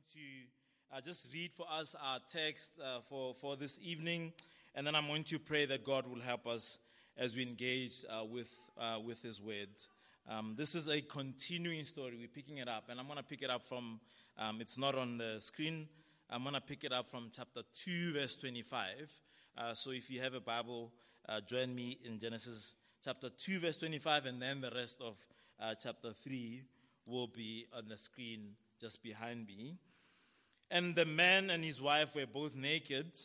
going 0.00 0.22
to 0.92 0.96
uh, 0.96 1.00
just 1.00 1.32
read 1.32 1.52
for 1.52 1.66
us 1.70 1.94
our 2.02 2.18
text 2.32 2.72
uh, 2.82 3.00
for, 3.08 3.34
for 3.34 3.56
this 3.56 3.78
evening, 3.82 4.32
and 4.74 4.86
then 4.86 4.94
I'm 4.94 5.06
going 5.06 5.24
to 5.24 5.38
pray 5.38 5.66
that 5.66 5.84
God 5.84 6.06
will 6.06 6.20
help 6.20 6.46
us 6.46 6.78
as 7.18 7.36
we 7.36 7.42
engage 7.42 8.04
uh, 8.08 8.24
with, 8.24 8.50
uh, 8.78 8.98
with 9.04 9.22
His 9.22 9.42
Word. 9.42 9.68
Um, 10.28 10.54
this 10.56 10.74
is 10.74 10.88
a 10.88 11.00
continuing 11.02 11.84
story. 11.84 12.16
We're 12.18 12.28
picking 12.28 12.58
it 12.58 12.68
up, 12.68 12.84
and 12.88 12.98
I'm 12.98 13.06
going 13.06 13.18
to 13.18 13.24
pick 13.24 13.42
it 13.42 13.50
up 13.50 13.66
from, 13.66 14.00
um, 14.38 14.60
it's 14.60 14.78
not 14.78 14.94
on 14.94 15.18
the 15.18 15.36
screen. 15.38 15.88
I'm 16.30 16.42
going 16.42 16.54
to 16.54 16.60
pick 16.60 16.84
it 16.84 16.92
up 16.92 17.10
from 17.10 17.30
chapter 17.34 17.60
2, 17.84 18.14
verse 18.14 18.36
25. 18.36 18.86
Uh, 19.58 19.74
so 19.74 19.90
if 19.90 20.10
you 20.10 20.20
have 20.20 20.34
a 20.34 20.40
Bible, 20.40 20.92
uh, 21.28 21.40
join 21.40 21.74
me 21.74 21.98
in 22.04 22.18
Genesis 22.18 22.74
chapter 23.04 23.28
2, 23.28 23.60
verse 23.60 23.76
25, 23.76 24.26
and 24.26 24.40
then 24.40 24.60
the 24.60 24.70
rest 24.70 25.00
of 25.02 25.16
chapter 25.78 26.12
3 26.12 26.62
will 27.06 27.26
be 27.26 27.66
on 27.76 27.86
the 27.88 27.98
screen 27.98 28.54
just 28.80 29.02
behind 29.02 29.46
me. 29.46 29.76
And 30.70 30.94
the 30.94 31.04
man 31.04 31.50
and 31.50 31.64
his 31.64 31.82
wife 31.82 32.14
were 32.14 32.26
both 32.26 32.54
naked 32.54 33.18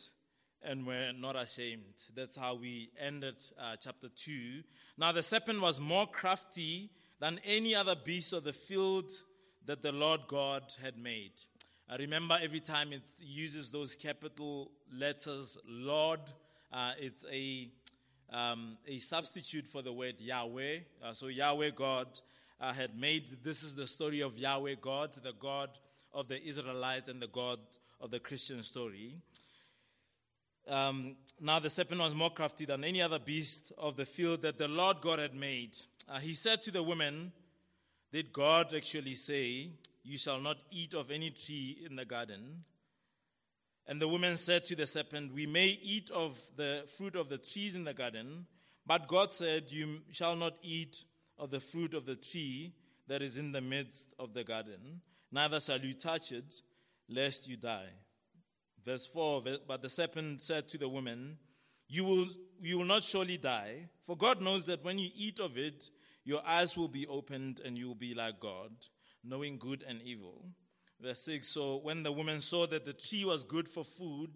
and 0.62 0.84
were 0.84 1.12
not 1.16 1.36
ashamed. 1.36 1.94
That's 2.14 2.36
how 2.36 2.56
we 2.56 2.90
ended 3.00 3.36
uh, 3.58 3.76
chapter 3.80 4.08
2. 4.08 4.62
Now, 4.98 5.12
the 5.12 5.22
serpent 5.22 5.60
was 5.60 5.80
more 5.80 6.08
crafty 6.08 6.90
than 7.20 7.40
any 7.44 7.74
other 7.74 7.94
beast 7.94 8.32
of 8.32 8.42
the 8.42 8.52
field 8.52 9.12
that 9.64 9.80
the 9.80 9.92
Lord 9.92 10.22
God 10.26 10.64
had 10.82 10.98
made. 10.98 11.32
I 11.88 11.96
remember 11.96 12.36
every 12.42 12.58
time 12.58 12.92
it 12.92 13.08
uses 13.20 13.70
those 13.70 13.94
capital 13.94 14.72
letters, 14.92 15.56
Lord, 15.68 16.20
uh, 16.72 16.92
it's 16.98 17.24
a, 17.30 17.70
um, 18.32 18.76
a 18.88 18.98
substitute 18.98 19.68
for 19.68 19.82
the 19.82 19.92
word 19.92 20.20
Yahweh. 20.20 20.78
Uh, 21.04 21.12
so, 21.12 21.28
Yahweh 21.28 21.70
God 21.76 22.08
uh, 22.60 22.72
had 22.72 22.98
made. 22.98 23.44
This 23.44 23.62
is 23.62 23.76
the 23.76 23.86
story 23.86 24.20
of 24.20 24.36
Yahweh 24.36 24.74
God, 24.80 25.12
the 25.22 25.32
God 25.32 25.70
of 26.16 26.28
the 26.28 26.42
Israelites 26.42 27.10
and 27.10 27.20
the 27.20 27.28
God 27.28 27.58
of 28.00 28.10
the 28.10 28.18
Christian 28.18 28.62
story. 28.62 29.18
Um, 30.66 31.16
now 31.40 31.58
the 31.60 31.70
serpent 31.70 32.00
was 32.00 32.14
more 32.14 32.30
crafty 32.30 32.64
than 32.64 32.82
any 32.82 33.02
other 33.02 33.18
beast 33.18 33.72
of 33.78 33.96
the 33.96 34.06
field 34.06 34.42
that 34.42 34.58
the 34.58 34.66
Lord 34.66 35.00
God 35.02 35.18
had 35.18 35.34
made. 35.34 35.76
Uh, 36.08 36.18
he 36.18 36.32
said 36.32 36.62
to 36.62 36.70
the 36.70 36.82
woman, 36.82 37.32
Did 38.12 38.32
God 38.32 38.74
actually 38.74 39.14
say, 39.14 39.68
You 40.02 40.16
shall 40.16 40.40
not 40.40 40.56
eat 40.72 40.94
of 40.94 41.10
any 41.10 41.30
tree 41.30 41.78
in 41.88 41.96
the 41.96 42.06
garden? 42.06 42.64
And 43.86 44.00
the 44.00 44.08
woman 44.08 44.36
said 44.36 44.64
to 44.64 44.74
the 44.74 44.86
serpent, 44.86 45.34
We 45.34 45.46
may 45.46 45.78
eat 45.82 46.10
of 46.10 46.40
the 46.56 46.84
fruit 46.96 47.14
of 47.14 47.28
the 47.28 47.38
trees 47.38 47.76
in 47.76 47.84
the 47.84 47.94
garden, 47.94 48.46
but 48.86 49.06
God 49.06 49.32
said, 49.32 49.70
You 49.70 50.00
shall 50.12 50.34
not 50.34 50.54
eat 50.62 51.04
of 51.38 51.50
the 51.50 51.60
fruit 51.60 51.92
of 51.92 52.06
the 52.06 52.16
tree 52.16 52.72
that 53.06 53.20
is 53.20 53.36
in 53.36 53.52
the 53.52 53.60
midst 53.60 54.14
of 54.18 54.32
the 54.32 54.42
garden, 54.42 55.02
neither 55.36 55.60
shall 55.60 55.78
you 55.78 55.92
touch 55.92 56.32
it, 56.32 56.54
lest 57.08 57.46
you 57.48 57.56
die. 57.56 57.92
Verse 58.84 59.06
4 59.06 59.42
But 59.68 59.82
the 59.82 59.90
serpent 59.90 60.40
said 60.40 60.68
to 60.70 60.78
the 60.78 60.88
woman, 60.88 61.36
you 61.88 62.04
will, 62.04 62.26
you 62.60 62.78
will 62.78 62.86
not 62.86 63.04
surely 63.04 63.36
die, 63.36 63.88
for 64.04 64.16
God 64.16 64.40
knows 64.40 64.66
that 64.66 64.82
when 64.82 64.98
you 64.98 65.10
eat 65.14 65.38
of 65.38 65.56
it, 65.56 65.90
your 66.24 66.44
eyes 66.44 66.76
will 66.76 66.88
be 66.88 67.06
opened 67.06 67.60
and 67.64 67.76
you 67.78 67.86
will 67.86 67.94
be 67.94 68.14
like 68.14 68.40
God, 68.40 68.72
knowing 69.22 69.58
good 69.58 69.84
and 69.86 70.02
evil. 70.02 70.48
Verse 71.00 71.24
6 71.24 71.46
So 71.46 71.76
when 71.76 72.02
the 72.02 72.12
woman 72.12 72.40
saw 72.40 72.66
that 72.66 72.84
the 72.84 72.94
tree 72.94 73.24
was 73.24 73.44
good 73.44 73.68
for 73.68 73.84
food, 73.84 74.30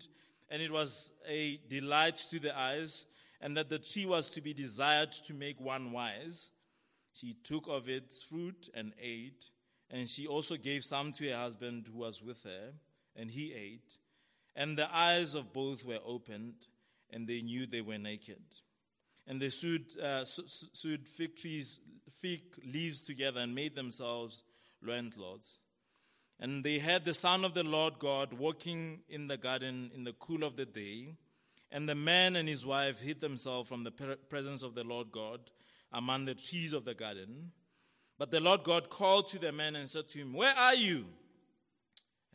and 0.51 0.61
it 0.61 0.71
was 0.71 1.13
a 1.29 1.59
delight 1.69 2.17
to 2.31 2.39
the 2.39 2.57
eyes, 2.57 3.07
and 3.41 3.57
that 3.57 3.71
the 3.71 3.79
tree 3.79 4.07
was 4.07 4.29
to 4.31 4.41
be 4.41 4.53
desired 4.53 5.13
to 5.13 5.35
make 5.35 5.61
one 5.61 5.93
wise, 5.93 6.53
she 7.13 7.35
took 7.43 7.67
of 7.69 7.89
its 7.89 8.23
fruit 8.23 8.69
and 8.75 8.93
ate, 9.01 9.51
and 9.91 10.09
she 10.09 10.27
also 10.27 10.57
gave 10.57 10.85
some 10.85 11.13
to 11.13 11.29
her 11.31 11.37
husband 11.37 11.87
who 11.91 11.99
was 11.99 12.23
with 12.23 12.43
her, 12.45 12.73
and 13.17 13.31
he 13.31 13.53
ate. 13.53 13.99
And 14.55 14.79
the 14.79 14.95
eyes 14.95 15.35
of 15.35 15.53
both 15.53 15.85
were 15.85 15.99
opened, 16.05 16.69
and 17.11 17.27
they 17.27 17.41
knew 17.41 17.67
they 17.67 17.81
were 17.81 17.99
naked. 17.99 18.43
And 19.27 19.41
they 19.41 19.49
sewed, 19.49 19.99
uh, 20.01 20.25
sewed 20.25 21.07
fig 21.07 21.37
trees, 21.37 21.81
fig 22.09 22.43
leaves 22.65 23.05
together, 23.05 23.41
and 23.41 23.55
made 23.55 23.75
themselves 23.75 24.45
loincloths. 24.83 25.59
And 26.39 26.65
they 26.65 26.79
had 26.79 27.05
the 27.05 27.15
Son 27.15 27.45
of 27.45 27.55
the 27.55 27.63
Lord 27.63 27.99
God 27.99 28.33
walking 28.33 29.01
in 29.09 29.29
the 29.29 29.37
garden 29.37 29.91
in 29.95 30.05
the 30.05 30.15
cool 30.15 30.43
of 30.43 30.57
the 30.57 30.65
day. 30.65 31.17
And 31.71 31.89
the 31.89 31.95
man 31.95 32.35
and 32.35 32.49
his 32.49 32.65
wife 32.65 33.01
hid 33.01 33.21
themselves 33.21 33.69
from 33.69 33.85
the 33.85 33.91
presence 34.29 34.63
of 34.63 34.75
the 34.75 34.83
Lord 34.83 35.13
God 35.13 35.41
among 35.93 36.25
the 36.25 36.35
trees 36.35 36.73
of 36.73 36.85
the 36.85 36.95
garden. 36.95 37.53
But 38.21 38.31
the 38.31 38.39
Lord 38.39 38.65
God 38.65 38.91
called 38.91 39.29
to 39.29 39.39
the 39.39 39.51
man 39.51 39.77
and 39.77 39.89
said 39.89 40.11
to 40.11 40.19
him, 40.19 40.35
Where 40.35 40.55
are 40.55 40.75
you? 40.75 41.07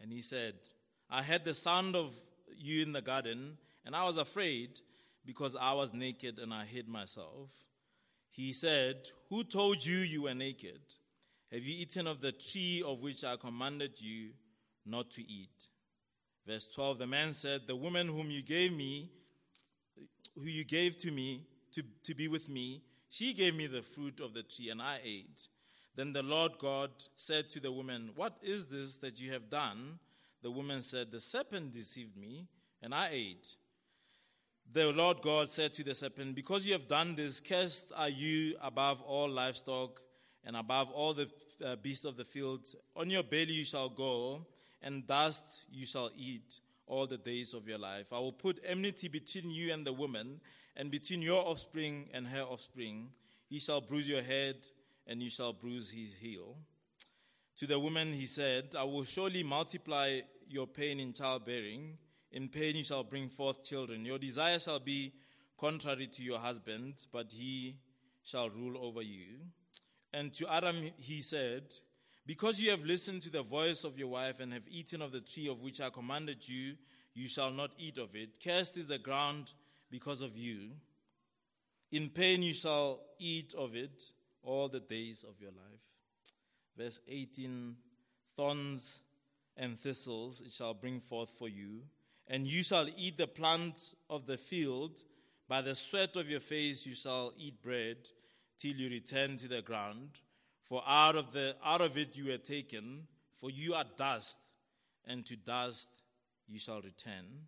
And 0.01 0.11
he 0.11 0.19
said, 0.19 0.55
I 1.11 1.21
heard 1.21 1.45
the 1.45 1.53
sound 1.53 1.95
of 1.95 2.11
you 2.57 2.81
in 2.81 2.91
the 2.91 3.03
garden, 3.03 3.59
and 3.85 3.95
I 3.95 4.03
was 4.03 4.17
afraid 4.17 4.79
because 5.27 5.55
I 5.55 5.73
was 5.73 5.93
naked 5.93 6.39
and 6.39 6.51
I 6.51 6.65
hid 6.65 6.87
myself. 6.87 7.51
He 8.31 8.51
said, 8.51 8.95
Who 9.29 9.43
told 9.43 9.85
you 9.85 9.97
you 9.97 10.23
were 10.23 10.33
naked? 10.33 10.79
Have 11.51 11.61
you 11.61 11.75
eaten 11.75 12.07
of 12.07 12.19
the 12.19 12.31
tree 12.31 12.81
of 12.83 13.03
which 13.03 13.23
I 13.23 13.35
commanded 13.35 14.01
you 14.01 14.29
not 14.87 15.11
to 15.11 15.21
eat? 15.21 15.67
Verse 16.47 16.67
12 16.73 16.97
The 16.97 17.05
man 17.05 17.31
said, 17.31 17.67
The 17.67 17.75
woman 17.75 18.07
whom 18.07 18.31
you 18.31 18.41
gave 18.41 18.73
me, 18.73 19.11
who 20.33 20.45
you 20.45 20.65
gave 20.65 20.97
to 21.01 21.11
me 21.11 21.45
to, 21.75 21.83
to 22.05 22.15
be 22.15 22.27
with 22.27 22.49
me, 22.49 22.81
she 23.07 23.35
gave 23.35 23.53
me 23.53 23.67
the 23.67 23.83
fruit 23.83 24.19
of 24.19 24.33
the 24.33 24.41
tree, 24.41 24.71
and 24.71 24.81
I 24.81 24.99
ate. 25.03 25.47
Then 25.95 26.11
the 26.11 26.23
Lord 26.23 26.53
God 26.59 26.91
said 27.15 27.49
to 27.51 27.59
the 27.59 27.71
woman, 27.71 28.11
What 28.15 28.37
is 28.41 28.67
this 28.67 28.97
that 28.97 29.19
you 29.19 29.31
have 29.31 29.49
done? 29.49 29.99
The 30.41 30.51
woman 30.51 30.81
said, 30.81 31.11
The 31.11 31.19
serpent 31.19 31.71
deceived 31.71 32.17
me, 32.17 32.47
and 32.81 32.93
I 32.93 33.09
ate. 33.11 33.55
The 34.71 34.91
Lord 34.91 35.21
God 35.21 35.47
said 35.47 35.73
to 35.75 35.83
the 35.83 35.95
serpent, 35.95 36.35
Because 36.35 36.67
you 36.67 36.73
have 36.73 36.87
done 36.87 37.15
this, 37.15 37.39
cursed 37.39 37.91
are 37.95 38.09
you 38.09 38.55
above 38.61 39.01
all 39.01 39.29
livestock 39.29 40.01
and 40.43 40.55
above 40.55 40.91
all 40.91 41.13
the 41.13 41.29
uh, 41.63 41.75
beasts 41.77 42.05
of 42.05 42.17
the 42.17 42.25
field. 42.25 42.67
On 42.95 43.09
your 43.09 43.23
belly 43.23 43.53
you 43.53 43.63
shall 43.63 43.89
go, 43.89 44.45
and 44.81 45.07
dust 45.07 45.65
you 45.71 45.85
shall 45.85 46.11
eat 46.15 46.59
all 46.87 47.07
the 47.07 47.17
days 47.17 47.53
of 47.53 47.67
your 47.67 47.77
life. 47.77 48.11
I 48.11 48.19
will 48.19 48.33
put 48.33 48.59
enmity 48.65 49.07
between 49.07 49.49
you 49.49 49.73
and 49.73 49.85
the 49.85 49.93
woman 49.93 50.41
and 50.75 50.91
between 50.91 51.21
your 51.21 51.45
offspring 51.45 52.09
and 52.13 52.27
her 52.27 52.43
offspring. 52.43 53.09
He 53.49 53.59
shall 53.59 53.81
bruise 53.81 54.09
your 54.09 54.21
head, 54.21 54.57
and 55.07 55.21
you 55.21 55.29
shall 55.29 55.53
bruise 55.53 55.91
his 55.91 56.15
heel. 56.15 56.57
To 57.57 57.67
the 57.67 57.79
woman 57.79 58.11
he 58.11 58.25
said, 58.25 58.75
I 58.77 58.83
will 58.83 59.03
surely 59.03 59.43
multiply 59.43 60.19
your 60.49 60.67
pain 60.67 60.99
in 60.99 61.13
childbearing. 61.13 61.97
In 62.31 62.49
pain 62.49 62.75
you 62.75 62.83
shall 62.83 63.03
bring 63.03 63.29
forth 63.29 63.63
children. 63.63 64.05
Your 64.05 64.19
desire 64.19 64.59
shall 64.59 64.79
be 64.79 65.13
contrary 65.57 66.07
to 66.07 66.23
your 66.23 66.39
husband, 66.39 67.05
but 67.11 67.31
he 67.31 67.77
shall 68.23 68.49
rule 68.49 68.77
over 68.77 69.01
you. 69.01 69.39
And 70.13 70.33
to 70.35 70.47
Adam 70.51 70.75
he 70.97 71.21
said, 71.21 71.63
Because 72.25 72.59
you 72.59 72.71
have 72.71 72.83
listened 72.83 73.21
to 73.21 73.29
the 73.29 73.43
voice 73.43 73.83
of 73.83 73.97
your 73.97 74.09
wife 74.09 74.39
and 74.39 74.51
have 74.51 74.67
eaten 74.67 75.01
of 75.01 75.11
the 75.11 75.21
tree 75.21 75.47
of 75.47 75.61
which 75.61 75.79
I 75.79 75.89
commanded 75.89 76.47
you, 76.47 76.75
you 77.13 77.29
shall 77.29 77.51
not 77.51 77.71
eat 77.77 77.97
of 77.97 78.15
it. 78.15 78.37
Cursed 78.43 78.75
is 78.75 78.87
the 78.87 78.97
ground 78.97 79.53
because 79.89 80.21
of 80.21 80.35
you. 80.35 80.71
In 81.91 82.09
pain 82.09 82.43
you 82.43 82.53
shall 82.53 82.99
eat 83.19 83.53
of 83.57 83.75
it 83.75 84.11
all 84.45 84.67
the 84.67 84.79
days 84.79 85.23
of 85.27 85.39
your 85.41 85.51
life. 85.51 85.81
Verse 86.77 86.99
18 87.07 87.75
Thorns 88.35 89.01
and 89.57 89.79
thistles 89.79 90.41
it 90.41 90.51
shall 90.51 90.73
bring 90.73 90.99
forth 90.99 91.29
for 91.29 91.47
you, 91.47 91.83
and 92.27 92.45
you 92.45 92.63
shall 92.63 92.87
eat 92.97 93.17
the 93.17 93.27
plant 93.27 93.95
of 94.09 94.25
the 94.25 94.37
field. 94.37 95.03
By 95.47 95.61
the 95.61 95.75
sweat 95.75 96.15
of 96.15 96.29
your 96.29 96.39
face 96.39 96.85
you 96.85 96.95
shall 96.95 97.33
eat 97.37 97.61
bread 97.61 97.97
till 98.57 98.75
you 98.75 98.89
return 98.89 99.37
to 99.37 99.47
the 99.47 99.61
ground. 99.61 100.09
For 100.63 100.83
out 100.85 101.15
of, 101.15 101.31
the, 101.31 101.55
out 101.63 101.81
of 101.81 101.97
it 101.97 102.17
you 102.17 102.25
were 102.25 102.37
taken, 102.37 103.07
for 103.35 103.51
you 103.51 103.75
are 103.75 103.85
dust, 103.97 104.39
and 105.05 105.25
to 105.27 105.35
dust 105.35 105.89
you 106.47 106.57
shall 106.57 106.81
return. 106.81 107.47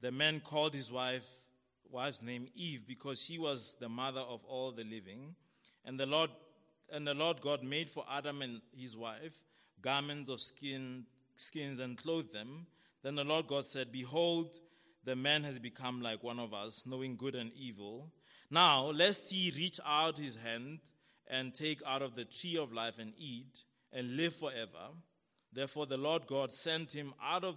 The 0.00 0.10
man 0.10 0.40
called 0.40 0.74
his 0.74 0.90
wife 0.90 1.28
wife's 1.92 2.22
name 2.22 2.48
Eve 2.56 2.86
because 2.88 3.22
she 3.22 3.38
was 3.38 3.76
the 3.78 3.88
mother 3.88 4.20
of 4.20 4.40
all 4.46 4.72
the 4.72 4.84
living. 4.84 5.34
And 5.84 5.98
the 5.98 6.06
Lord 6.06 6.30
and 6.90 7.06
the 7.06 7.14
Lord 7.14 7.40
God 7.40 7.62
made 7.62 7.88
for 7.88 8.04
Adam 8.10 8.42
and 8.42 8.60
his 8.76 8.96
wife 8.96 9.34
garments 9.82 10.30
of 10.30 10.40
skin 10.40 11.04
skins 11.36 11.80
and 11.80 11.98
clothed 11.98 12.32
them. 12.32 12.66
Then 13.02 13.16
the 13.16 13.24
Lord 13.24 13.48
God 13.48 13.66
said, 13.66 13.90
Behold, 13.90 14.56
the 15.04 15.16
man 15.16 15.42
has 15.42 15.58
become 15.58 16.00
like 16.00 16.22
one 16.22 16.38
of 16.38 16.54
us, 16.54 16.84
knowing 16.86 17.16
good 17.16 17.34
and 17.34 17.50
evil. 17.54 18.12
Now, 18.50 18.86
lest 18.86 19.30
he 19.30 19.52
reach 19.56 19.80
out 19.84 20.18
his 20.18 20.36
hand 20.36 20.78
and 21.28 21.52
take 21.52 21.80
out 21.84 22.02
of 22.02 22.14
the 22.14 22.24
tree 22.24 22.56
of 22.56 22.72
life 22.72 22.98
and 22.98 23.12
eat 23.18 23.64
and 23.92 24.16
live 24.16 24.34
forever. 24.34 24.92
Therefore, 25.52 25.86
the 25.86 25.96
Lord 25.96 26.26
God 26.26 26.52
sent 26.52 26.92
him 26.92 27.12
out 27.22 27.44
of 27.44 27.56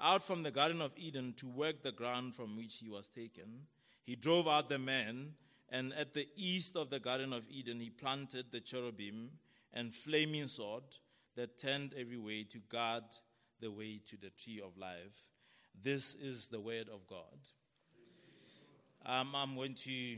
out 0.00 0.24
from 0.24 0.42
the 0.42 0.50
Garden 0.50 0.82
of 0.82 0.92
Eden 0.96 1.34
to 1.36 1.46
work 1.46 1.82
the 1.82 1.92
ground 1.92 2.34
from 2.34 2.56
which 2.56 2.78
he 2.78 2.88
was 2.88 3.08
taken. 3.08 3.66
He 4.02 4.16
drove 4.16 4.48
out 4.48 4.68
the 4.68 4.78
man, 4.78 5.34
and 5.70 5.92
at 5.94 6.14
the 6.14 6.28
east 6.36 6.76
of 6.76 6.90
the 6.90 7.00
Garden 7.00 7.32
of 7.32 7.46
Eden, 7.50 7.80
he 7.80 7.90
planted 7.90 8.46
the 8.50 8.60
cherubim 8.60 9.30
and 9.72 9.92
flaming 9.92 10.46
sword 10.46 10.84
that 11.36 11.58
turned 11.58 11.94
every 11.98 12.18
way 12.18 12.44
to 12.44 12.58
guard 12.68 13.04
the 13.60 13.70
way 13.70 14.00
to 14.06 14.16
the 14.16 14.30
tree 14.30 14.60
of 14.64 14.76
life. 14.76 15.26
This 15.82 16.14
is 16.14 16.48
the 16.48 16.60
word 16.60 16.88
of 16.88 17.06
God. 17.06 17.38
Um, 19.06 19.34
I'm 19.34 19.54
going 19.54 19.74
to 19.74 20.16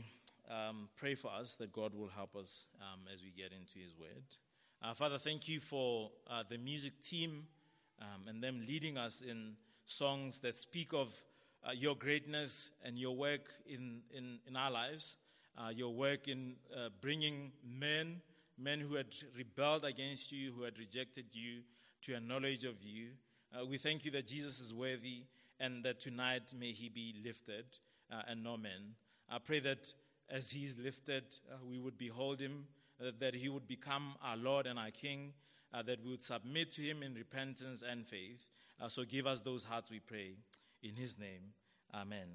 um, 0.49 0.89
pray 0.95 1.15
for 1.15 1.31
us 1.31 1.55
that 1.57 1.73
God 1.73 1.93
will 1.93 2.09
help 2.09 2.35
us 2.35 2.67
um, 2.79 3.01
as 3.11 3.21
we 3.23 3.31
get 3.31 3.51
into 3.51 3.79
His 3.79 3.93
word. 3.99 4.23
Uh, 4.81 4.93
Father, 4.93 5.17
thank 5.17 5.49
you 5.49 5.59
for 5.59 6.11
uh, 6.29 6.43
the 6.47 6.57
music 6.57 7.01
team 7.01 7.47
um, 7.99 8.27
and 8.27 8.43
them 8.43 8.61
leading 8.67 8.97
us 8.97 9.21
in 9.21 9.55
songs 9.85 10.39
that 10.41 10.53
speak 10.53 10.93
of 10.93 11.11
uh, 11.67 11.71
your 11.71 11.95
greatness 11.95 12.71
and 12.85 12.97
your 12.97 13.15
work 13.15 13.49
in, 13.65 14.01
in, 14.15 14.39
in 14.47 14.55
our 14.55 14.69
lives, 14.69 15.17
uh, 15.57 15.69
your 15.69 15.93
work 15.93 16.27
in 16.27 16.55
uh, 16.75 16.89
bringing 17.01 17.51
men, 17.65 18.21
men 18.57 18.79
who 18.79 18.95
had 18.95 19.07
rebelled 19.35 19.85
against 19.85 20.31
you, 20.31 20.51
who 20.51 20.63
had 20.63 20.77
rejected 20.77 21.25
you, 21.31 21.61
to 22.01 22.13
a 22.13 22.19
knowledge 22.19 22.63
of 22.63 22.75
you. 22.83 23.07
Uh, 23.53 23.65
we 23.65 23.77
thank 23.77 24.05
you 24.05 24.11
that 24.11 24.27
Jesus 24.27 24.59
is 24.59 24.73
worthy 24.73 25.23
and 25.59 25.83
that 25.83 25.99
tonight 25.99 26.53
may 26.57 26.71
he 26.71 26.89
be 26.89 27.15
lifted 27.23 27.65
uh, 28.11 28.21
and 28.27 28.43
no 28.43 28.57
man. 28.57 28.95
I 29.29 29.39
pray 29.39 29.59
that 29.61 29.91
as 30.29 30.51
he's 30.51 30.77
lifted, 30.77 31.23
uh, 31.51 31.55
we 31.67 31.79
would 31.79 31.97
behold 31.97 32.39
him, 32.39 32.65
that 33.19 33.35
he 33.35 33.49
would 33.49 33.67
become 33.67 34.15
our 34.23 34.37
Lord 34.37 34.65
and 34.65 34.79
our 34.79 34.91
King, 34.91 35.33
that 35.71 36.03
we 36.03 36.09
would 36.09 36.23
submit 36.23 36.71
to 36.71 36.81
him 36.81 37.03
in 37.03 37.13
repentance 37.13 37.83
and 37.87 38.03
faith. 38.03 38.47
so 38.87 39.03
give 39.03 39.27
us 39.27 39.41
those 39.41 39.63
hearts, 39.63 39.91
we 39.91 39.99
pray. 39.99 40.31
In 40.81 40.95
his 40.95 41.19
name, 41.19 41.53
amen. 41.93 42.27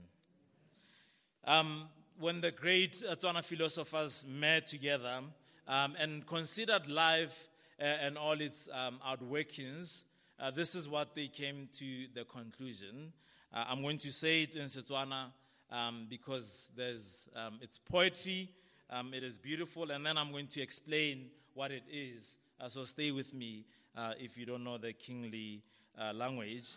Um, 1.44 1.88
when 2.18 2.40
the 2.40 2.50
great 2.50 2.92
Tswana 2.92 3.44
philosophers 3.44 4.26
met 4.28 4.66
together 4.66 5.20
um, 5.68 5.94
and 5.98 6.26
considered 6.26 6.88
life 6.88 7.48
uh, 7.80 7.84
and 7.84 8.18
all 8.18 8.40
its 8.40 8.68
um, 8.72 8.98
outworkings, 9.06 10.04
uh, 10.40 10.50
this 10.50 10.74
is 10.74 10.88
what 10.88 11.14
they 11.14 11.28
came 11.28 11.68
to 11.78 12.06
the 12.14 12.24
conclusion. 12.24 13.12
Uh, 13.52 13.64
I'm 13.68 13.82
going 13.82 13.98
to 13.98 14.12
say 14.12 14.42
it 14.42 14.54
in 14.54 14.64
Setswana 14.64 15.26
um, 15.70 16.06
because 16.08 16.72
there's, 16.76 17.28
um, 17.36 17.58
it's 17.62 17.78
poetry, 17.78 18.50
um, 18.90 19.14
it 19.14 19.22
is 19.22 19.38
beautiful, 19.38 19.90
and 19.90 20.04
then 20.04 20.18
I'm 20.18 20.32
going 20.32 20.48
to 20.48 20.62
explain 20.62 21.26
what 21.54 21.70
it 21.70 21.84
is. 21.90 22.36
Uh, 22.60 22.68
so 22.68 22.84
stay 22.84 23.10
with 23.10 23.34
me 23.34 23.64
uh, 23.96 24.14
if 24.18 24.36
you 24.36 24.46
don't 24.46 24.64
know 24.64 24.78
the 24.78 24.92
kingly 24.92 25.62
uh, 26.00 26.12
language 26.12 26.72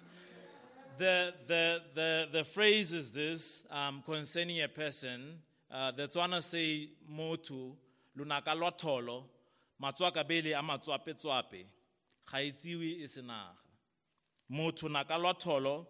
the, 0.97 1.33
the, 1.47 1.81
the, 1.93 2.27
the 2.31 2.43
phrase 2.43 2.93
is 2.93 3.11
this 3.11 3.65
um, 3.71 4.03
concerning 4.05 4.61
a 4.61 4.67
person. 4.67 5.39
Uh, 5.71 5.91
the 5.91 6.07
Tswana 6.07 6.41
say, 6.41 6.89
Motu, 7.07 7.73
lunaka 8.17 8.55
lwa 8.55 8.71
tholo, 8.71 9.23
matswaka 9.81 10.27
bele 10.27 10.53
a 10.53 10.61
matswape 10.61 11.13
tswape, 11.13 11.65
ga 12.31 12.37
itsiwe 12.37 13.03
e 13.03 13.07
senaga. 13.07 13.57
Motho 14.51 14.89
naka 14.89 15.17
lwa 15.17 15.33
tholo, 15.33 15.87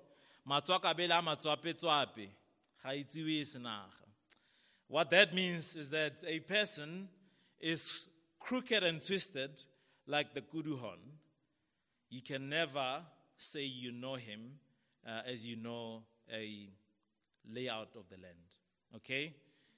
matswaka 0.47 0.95
bele 0.95 1.11
a 1.11 1.21
matswape 1.21 1.73
tswape, 1.73 2.29
ga 2.83 2.89
itsiwe 2.89 3.41
e 3.41 3.45
senaga. 3.45 3.91
What 4.87 5.09
that 5.11 5.33
means 5.33 5.75
is 5.75 5.89
that 5.91 6.23
a 6.27 6.39
person 6.39 7.09
is 7.59 8.07
crooked 8.39 8.83
and 8.83 9.01
twisted 9.01 9.61
like 10.07 10.33
the 10.33 10.41
kudu 10.41 10.77
horn. 10.77 10.99
You 12.09 12.21
can 12.21 12.49
never 12.49 13.01
say 13.35 13.63
you 13.63 13.91
know 13.91 14.15
him 14.15 14.59
uh, 15.05 15.21
as 15.25 15.45
you 15.45 15.55
know, 15.55 16.03
a 16.33 16.69
layout 17.51 17.89
of 17.95 18.09
the 18.09 18.17
land. 18.17 18.35
Okay? 18.95 19.33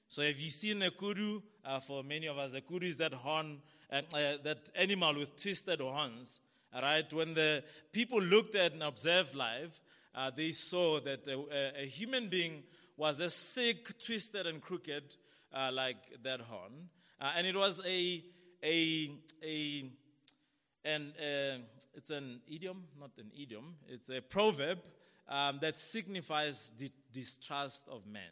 So 0.08 0.22
have 0.22 0.38
you 0.38 0.50
seen 0.50 0.82
a 0.82 0.90
kudu? 0.90 1.42
Uh, 1.64 1.80
for 1.80 2.02
many 2.02 2.26
of 2.26 2.38
us, 2.38 2.54
a 2.54 2.60
kudu 2.60 2.86
is 2.86 2.96
that 2.96 3.12
horn, 3.12 3.60
uh, 3.92 4.00
that 4.12 4.70
animal 4.74 5.14
with 5.16 5.40
twisted 5.40 5.80
horns. 5.80 6.40
Right? 6.74 7.10
When 7.12 7.34
the 7.34 7.62
people 7.92 8.20
looked 8.20 8.54
at 8.54 8.72
and 8.72 8.82
observed 8.82 9.34
life, 9.34 9.80
uh, 10.14 10.30
they 10.34 10.52
saw 10.52 11.00
that 11.00 11.26
a, 11.26 11.82
a, 11.82 11.86
human 11.86 12.28
being 12.28 12.62
was 12.96 13.20
as 13.20 13.34
sick, 13.34 13.98
twisted, 14.04 14.46
and 14.46 14.60
crooked 14.60 15.16
uh, 15.52 15.70
like 15.72 16.22
that 16.22 16.40
horn. 16.40 16.88
Uh, 17.20 17.32
and 17.36 17.46
it 17.46 17.54
was 17.54 17.80
a, 17.86 18.24
a, 18.62 19.10
a, 19.44 19.90
and 20.84 21.12
it's 21.94 22.10
an 22.10 22.40
idiom, 22.48 22.84
not 22.98 23.10
an 23.18 23.30
idiom, 23.38 23.76
it's 23.88 24.08
a 24.08 24.20
proverb 24.20 24.78
um, 25.28 25.58
that 25.60 25.78
signifies 25.78 26.72
the 26.78 26.90
distrust 27.12 27.88
of 27.90 28.06
men. 28.06 28.22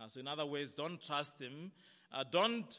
Uh, 0.00 0.08
so, 0.08 0.20
in 0.20 0.28
other 0.28 0.46
words, 0.46 0.74
don't 0.74 1.00
trust 1.00 1.38
them. 1.38 1.72
Uh, 2.12 2.24
don't 2.30 2.78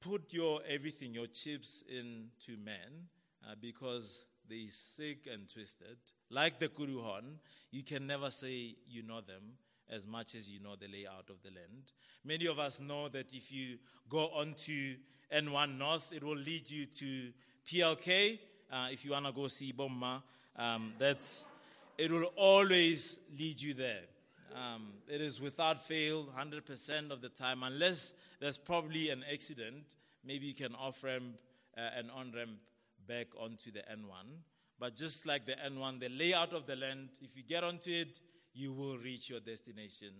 put 0.00 0.32
your 0.32 0.60
everything, 0.68 1.14
your 1.14 1.26
chips 1.26 1.84
into 1.88 2.60
men, 2.62 3.08
uh, 3.48 3.54
because 3.60 4.26
they 4.48 4.66
are 4.66 4.70
sick 4.70 5.28
and 5.30 5.48
twisted. 5.52 5.98
Like 6.30 6.58
the 6.58 6.68
Kudu 6.68 7.02
horn, 7.02 7.38
you 7.70 7.82
can 7.82 8.06
never 8.06 8.30
say 8.30 8.76
you 8.88 9.02
know 9.02 9.20
them 9.20 9.58
as 9.90 10.06
much 10.06 10.34
as 10.34 10.50
you 10.50 10.60
know 10.60 10.76
the 10.76 10.88
layout 10.88 11.30
of 11.30 11.42
the 11.42 11.50
land. 11.50 11.92
Many 12.24 12.46
of 12.46 12.58
us 12.58 12.80
know 12.80 13.08
that 13.08 13.32
if 13.34 13.50
you 13.50 13.78
go 14.08 14.28
on 14.28 14.54
to 14.64 14.96
N1 15.34 15.78
North, 15.78 16.12
it 16.12 16.22
will 16.22 16.36
lead 16.36 16.70
you 16.70 16.86
to 16.86 17.30
PLK. 17.66 18.38
Uh, 18.70 18.88
if 18.92 19.04
you 19.04 19.12
want 19.12 19.26
to 19.26 19.32
go 19.32 19.48
see 19.48 19.72
Bomma, 19.72 20.22
um, 20.56 20.92
that's 20.98 21.44
it 21.98 22.12
will 22.12 22.30
always 22.36 23.18
lead 23.36 23.60
you 23.60 23.74
there. 23.74 24.02
Um, 24.54 24.92
it 25.08 25.20
is 25.20 25.40
without 25.40 25.82
fail, 25.82 26.26
100% 26.38 27.10
of 27.10 27.20
the 27.20 27.28
time, 27.28 27.62
unless 27.64 28.14
there's 28.40 28.56
probably 28.56 29.10
an 29.10 29.24
accident. 29.30 29.96
Maybe 30.24 30.46
you 30.46 30.54
can 30.54 30.74
off 30.76 31.02
ramp 31.02 31.36
uh, 31.76 31.80
and 31.96 32.10
on 32.12 32.32
ramp 32.34 32.58
back 33.06 33.26
onto 33.38 33.72
the 33.72 33.80
N1. 33.80 34.38
But 34.78 34.94
just 34.94 35.26
like 35.26 35.44
the 35.44 35.52
N1, 35.54 36.00
the 36.00 36.08
layout 36.08 36.52
of 36.52 36.66
the 36.66 36.76
land, 36.76 37.08
if 37.20 37.36
you 37.36 37.42
get 37.42 37.64
onto 37.64 37.90
it, 37.90 38.20
you 38.54 38.72
will 38.72 38.96
reach 38.98 39.28
your 39.28 39.40
destination. 39.40 40.12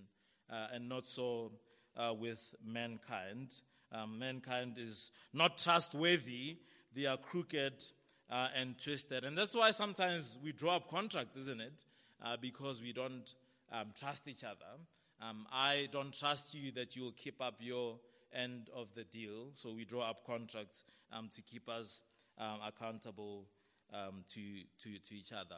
Uh, 0.50 0.66
and 0.72 0.88
not 0.88 1.06
so 1.06 1.52
uh, 1.96 2.12
with 2.12 2.54
mankind. 2.64 3.60
Um, 3.92 4.18
mankind 4.18 4.78
is 4.78 5.12
not 5.32 5.58
trustworthy, 5.58 6.58
they 6.94 7.06
are 7.06 7.16
crooked 7.16 7.84
uh, 8.30 8.48
and 8.54 8.78
twisted. 8.78 9.24
And 9.24 9.36
that's 9.36 9.54
why 9.54 9.70
sometimes 9.70 10.38
we 10.42 10.52
draw 10.52 10.76
up 10.76 10.90
contracts, 10.90 11.36
isn't 11.36 11.60
it? 11.60 11.84
Uh, 12.24 12.36
because 12.40 12.82
we 12.82 12.92
don't 12.92 13.34
um, 13.72 13.86
trust 13.98 14.26
each 14.28 14.44
other. 14.44 14.78
Um, 15.20 15.46
I 15.52 15.88
don't 15.92 16.12
trust 16.12 16.54
you 16.54 16.70
that 16.72 16.96
you 16.96 17.02
will 17.02 17.12
keep 17.12 17.40
up 17.40 17.56
your 17.60 17.96
end 18.32 18.68
of 18.74 18.88
the 18.94 19.04
deal. 19.04 19.50
So 19.54 19.72
we 19.72 19.84
draw 19.84 20.10
up 20.10 20.24
contracts 20.26 20.84
um, 21.12 21.28
to 21.34 21.42
keep 21.42 21.68
us 21.68 22.02
um, 22.38 22.58
accountable 22.66 23.46
um, 23.92 24.24
to, 24.34 24.40
to, 24.82 24.98
to 24.98 25.14
each 25.14 25.32
other. 25.32 25.56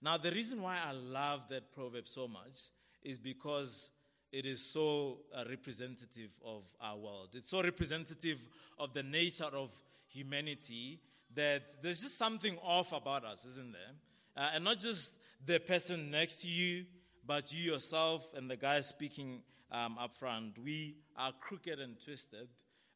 Now, 0.00 0.16
the 0.16 0.30
reason 0.30 0.62
why 0.62 0.78
I 0.84 0.92
love 0.92 1.48
that 1.50 1.72
proverb 1.72 2.08
so 2.08 2.28
much 2.28 2.70
is 3.02 3.18
because 3.18 3.90
it 4.32 4.46
is 4.46 4.64
so 4.64 5.18
uh, 5.34 5.44
representative 5.48 6.30
of 6.44 6.62
our 6.80 6.96
world. 6.96 7.30
It's 7.34 7.50
so 7.50 7.62
representative 7.62 8.46
of 8.78 8.94
the 8.94 9.02
nature 9.02 9.50
of 9.52 9.70
humanity 10.08 11.00
that 11.34 11.62
there's 11.82 12.00
just 12.00 12.18
something 12.18 12.56
off 12.62 12.92
about 12.92 13.24
us, 13.24 13.44
isn't 13.44 13.72
there? 13.72 14.44
Uh, 14.44 14.50
and 14.54 14.64
not 14.64 14.78
just 14.78 15.16
the 15.44 15.58
person 15.58 16.10
next 16.10 16.42
to 16.42 16.48
you, 16.48 16.84
but 17.26 17.52
you 17.52 17.72
yourself 17.72 18.26
and 18.36 18.50
the 18.50 18.56
guy 18.56 18.80
speaking 18.80 19.42
um, 19.70 19.96
up 19.98 20.14
front. 20.14 20.58
We 20.58 20.96
are 21.16 21.32
crooked 21.40 21.78
and 21.78 22.00
twisted 22.00 22.48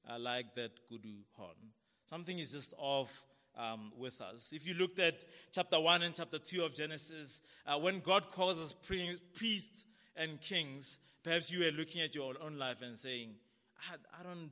uh, 0.08 0.18
like 0.18 0.54
that 0.54 0.72
kudu 0.88 1.14
horn. 1.32 1.56
Something 2.06 2.38
is 2.38 2.52
just 2.52 2.72
off 2.78 3.24
um, 3.56 3.92
with 3.96 4.20
us. 4.20 4.52
If 4.52 4.66
you 4.66 4.74
looked 4.74 4.98
at 4.98 5.24
chapter 5.52 5.80
1 5.80 6.02
and 6.02 6.14
chapter 6.14 6.38
2 6.38 6.64
of 6.64 6.74
Genesis, 6.74 7.42
uh, 7.66 7.78
when 7.78 8.00
God 8.00 8.30
calls 8.30 8.60
us 8.60 8.74
priests 9.34 9.84
and 10.14 10.40
kings, 10.40 11.00
perhaps 11.22 11.50
you 11.50 11.60
were 11.64 11.72
looking 11.72 12.02
at 12.02 12.14
your 12.14 12.34
own 12.44 12.58
life 12.58 12.82
and 12.82 12.96
saying, 12.96 13.34
I, 13.90 14.20
I 14.20 14.22
don't, 14.22 14.50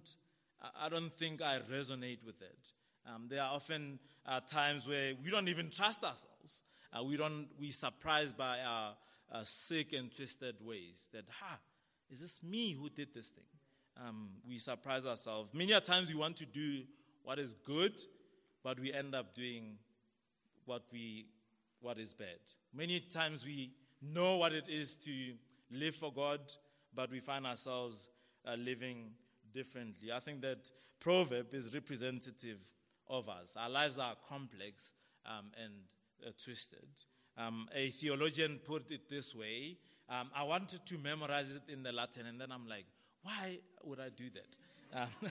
I 0.80 0.88
don't 0.88 1.12
think 1.12 1.42
I 1.42 1.60
resonate 1.70 2.24
with 2.24 2.40
it. 2.42 2.72
Um, 3.06 3.26
there 3.28 3.42
are 3.42 3.54
often 3.54 3.98
uh, 4.26 4.40
times 4.40 4.86
where 4.86 5.12
we 5.22 5.30
don't 5.30 5.48
even 5.48 5.70
trust 5.70 6.04
ourselves. 6.04 6.62
Uh, 6.92 7.02
we 7.02 7.16
don't, 7.16 7.48
we're 7.58 7.72
surprised 7.72 8.36
by 8.36 8.60
our 8.60 8.94
uh, 9.32 9.42
sick 9.44 9.92
and 9.92 10.14
twisted 10.14 10.56
ways. 10.62 11.08
That, 11.12 11.24
ha, 11.28 11.58
is 12.10 12.20
this 12.20 12.42
me 12.42 12.72
who 12.72 12.88
did 12.88 13.12
this 13.14 13.30
thing? 13.30 13.44
Um, 13.96 14.30
we 14.46 14.58
surprise 14.58 15.06
ourselves. 15.06 15.54
Many 15.54 15.72
a 15.72 15.80
times 15.80 16.08
we 16.08 16.14
want 16.14 16.36
to 16.36 16.46
do 16.46 16.82
what 17.22 17.38
is 17.38 17.54
good, 17.54 18.00
but 18.62 18.80
we 18.80 18.92
end 18.92 19.14
up 19.14 19.34
doing 19.34 19.76
what 20.64 20.82
we 20.92 21.26
what 21.80 21.98
is 21.98 22.14
bad. 22.14 22.38
Many 22.72 22.98
times 23.00 23.44
we 23.44 23.72
know 24.00 24.38
what 24.38 24.52
it 24.52 24.64
is 24.68 24.96
to 24.96 25.34
live 25.70 25.94
for 25.94 26.10
God, 26.12 26.40
but 26.94 27.10
we 27.10 27.20
find 27.20 27.46
ourselves 27.46 28.08
uh, 28.46 28.54
living 28.54 29.10
differently. 29.52 30.10
I 30.10 30.18
think 30.18 30.40
that 30.40 30.70
proverb 30.98 31.52
is 31.52 31.74
representative 31.74 32.58
of 33.08 33.28
us. 33.28 33.56
Our 33.56 33.70
lives 33.70 33.98
are 33.98 34.14
complex 34.28 34.94
um, 35.26 35.50
and 35.62 35.72
uh, 36.26 36.30
twisted. 36.42 36.88
Um, 37.36 37.68
a 37.74 37.90
theologian 37.90 38.60
put 38.64 38.90
it 38.90 39.08
this 39.08 39.34
way 39.34 39.78
um, 40.08 40.30
I 40.36 40.42
wanted 40.42 40.84
to 40.86 40.98
memorize 40.98 41.56
it 41.56 41.72
in 41.72 41.82
the 41.82 41.92
Latin, 41.92 42.26
and 42.26 42.38
then 42.40 42.52
I'm 42.52 42.68
like, 42.68 42.84
why 43.22 43.58
would 43.84 44.00
I 44.00 44.10
do 44.10 44.24
that? 44.30 44.98
Um, 45.00 45.30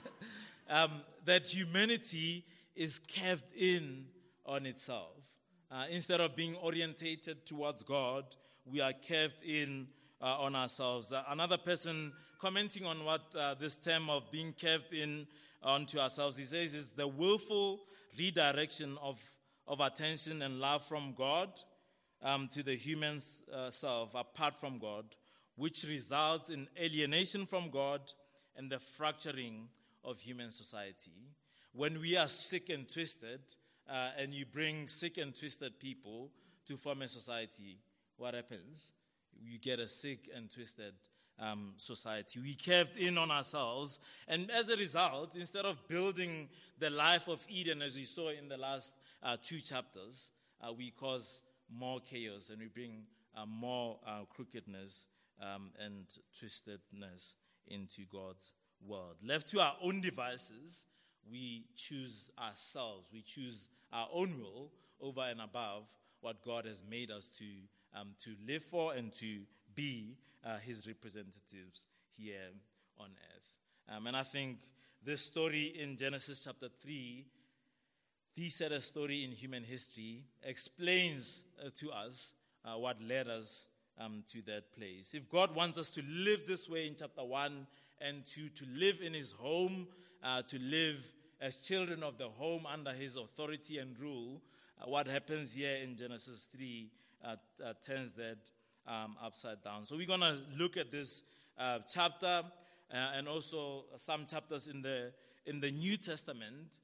um, 0.68 0.90
that 1.26 1.46
humanity 1.46 2.44
is 2.74 2.98
carved 2.98 3.54
in 3.56 4.06
on 4.44 4.66
itself. 4.66 5.12
uh, 5.70 5.84
instead 5.90 6.20
of 6.20 6.34
being 6.34 6.56
orientated 6.56 7.46
towards 7.46 7.82
God, 7.82 8.24
we 8.66 8.80
are 8.80 8.92
curved 8.92 9.42
in 9.44 9.86
uh, 10.20 10.40
on 10.40 10.56
ourselves. 10.56 11.12
Uh, 11.12 11.22
another 11.28 11.56
person 11.58 12.12
commenting 12.40 12.84
on 12.84 13.04
what 13.04 13.22
uh, 13.38 13.54
this 13.54 13.78
term 13.78 14.10
of 14.10 14.30
being 14.30 14.54
curved 14.60 14.92
in 14.92 15.26
onto 15.64 15.98
ourselves, 15.98 16.36
he 16.36 16.44
says, 16.44 16.74
is 16.74 16.92
the 16.92 17.08
willful 17.08 17.80
redirection 18.18 18.96
of, 19.02 19.20
of 19.66 19.80
attention 19.80 20.42
and 20.42 20.60
love 20.60 20.84
from 20.84 21.14
God 21.16 21.48
um, 22.22 22.48
to 22.48 22.62
the 22.62 22.74
human 22.74 23.18
uh, 23.52 23.70
self 23.70 24.14
apart 24.14 24.60
from 24.60 24.78
God, 24.78 25.04
which 25.56 25.84
results 25.88 26.50
in 26.50 26.68
alienation 26.80 27.46
from 27.46 27.70
God 27.70 28.00
and 28.56 28.70
the 28.70 28.78
fracturing 28.78 29.68
of 30.04 30.20
human 30.20 30.50
society. 30.50 31.32
When 31.72 32.00
we 32.00 32.16
are 32.16 32.28
sick 32.28 32.68
and 32.68 32.88
twisted, 32.88 33.40
uh, 33.88 34.10
and 34.18 34.32
you 34.32 34.46
bring 34.46 34.88
sick 34.88 35.18
and 35.18 35.34
twisted 35.38 35.78
people 35.78 36.30
to 36.66 36.76
form 36.76 37.02
a 37.02 37.08
society, 37.08 37.78
what 38.16 38.34
happens? 38.34 38.92
You 39.42 39.58
get 39.58 39.80
a 39.80 39.88
sick 39.88 40.30
and 40.34 40.50
twisted 40.50 40.94
um, 41.40 41.72
society. 41.76 42.40
We 42.40 42.54
curved 42.54 42.96
in 42.96 43.18
on 43.18 43.30
ourselves, 43.30 44.00
and 44.28 44.50
as 44.50 44.68
a 44.68 44.76
result, 44.76 45.36
instead 45.36 45.64
of 45.64 45.86
building 45.88 46.48
the 46.78 46.90
life 46.90 47.28
of 47.28 47.44
Eden 47.48 47.82
as 47.82 47.96
we 47.96 48.04
saw 48.04 48.30
in 48.30 48.48
the 48.48 48.56
last 48.56 48.94
uh, 49.22 49.36
two 49.42 49.60
chapters, 49.60 50.32
uh, 50.60 50.72
we 50.72 50.90
cause 50.90 51.42
more 51.70 52.00
chaos 52.00 52.50
and 52.50 52.60
we 52.60 52.66
bring 52.66 53.04
uh, 53.36 53.46
more 53.46 53.98
uh, 54.06 54.20
crookedness 54.28 55.08
um, 55.42 55.70
and 55.84 56.06
twistedness 56.38 57.36
into 57.68 58.02
God's 58.12 58.52
world. 58.86 59.16
Left 59.24 59.48
to 59.48 59.60
our 59.60 59.74
own 59.82 60.00
devices, 60.00 60.86
we 61.30 61.64
choose 61.76 62.30
ourselves, 62.38 63.08
we 63.12 63.22
choose 63.22 63.70
our 63.92 64.08
own 64.12 64.38
will 64.38 64.70
over 65.00 65.22
and 65.22 65.40
above 65.40 65.84
what 66.20 66.44
God 66.44 66.64
has 66.66 66.82
made 66.88 67.10
us 67.10 67.28
to, 67.38 67.44
um, 67.98 68.10
to 68.20 68.30
live 68.46 68.62
for 68.62 68.94
and 68.94 69.12
to 69.14 69.40
be 69.74 70.16
uh, 70.44 70.58
His 70.58 70.86
representatives 70.86 71.86
here 72.16 72.50
on 72.98 73.06
earth. 73.06 73.96
Um, 73.96 74.06
and 74.06 74.16
I 74.16 74.22
think 74.22 74.58
this 75.04 75.24
story 75.24 75.74
in 75.78 75.96
Genesis 75.96 76.44
chapter 76.44 76.68
3, 76.80 77.24
the 78.36 78.48
saddest 78.48 78.88
story 78.88 79.24
in 79.24 79.32
human 79.32 79.62
history, 79.62 80.24
explains 80.42 81.44
uh, 81.64 81.70
to 81.76 81.90
us 81.90 82.34
uh, 82.64 82.78
what 82.78 83.00
led 83.02 83.28
us 83.28 83.68
um, 83.98 84.24
to 84.32 84.42
that 84.42 84.74
place. 84.76 85.14
If 85.14 85.28
God 85.28 85.54
wants 85.54 85.78
us 85.78 85.90
to 85.90 86.02
live 86.02 86.42
this 86.46 86.68
way 86.68 86.86
in 86.86 86.94
chapter 86.98 87.24
1 87.24 87.66
and 88.00 88.26
to, 88.26 88.48
to 88.48 88.64
live 88.76 89.00
in 89.02 89.14
His 89.14 89.32
home, 89.32 89.86
uh, 90.22 90.42
to 90.42 90.58
live 90.58 91.04
as 91.40 91.58
children 91.58 92.02
of 92.02 92.18
the 92.18 92.28
home 92.28 92.66
under 92.66 92.92
His 92.92 93.16
authority 93.16 93.78
and 93.78 93.98
rule, 93.98 94.40
uh, 94.80 94.88
what 94.88 95.06
happens 95.06 95.54
here 95.54 95.76
in 95.76 95.96
Genesis 95.96 96.48
3 96.56 96.90
uh, 97.24 97.36
uh, 97.64 97.72
turns 97.84 98.12
that 98.14 98.50
um, 98.86 99.16
upside 99.22 99.62
down. 99.62 99.84
So 99.84 99.96
we're 99.96 100.06
going 100.06 100.20
to 100.20 100.38
look 100.56 100.76
at 100.76 100.90
this 100.90 101.22
uh, 101.58 101.78
chapter 101.90 102.42
uh, 102.92 102.96
and 102.96 103.28
also 103.28 103.84
some 103.96 104.26
chapters 104.26 104.68
in 104.68 104.82
the, 104.82 105.12
in 105.46 105.60
the 105.60 105.70
New 105.70 105.96
Testament 105.96 106.78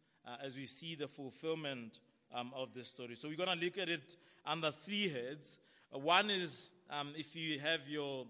as 0.45 0.57
we 0.57 0.65
see 0.65 0.95
the 0.95 1.09
fulfillment 1.09 1.99
um, 2.35 2.53
of 2.55 2.73
this 2.73 2.89
story. 2.89 3.17
So 3.17 3.29
we're 3.29 3.37
going 3.37 3.59
to 3.59 3.65
look 3.65 3.79
at 3.79 3.89
it 3.89 4.17
under 4.47 4.71
three 4.71 5.09
heads. 5.09 5.59
one 5.91 6.31
is 6.31 6.71
um, 6.91 7.13
if 7.17 7.35
you 7.35 7.59
have 7.59 7.89
your 7.89 8.27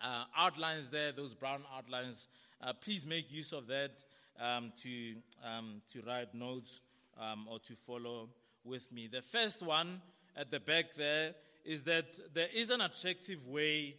uh, 0.00 0.24
outlines 0.36 0.90
there, 0.90 1.12
those 1.12 1.34
brown 1.34 1.62
outlines, 1.76 2.28
uh, 2.62 2.72
please 2.72 3.06
make 3.06 3.30
use 3.30 3.52
of 3.52 3.66
that 3.66 4.04
um, 4.40 4.72
to, 4.82 5.14
um, 5.44 5.82
to 5.92 6.02
write 6.06 6.34
notes 6.34 6.82
um, 7.20 7.46
or 7.50 7.58
to 7.60 7.74
follow 7.74 8.28
with 8.64 8.92
me. 8.92 9.08
The 9.10 9.22
first 9.22 9.62
one 9.62 10.00
at 10.36 10.50
the 10.50 10.60
back 10.60 10.94
there 10.94 11.34
is 11.64 11.84
that 11.84 12.18
there 12.34 12.48
is 12.54 12.70
an 12.70 12.80
attractive 12.80 13.46
way 13.46 13.96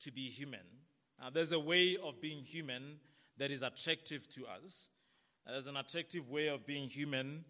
to 0.00 0.10
be 0.10 0.28
human. 0.28 0.60
Uh, 1.22 1.30
there's 1.30 1.52
a 1.52 1.60
way 1.60 1.96
of 2.02 2.20
being 2.20 2.42
human 2.42 2.96
that 3.38 3.50
is 3.50 3.62
attractive 3.62 4.28
to 4.30 4.44
us. 4.46 4.90
Uh, 5.46 5.52
there's 5.52 5.66
an 5.66 5.76
attractive 5.76 6.28
way 6.30 6.48
of 6.48 6.66
being 6.66 6.88
human. 6.88 7.44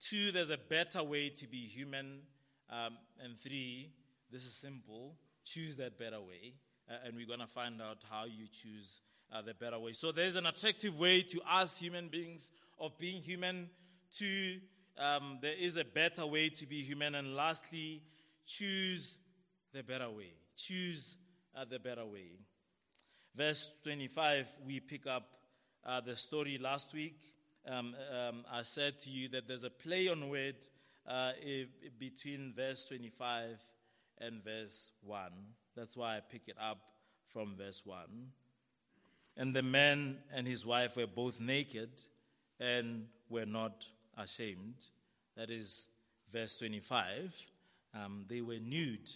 Two, 0.00 0.32
there's 0.32 0.50
a 0.50 0.58
better 0.58 1.02
way 1.02 1.30
to 1.30 1.46
be 1.46 1.66
human. 1.66 2.20
Um, 2.68 2.98
and 3.22 3.36
three, 3.36 3.92
this 4.30 4.44
is 4.44 4.54
simple 4.54 5.16
choose 5.46 5.76
that 5.76 5.98
better 5.98 6.20
way. 6.20 6.54
Uh, 6.90 6.94
and 7.06 7.16
we're 7.16 7.26
going 7.26 7.40
to 7.40 7.46
find 7.46 7.80
out 7.80 7.98
how 8.10 8.24
you 8.24 8.46
choose 8.52 9.00
uh, 9.32 9.40
the 9.42 9.54
better 9.54 9.78
way. 9.78 9.92
So 9.92 10.12
there's 10.12 10.36
an 10.36 10.46
attractive 10.46 10.98
way 10.98 11.22
to 11.22 11.40
us 11.48 11.78
human 11.78 12.08
beings 12.08 12.50
of 12.78 12.98
being 12.98 13.22
human. 13.22 13.70
Two, 14.12 14.58
um, 14.98 15.38
there 15.40 15.54
is 15.58 15.76
a 15.76 15.84
better 15.84 16.26
way 16.26 16.48
to 16.50 16.66
be 16.66 16.82
human. 16.82 17.14
And 17.14 17.34
lastly, 17.34 18.02
choose 18.46 19.18
the 19.72 19.82
better 19.82 20.08
way. 20.10 20.32
Choose 20.56 21.18
uh, 21.54 21.64
the 21.64 21.78
better 21.78 22.04
way. 22.04 22.38
Verse 23.34 23.70
25, 23.82 24.48
we 24.66 24.80
pick 24.80 25.06
up 25.06 25.28
uh, 25.84 26.00
the 26.00 26.16
story 26.16 26.58
last 26.58 26.94
week. 26.94 27.20
Um, 27.68 27.94
um, 28.10 28.44
I 28.50 28.62
said 28.62 28.98
to 29.00 29.10
you 29.10 29.28
that 29.30 29.48
there's 29.48 29.64
a 29.64 29.70
play 29.70 30.08
on 30.08 30.28
word 30.30 30.56
uh, 31.06 31.32
between 31.98 32.54
verse 32.56 32.86
25 32.86 33.60
and 34.18 34.42
verse 34.42 34.92
1. 35.02 35.20
That's 35.76 35.96
why 35.96 36.16
I 36.16 36.20
pick 36.20 36.42
it 36.46 36.56
up 36.60 36.78
from 37.28 37.56
verse 37.56 37.82
1. 37.84 37.98
And 39.36 39.54
the 39.54 39.62
man 39.62 40.18
and 40.32 40.46
his 40.46 40.64
wife 40.64 40.96
were 40.96 41.06
both 41.06 41.40
naked 41.40 41.90
and 42.58 43.06
were 43.28 43.44
not 43.44 43.84
ashamed. 44.16 44.86
That 45.36 45.50
is 45.50 45.90
verse 46.32 46.56
25. 46.56 47.36
Um, 48.04 48.24
they 48.28 48.40
were 48.40 48.58
nude, 48.60 49.08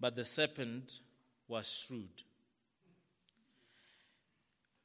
but 0.00 0.16
the 0.16 0.24
serpent 0.24 1.00
was 1.48 1.68
shrewd. 1.86 2.22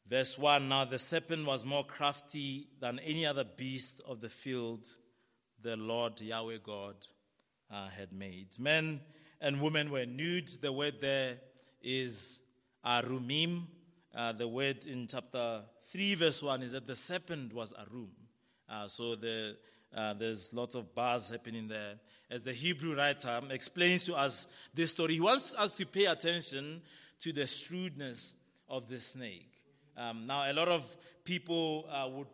Verse 0.07 0.37
1 0.37 0.67
Now 0.67 0.83
the 0.83 0.99
serpent 0.99 1.45
was 1.45 1.65
more 1.65 1.85
crafty 1.85 2.67
than 2.81 2.99
any 2.99 3.25
other 3.25 3.45
beast 3.45 4.01
of 4.05 4.19
the 4.19 4.29
field 4.29 4.87
the 5.61 5.77
Lord 5.77 6.19
Yahweh 6.19 6.57
God 6.63 6.95
uh, 7.71 7.87
had 7.87 8.11
made. 8.11 8.47
Men 8.59 8.99
and 9.39 9.61
women 9.61 9.89
were 9.89 10.05
nude. 10.05 10.49
The 10.61 10.73
word 10.73 10.95
there 10.99 11.37
is 11.81 12.41
arumim. 12.85 13.67
Uh, 14.13 14.33
the 14.33 14.47
word 14.47 14.85
in 14.85 15.07
chapter 15.07 15.61
3, 15.91 16.15
verse 16.15 16.43
1 16.43 16.61
is 16.63 16.73
that 16.73 16.87
the 16.87 16.95
serpent 16.95 17.53
was 17.53 17.73
arum. 17.77 18.09
Uh, 18.67 18.87
so 18.87 19.15
the, 19.15 19.55
uh, 19.95 20.13
there's 20.13 20.53
lots 20.53 20.75
of 20.75 20.93
bars 20.95 21.29
happening 21.29 21.67
there. 21.67 21.95
As 22.29 22.41
the 22.41 22.53
Hebrew 22.53 22.95
writer 22.95 23.41
explains 23.49 24.05
to 24.05 24.15
us 24.15 24.47
this 24.73 24.91
story, 24.91 25.15
he 25.15 25.21
wants 25.21 25.53
us 25.55 25.73
to 25.75 25.85
pay 25.85 26.05
attention 26.05 26.81
to 27.19 27.33
the 27.33 27.45
shrewdness 27.45 28.35
of 28.69 28.87
the 28.87 28.99
snake. 28.99 29.51
Um, 29.97 30.25
now, 30.25 30.49
a 30.49 30.53
lot 30.53 30.69
of 30.69 30.95
people 31.25 31.87
uh, 31.91 32.07
would 32.07 32.27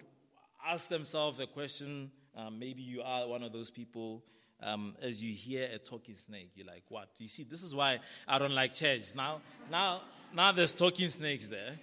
ask 0.66 0.88
themselves 0.90 1.38
the 1.38 1.48
question 1.48 2.12
um, 2.36 2.60
maybe 2.60 2.84
you 2.84 3.02
are 3.02 3.28
one 3.28 3.42
of 3.42 3.52
those 3.52 3.72
people. 3.72 4.24
Um, 4.62 4.96
as 5.02 5.24
you 5.24 5.34
hear 5.34 5.68
a 5.74 5.78
talking 5.78 6.16
snake, 6.16 6.52
you're 6.56 6.66
like, 6.66 6.84
"What?" 6.90 7.10
You 7.20 7.28
see, 7.28 7.44
this 7.44 7.64
is 7.64 7.76
why 7.76 8.00
I 8.28 8.40
don't 8.40 8.54
like 8.54 8.74
church. 8.74 9.16
Now, 9.16 9.42
now, 9.72 10.02
now, 10.34 10.52
there's 10.52 10.74
talking 10.74 11.10
snakes 11.10 11.48
there. 11.48 11.78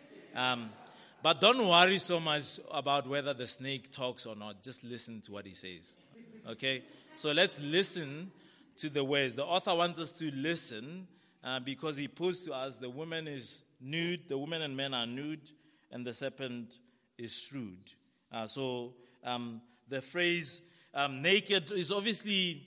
But 1.25 1.41
don't 1.41 1.67
worry 1.67 1.99
so 2.01 2.21
much 2.21 2.61
about 2.71 3.09
whether 3.09 3.33
the 3.33 3.47
snake 3.47 3.91
talks 3.91 4.27
or 4.27 4.37
not. 4.37 4.63
Just 4.63 4.85
listen 4.85 5.23
to 5.23 5.33
what 5.33 5.47
he 5.47 5.55
says. 5.55 5.97
Okay? 6.47 6.83
So 7.17 7.33
let's 7.33 7.59
listen 7.61 8.31
to 8.77 8.91
the 8.91 9.03
words. 9.03 9.35
The 9.35 9.43
author 9.43 9.75
wants 9.75 9.99
us 9.99 10.13
to 10.19 10.31
listen 10.35 11.09
uh, 11.43 11.61
because 11.61 11.97
he 11.97 12.09
puts 12.09 12.45
to 12.45 12.53
us 12.53 12.77
the 12.77 12.91
woman 12.91 13.27
is 13.27 13.63
nude, 13.81 14.29
the 14.29 14.37
woman 14.37 14.61
and 14.61 14.77
men 14.77 14.93
are 14.93 15.07
nude, 15.07 15.49
and 15.91 16.07
the 16.07 16.13
serpent 16.13 16.79
is 17.17 17.35
shrewd. 17.35 17.95
Uh, 18.31 18.45
so 18.45 18.93
um, 19.25 19.63
the 19.89 20.03
phrase 20.03 20.61
um, 20.93 21.23
naked 21.23 21.73
is 21.73 21.91
obviously, 21.91 22.67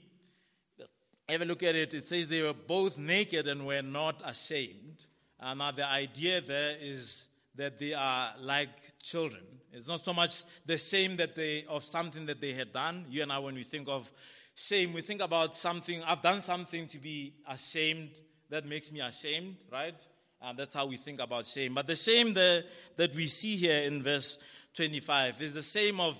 have 1.29 1.43
a 1.43 1.45
look 1.45 1.61
at 1.61 1.75
it, 1.75 1.93
it 1.93 2.01
says 2.01 2.27
they 2.27 2.41
were 2.41 2.55
both 2.55 2.97
naked 2.97 3.45
and 3.45 3.67
were 3.67 3.83
not 3.83 4.23
ashamed. 4.25 5.05
Uh, 5.39 5.53
now, 5.53 5.69
the 5.69 5.85
idea 5.85 6.41
there 6.41 6.75
is 6.81 7.26
that 7.57 7.79
they 7.79 7.93
are 7.93 8.33
like 8.39 8.69
children. 9.01 9.43
It's 9.73 9.87
not 9.87 9.99
so 9.99 10.13
much 10.13 10.43
the 10.65 10.77
shame 10.77 11.17
that 11.17 11.35
they 11.35 11.65
of 11.67 11.83
something 11.83 12.25
that 12.27 12.39
they 12.39 12.53
had 12.53 12.71
done. 12.71 13.05
You 13.09 13.23
and 13.23 13.31
I, 13.31 13.39
when 13.39 13.55
we 13.55 13.63
think 13.63 13.87
of 13.89 14.11
shame, 14.55 14.93
we 14.93 15.01
think 15.01 15.21
about 15.21 15.55
something. 15.55 16.01
I've 16.03 16.21
done 16.21 16.41
something 16.41 16.87
to 16.87 16.97
be 16.97 17.33
ashamed. 17.47 18.11
That 18.49 18.65
makes 18.65 18.91
me 18.91 19.01
ashamed, 19.01 19.57
right? 19.71 19.99
And 20.41 20.57
uh, 20.57 20.61
that's 20.63 20.75
how 20.75 20.85
we 20.85 20.97
think 20.97 21.19
about 21.19 21.45
shame. 21.45 21.73
But 21.73 21.87
the 21.87 21.95
shame 21.95 22.33
that, 22.35 22.65
that 22.95 23.13
we 23.13 23.27
see 23.27 23.55
here 23.55 23.83
in 23.83 24.03
verse 24.03 24.39
25 24.75 25.41
is 25.41 25.55
the 25.55 25.63
same 25.63 25.99
of 25.99 26.17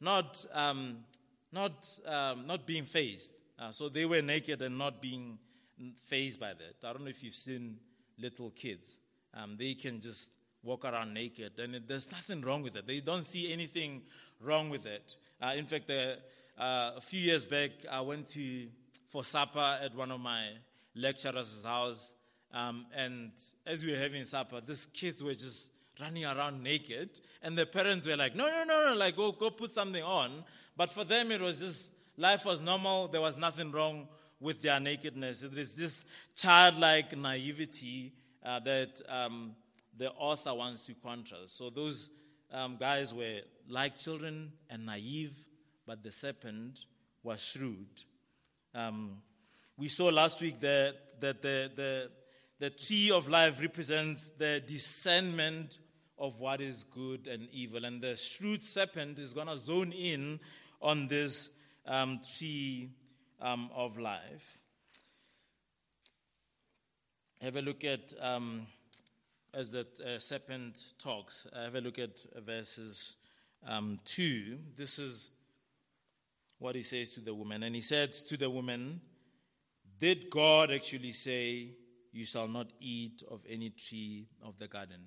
not, 0.00 0.44
um, 0.52 0.98
not, 1.52 1.86
um, 2.06 2.46
not 2.46 2.66
being 2.66 2.84
fazed. 2.84 3.38
Uh, 3.58 3.70
so 3.70 3.88
they 3.88 4.06
were 4.06 4.22
naked 4.22 4.62
and 4.62 4.78
not 4.78 5.02
being 5.02 5.38
fazed 6.06 6.40
by 6.40 6.54
that. 6.54 6.88
I 6.88 6.92
don't 6.92 7.04
know 7.04 7.10
if 7.10 7.22
you've 7.22 7.34
seen 7.34 7.76
little 8.18 8.50
kids. 8.50 8.98
Um, 9.34 9.56
they 9.58 9.74
can 9.74 10.00
just 10.00 10.37
walk 10.62 10.84
around 10.84 11.14
naked, 11.14 11.58
and 11.58 11.74
it, 11.74 11.88
there's 11.88 12.10
nothing 12.10 12.40
wrong 12.42 12.62
with 12.62 12.76
it. 12.76 12.86
They 12.86 13.00
don't 13.00 13.24
see 13.24 13.52
anything 13.52 14.02
wrong 14.40 14.70
with 14.70 14.86
it. 14.86 15.16
Uh, 15.42 15.52
in 15.56 15.64
fact, 15.64 15.86
the, 15.86 16.18
uh, 16.58 16.92
a 16.96 17.00
few 17.00 17.20
years 17.20 17.44
back, 17.44 17.70
I 17.90 18.00
went 18.00 18.28
to 18.28 18.68
for 19.08 19.24
supper 19.24 19.78
at 19.82 19.94
one 19.94 20.10
of 20.10 20.20
my 20.20 20.48
lecturer's 20.94 21.64
house. 21.64 22.14
Um, 22.52 22.86
and 22.94 23.30
as 23.66 23.84
we 23.84 23.92
were 23.92 23.98
having 23.98 24.24
supper, 24.24 24.60
these 24.60 24.86
kids 24.86 25.22
were 25.22 25.32
just 25.32 25.70
running 26.00 26.24
around 26.24 26.62
naked. 26.62 27.20
And 27.42 27.56
the 27.56 27.66
parents 27.66 28.06
were 28.06 28.16
like, 28.16 28.34
no, 28.36 28.44
no, 28.44 28.64
no, 28.66 28.92
no, 28.92 28.98
like, 28.98 29.16
go, 29.16 29.32
go 29.32 29.50
put 29.50 29.70
something 29.70 30.02
on. 30.02 30.44
But 30.76 30.90
for 30.90 31.04
them, 31.04 31.32
it 31.32 31.40
was 31.40 31.60
just, 31.60 31.92
life 32.16 32.44
was 32.44 32.60
normal. 32.60 33.08
There 33.08 33.20
was 33.20 33.36
nothing 33.36 33.72
wrong 33.72 34.08
with 34.40 34.62
their 34.62 34.78
nakedness. 34.78 35.40
There's 35.40 35.74
this 35.74 36.04
childlike 36.36 37.16
naivety 37.16 38.12
uh, 38.44 38.60
that 38.60 39.02
um, 39.08 39.52
the 39.98 40.10
author 40.12 40.54
wants 40.54 40.86
to 40.86 40.94
contrast. 40.94 41.58
So 41.58 41.70
those 41.70 42.10
um, 42.52 42.76
guys 42.78 43.12
were 43.12 43.40
like 43.68 43.98
children 43.98 44.52
and 44.70 44.86
naive, 44.86 45.36
but 45.86 46.02
the 46.02 46.12
serpent 46.12 46.84
was 47.22 47.42
shrewd. 47.42 47.86
Um, 48.74 49.18
we 49.76 49.88
saw 49.88 50.06
last 50.06 50.40
week 50.40 50.60
that, 50.60 50.94
that 51.20 51.42
the, 51.42 51.70
the, 51.74 52.10
the 52.58 52.70
tree 52.70 53.10
of 53.10 53.28
life 53.28 53.60
represents 53.60 54.30
the 54.30 54.62
discernment 54.66 55.78
of 56.18 56.40
what 56.40 56.60
is 56.60 56.84
good 56.84 57.26
and 57.26 57.48
evil. 57.52 57.84
And 57.84 58.02
the 58.02 58.16
shrewd 58.16 58.62
serpent 58.62 59.18
is 59.18 59.32
going 59.32 59.46
to 59.46 59.56
zone 59.56 59.92
in 59.92 60.40
on 60.80 61.06
this 61.06 61.50
um, 61.86 62.20
tree 62.36 62.90
um, 63.40 63.70
of 63.74 63.98
life. 63.98 64.62
Have 67.40 67.56
a 67.56 67.62
look 67.62 67.84
at, 67.84 68.12
um, 68.20 68.66
as 69.54 69.72
the 69.72 69.86
uh, 70.04 70.18
serpent 70.18 70.94
talks, 70.98 71.46
have 71.54 71.74
a 71.74 71.80
look 71.80 71.98
at 71.98 72.18
verses 72.44 73.16
um, 73.66 73.96
2. 74.04 74.58
This 74.76 74.98
is 74.98 75.30
what 76.58 76.74
he 76.74 76.82
says 76.82 77.10
to 77.12 77.20
the 77.20 77.34
woman. 77.34 77.62
And 77.62 77.74
he 77.74 77.80
said 77.80 78.12
to 78.12 78.36
the 78.36 78.50
woman, 78.50 79.00
Did 79.98 80.30
God 80.30 80.70
actually 80.70 81.12
say, 81.12 81.70
You 82.12 82.24
shall 82.24 82.48
not 82.48 82.70
eat 82.80 83.22
of 83.30 83.40
any 83.48 83.70
tree 83.70 84.26
of 84.42 84.58
the 84.58 84.68
garden? 84.68 85.00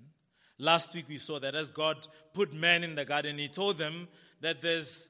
Last 0.57 0.93
week 0.93 1.05
we 1.10 1.17
saw 1.17 1.39
that 1.39 1.55
as 1.55 1.71
God 1.71 2.05
put 2.33 2.53
man 2.53 2.83
in 2.83 2.95
the 2.95 3.05
garden, 3.05 3.38
he 3.38 3.48
told 3.48 3.77
them 3.77 4.07
that 4.41 4.62
there's 4.62 5.10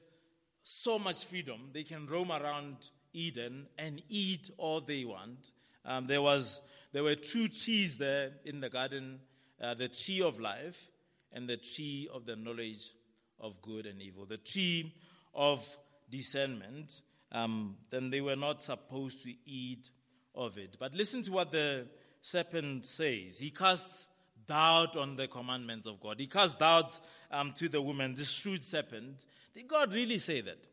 so 0.62 0.98
much 0.98 1.24
freedom. 1.24 1.68
They 1.72 1.82
can 1.82 2.06
roam 2.06 2.32
around 2.32 2.90
Eden 3.12 3.66
and 3.78 4.02
eat 4.08 4.50
all 4.56 4.80
they 4.80 5.04
want. 5.04 5.52
Um, 5.84 6.06
there, 6.06 6.22
was, 6.22 6.62
there 6.92 7.02
were 7.02 7.14
two 7.14 7.48
trees 7.48 7.98
there 7.98 8.32
in 8.44 8.60
the 8.60 8.68
garden 8.68 9.20
uh, 9.62 9.74
the 9.74 9.88
tree 9.88 10.20
of 10.20 10.40
life 10.40 10.90
and 11.32 11.48
the 11.48 11.56
tree 11.56 12.08
of 12.12 12.26
the 12.26 12.36
knowledge 12.36 12.92
of 13.38 13.62
good 13.62 13.86
and 13.86 14.02
evil. 14.02 14.26
The 14.26 14.38
tree 14.38 14.92
of 15.34 15.64
discernment, 16.10 17.00
um, 17.30 17.76
then 17.90 18.10
they 18.10 18.20
were 18.20 18.36
not 18.36 18.60
supposed 18.60 19.22
to 19.24 19.32
eat 19.46 19.90
of 20.34 20.58
it. 20.58 20.76
But 20.78 20.94
listen 20.94 21.22
to 21.24 21.32
what 21.32 21.50
the 21.50 21.86
serpent 22.20 22.84
says. 22.84 23.38
He 23.38 23.50
casts 23.50 24.08
doubt 24.46 24.96
on 24.96 25.16
the 25.16 25.28
commandments 25.28 25.86
of 25.86 26.00
God. 26.00 26.18
He 26.18 26.26
casts 26.26 26.56
doubt 26.56 26.98
um, 27.30 27.52
to 27.52 27.68
the 27.68 27.80
woman, 27.80 28.14
this 28.14 28.30
shrewd 28.30 28.64
serpent. 28.64 29.24
Did 29.54 29.68
God 29.68 29.92
really 29.92 30.18
say 30.18 30.40
that? 30.40 30.66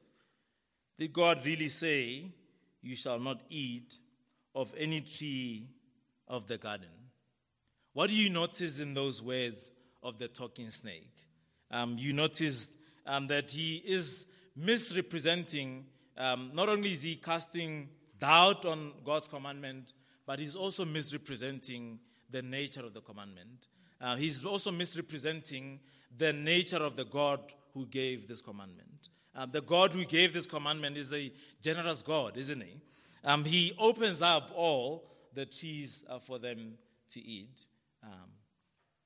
Did 0.98 1.14
God 1.14 1.46
really 1.46 1.70
say, 1.70 2.32
You 2.82 2.96
shall 2.96 3.20
not 3.20 3.42
eat 3.50 3.98
of 4.56 4.74
any 4.78 5.02
tree 5.02 5.70
of 6.30 6.48
the 6.48 6.58
garden? 6.58 6.90
What 7.94 8.10
do 8.10 8.16
you 8.16 8.30
notice 8.30 8.80
in 8.80 8.94
those 8.94 9.22
words 9.22 9.72
of 10.04 10.20
the 10.20 10.28
talking 10.28 10.70
snake? 10.70 11.12
Um, 11.72 11.96
you 11.98 12.14
notice 12.14 12.70
um, 13.06 13.28
that 13.28 13.52
he 13.52 13.78
is 13.86 14.28
misrepresenting, 14.56 15.86
um, 16.18 16.52
not 16.54 16.70
only 16.70 16.92
is 16.92 17.04
he 17.04 17.16
casting 17.16 17.90
doubt 18.20 18.66
on 18.66 18.94
God's 19.04 19.28
commandment, 19.28 19.94
but 20.26 20.40
he's 20.40 20.56
also 20.56 20.86
misrepresenting 20.86 22.00
the 22.30 22.42
nature 22.42 22.86
of 22.86 22.94
the 22.94 23.02
commandment. 23.02 23.68
Uh, 24.00 24.16
he's 24.16 24.46
also 24.46 24.72
misrepresenting 24.72 25.80
the 26.16 26.32
nature 26.32 26.78
of 26.78 26.96
the 26.96 27.06
God 27.06 27.40
who 27.74 27.86
gave 27.86 28.28
this 28.28 28.42
commandment. 28.42 29.10
Uh, 29.36 29.46
the 29.46 29.62
God 29.62 29.92
who 29.94 30.06
gave 30.06 30.34
this 30.34 30.48
commandment 30.48 30.98
is 30.98 31.14
a 31.14 31.32
generous 31.62 32.02
God, 32.02 32.38
isn't 32.38 32.62
he? 32.62 32.78
Um, 33.24 33.44
he 33.44 33.74
opens 33.78 34.22
up 34.22 34.52
all 34.56 35.10
the 35.34 35.46
trees 35.46 36.06
are 36.10 36.20
for 36.20 36.40
them 36.40 36.74
to 37.10 37.20
eat, 37.22 37.66
um, 38.04 38.30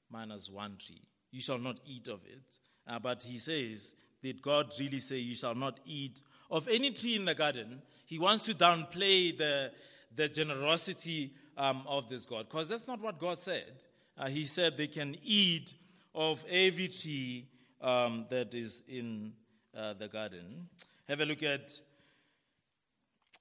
minus 0.10 0.50
one 0.50 0.78
tree. 0.78 1.02
You 1.32 1.42
shall 1.42 1.58
not 1.58 1.80
eat 1.86 2.08
of 2.08 2.22
it. 2.26 2.60
Uh, 2.88 3.00
but 3.00 3.24
he 3.24 3.38
says, 3.38 3.96
Did 4.22 4.42
God 4.42 4.72
really 4.80 5.00
say, 5.00 5.18
You 5.18 5.36
shall 5.36 5.56
not 5.56 5.80
eat 5.86 6.22
of 6.52 6.68
any 6.68 6.92
tree 6.92 7.16
in 7.16 7.26
the 7.26 7.36
garden? 7.36 7.82
He 8.06 8.20
wants 8.20 8.44
to 8.46 8.54
downplay 8.54 9.36
the, 9.38 9.72
the 10.16 10.28
generosity 10.28 11.34
um, 11.58 11.84
of 11.88 12.10
this 12.10 12.26
God, 12.26 12.48
because 12.50 12.68
that's 12.68 12.88
not 12.88 13.02
what 13.02 13.20
God 13.20 13.38
said. 13.38 13.72
Uh, 14.18 14.28
he 14.28 14.44
said 14.44 14.78
they 14.78 14.88
can 14.88 15.16
eat 15.24 15.74
of 16.14 16.44
every 16.50 16.88
tree 16.88 17.48
um, 17.82 18.26
that 18.30 18.54
is 18.54 18.84
in 18.88 19.34
uh, 19.76 19.94
the 19.94 20.08
garden. 20.08 20.68
Have 21.08 21.22
a 21.22 21.26
look 21.26 21.44
at 21.44 21.72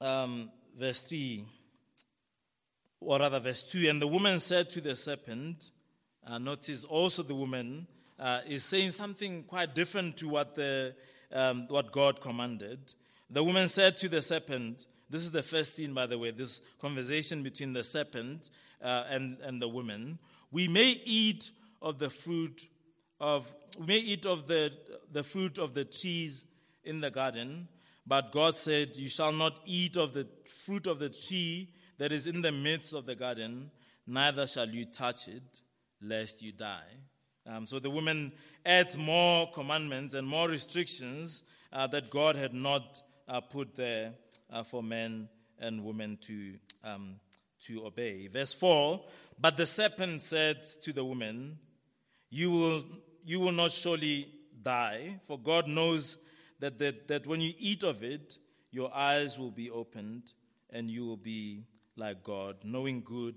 um, 0.00 0.50
verse 0.78 1.02
3, 1.02 1.44
or 3.04 3.18
rather, 3.18 3.40
verse 3.40 3.62
2. 3.62 3.88
And 3.88 4.00
the 4.00 4.06
woman 4.06 4.38
said 4.38 4.70
to 4.70 4.80
the 4.80 4.96
serpent, 4.96 5.70
uh, 6.26 6.38
notice 6.38 6.84
also 6.84 7.22
the 7.22 7.34
woman 7.34 7.86
uh, 8.18 8.40
is 8.46 8.64
saying 8.64 8.92
something 8.92 9.42
quite 9.44 9.74
different 9.74 10.16
to 10.18 10.28
what, 10.28 10.54
the, 10.54 10.94
um, 11.32 11.66
what 11.68 11.92
God 11.92 12.20
commanded. 12.20 12.94
The 13.30 13.42
woman 13.42 13.68
said 13.68 13.96
to 13.98 14.08
the 14.08 14.22
serpent, 14.22 14.86
this 15.10 15.22
is 15.22 15.30
the 15.30 15.42
first 15.42 15.74
scene, 15.76 15.92
by 15.92 16.06
the 16.06 16.18
way, 16.18 16.30
this 16.30 16.62
conversation 16.80 17.42
between 17.42 17.72
the 17.72 17.84
serpent 17.84 18.50
uh, 18.82 19.04
and, 19.08 19.38
and 19.42 19.60
the 19.60 19.68
woman. 19.68 20.18
We 20.50 20.68
may 20.68 21.00
eat 21.04 21.50
of 21.80 21.98
the 21.98 22.10
fruit 22.10 22.68
of, 23.20 23.52
we 23.78 23.86
may 23.86 23.98
eat 23.98 24.26
of 24.26 24.46
the, 24.46 24.72
the 25.12 25.22
fruit 25.22 25.58
of 25.58 25.74
the 25.74 25.84
trees 25.84 26.44
in 26.84 27.00
the 27.00 27.10
garden, 27.10 27.68
but 28.06 28.32
God 28.32 28.54
said, 28.54 28.96
You 28.96 29.08
shall 29.08 29.32
not 29.32 29.60
eat 29.64 29.96
of 29.96 30.14
the 30.14 30.26
fruit 30.46 30.86
of 30.86 30.98
the 30.98 31.08
tree 31.08 31.68
that 31.98 32.12
is 32.12 32.26
in 32.26 32.42
the 32.42 32.52
midst 32.52 32.94
of 32.94 33.06
the 33.06 33.14
garden, 33.14 33.70
neither 34.06 34.46
shall 34.46 34.68
you 34.68 34.84
touch 34.84 35.28
it, 35.28 35.60
lest 36.00 36.42
you 36.42 36.52
die. 36.52 36.96
Um, 37.46 37.66
so 37.66 37.78
the 37.78 37.90
woman 37.90 38.32
adds 38.64 38.96
more 38.96 39.50
commandments 39.52 40.14
and 40.14 40.26
more 40.26 40.48
restrictions 40.48 41.44
uh, 41.72 41.86
that 41.88 42.10
God 42.10 42.36
had 42.36 42.54
not 42.54 43.02
uh, 43.28 43.40
put 43.40 43.74
there 43.74 44.12
uh, 44.52 44.62
for 44.62 44.82
men 44.82 45.28
and 45.58 45.84
women 45.84 46.18
to, 46.22 46.54
um, 46.84 47.16
to 47.66 47.86
obey. 47.86 48.28
Verse 48.28 48.54
4 48.54 49.00
But 49.40 49.56
the 49.56 49.66
serpent 49.66 50.20
said 50.20 50.62
to 50.82 50.92
the 50.92 51.04
woman, 51.04 51.58
You 52.30 52.50
will, 52.50 52.84
you 53.24 53.40
will 53.40 53.52
not 53.52 53.72
surely 53.72 54.28
die, 54.62 55.20
for 55.26 55.38
God 55.38 55.66
knows 55.66 56.18
that, 56.60 56.78
that, 56.78 57.08
that 57.08 57.26
when 57.26 57.40
you 57.40 57.54
eat 57.58 57.82
of 57.82 58.04
it, 58.04 58.38
your 58.70 58.94
eyes 58.94 59.38
will 59.38 59.50
be 59.50 59.70
opened 59.70 60.32
and 60.70 60.88
you 60.88 61.04
will 61.04 61.16
be 61.16 61.64
like 61.96 62.22
God, 62.22 62.56
knowing 62.64 63.02
good 63.02 63.36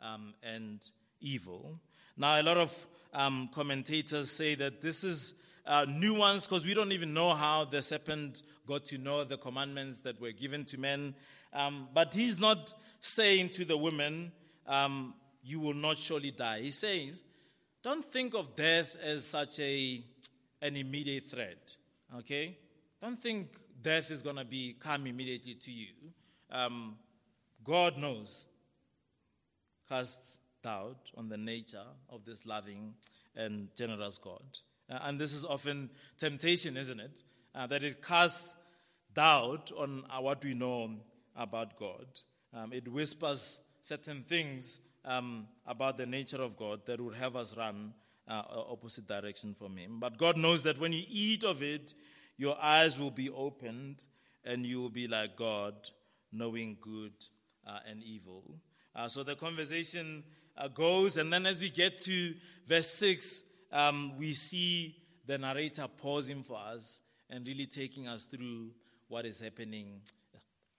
um, 0.00 0.34
and 0.42 0.80
evil. 1.20 1.80
Now, 2.16 2.40
a 2.40 2.42
lot 2.42 2.56
of 2.56 2.86
um, 3.12 3.48
commentators 3.52 4.30
say 4.30 4.54
that 4.56 4.80
this 4.80 5.04
is 5.04 5.34
uh, 5.66 5.84
nuanced 5.86 6.48
because 6.48 6.64
we 6.64 6.74
don't 6.74 6.92
even 6.92 7.12
know 7.12 7.34
how 7.34 7.64
the 7.64 7.82
serpent 7.82 8.42
got 8.66 8.84
to 8.86 8.98
know 8.98 9.24
the 9.24 9.36
commandments 9.36 10.00
that 10.00 10.20
were 10.20 10.32
given 10.32 10.64
to 10.66 10.78
men. 10.78 11.14
Um, 11.52 11.88
but 11.92 12.14
he's 12.14 12.38
not 12.38 12.72
saying 13.00 13.50
to 13.50 13.64
the 13.64 13.76
women, 13.76 14.32
um, 14.66 15.14
You 15.42 15.60
will 15.60 15.74
not 15.74 15.96
surely 15.96 16.30
die. 16.30 16.60
He 16.60 16.70
says, 16.70 17.24
Don't 17.82 18.04
think 18.04 18.34
of 18.34 18.54
death 18.54 18.96
as 19.02 19.26
such 19.26 19.58
a, 19.60 20.04
an 20.62 20.76
immediate 20.76 21.24
threat. 21.24 21.76
Okay? 22.18 22.58
Don't 23.00 23.18
think 23.20 23.48
death 23.82 24.10
is 24.10 24.22
going 24.22 24.36
to 24.36 24.44
be 24.44 24.76
come 24.78 25.06
immediately 25.06 25.54
to 25.54 25.70
you. 25.70 25.92
Um, 26.50 26.96
God 27.66 27.98
knows. 27.98 28.46
Casts 29.88 30.38
doubt 30.62 31.10
on 31.16 31.28
the 31.28 31.36
nature 31.36 31.86
of 32.08 32.24
this 32.24 32.46
loving 32.46 32.94
and 33.34 33.68
generous 33.76 34.18
God. 34.18 34.42
Uh, 34.90 34.98
and 35.02 35.18
this 35.18 35.32
is 35.32 35.44
often 35.44 35.90
temptation, 36.18 36.76
isn't 36.76 37.00
it? 37.00 37.22
Uh, 37.54 37.66
that 37.66 37.82
it 37.82 38.02
casts 38.02 38.56
doubt 39.14 39.72
on 39.76 40.04
uh, 40.10 40.20
what 40.20 40.44
we 40.44 40.54
know 40.54 40.90
about 41.34 41.78
God. 41.78 42.06
Um, 42.54 42.72
it 42.72 42.86
whispers 42.86 43.60
certain 43.82 44.22
things 44.22 44.80
um, 45.04 45.46
about 45.66 45.96
the 45.96 46.06
nature 46.06 46.42
of 46.42 46.56
God 46.56 46.86
that 46.86 47.00
would 47.00 47.14
have 47.14 47.36
us 47.36 47.56
run 47.56 47.92
uh, 48.28 48.42
opposite 48.48 49.06
direction 49.06 49.54
from 49.54 49.76
Him. 49.76 49.98
But 50.00 50.18
God 50.18 50.36
knows 50.36 50.62
that 50.64 50.78
when 50.78 50.92
you 50.92 51.04
eat 51.08 51.44
of 51.44 51.62
it, 51.62 51.94
your 52.36 52.60
eyes 52.60 52.98
will 52.98 53.10
be 53.10 53.30
opened 53.30 54.02
and 54.44 54.64
you 54.66 54.80
will 54.80 54.90
be 54.90 55.08
like 55.08 55.36
God, 55.36 55.74
knowing 56.32 56.76
good 56.80 57.12
uh, 57.66 57.78
and 57.88 58.02
evil. 58.02 58.42
Uh, 58.94 59.08
so 59.08 59.22
the 59.22 59.34
conversation 59.34 60.24
uh, 60.56 60.68
goes, 60.68 61.18
and 61.18 61.32
then 61.32 61.46
as 61.46 61.60
we 61.60 61.70
get 61.70 61.98
to 61.98 62.34
verse 62.66 62.90
6, 62.94 63.44
um, 63.72 64.16
we 64.18 64.32
see 64.32 64.96
the 65.26 65.36
narrator 65.36 65.86
pausing 65.98 66.42
for 66.42 66.58
us 66.58 67.00
and 67.28 67.46
really 67.46 67.66
taking 67.66 68.08
us 68.08 68.24
through 68.26 68.70
what 69.08 69.26
is 69.26 69.40
happening 69.40 70.00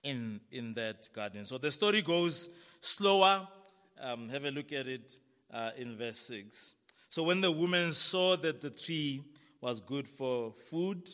in, 0.03 0.39
in 0.51 0.73
that 0.75 1.09
garden. 1.13 1.43
So 1.43 1.57
the 1.57 1.71
story 1.71 2.01
goes 2.01 2.49
slower. 2.79 3.47
Um, 4.01 4.29
have 4.29 4.45
a 4.45 4.51
look 4.51 4.71
at 4.73 4.87
it 4.87 5.17
uh, 5.53 5.71
in 5.77 5.97
verse 5.97 6.19
6. 6.19 6.75
So 7.09 7.23
when 7.23 7.41
the 7.41 7.51
woman 7.51 7.91
saw 7.93 8.35
that 8.37 8.61
the 8.61 8.69
tree 8.69 9.23
was 9.61 9.81
good 9.81 10.07
for 10.07 10.53
food, 10.69 11.09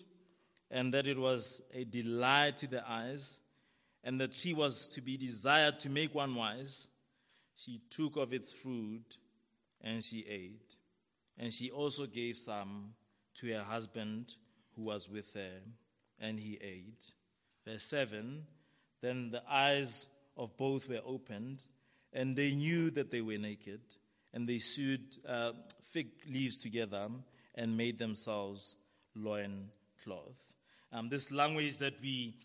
and 0.74 0.92
that 0.94 1.06
it 1.06 1.18
was 1.18 1.62
a 1.74 1.84
delight 1.86 2.58
to 2.58 2.68
the 2.68 2.84
eyes, 2.90 3.42
and 4.04 4.20
that 4.20 4.34
tree 4.34 4.54
was 4.54 4.88
to 4.90 5.02
be 5.02 5.18
desired 5.18 5.80
to 5.80 5.90
make 5.90 6.14
one 6.14 6.36
wise, 6.36 6.90
she 7.56 7.82
took 7.90 8.18
of 8.18 8.34
its 8.34 8.52
fruit 8.52 9.18
and 9.82 10.04
she 10.04 10.26
ate. 10.28 10.78
And 11.38 11.52
she 11.52 11.70
also 11.72 12.06
gave 12.06 12.38
some 12.38 12.94
to 13.36 13.54
her 13.54 13.64
husband 13.64 14.36
who 14.76 14.84
was 14.84 15.10
with 15.10 15.34
her, 15.34 15.60
and 16.20 16.40
he 16.40 16.58
ate. 16.62 17.12
Verse 17.66 17.84
7 17.84 18.46
Then 19.02 19.32
the 19.32 19.44
eyes 19.50 20.08
of 20.38 20.56
both 20.58 20.90
were 20.90 21.02
opened, 21.06 21.64
and 22.12 22.36
they 22.36 22.54
knew 22.54 22.92
that 22.92 23.12
they 23.12 23.22
were 23.22 23.38
naked, 23.38 23.82
and 24.34 24.48
they 24.48 24.60
sewed 24.60 25.18
uh, 25.28 25.52
fig 25.82 26.08
leaves 26.30 26.60
together 26.60 27.08
and 27.56 27.78
made 27.78 27.98
themselves 27.98 28.78
loin 29.16 29.70
cloth. 30.04 30.56
Um, 30.92 31.10
this 31.10 31.32
language 31.32 31.80
that 31.80 31.94
we, 32.02 32.36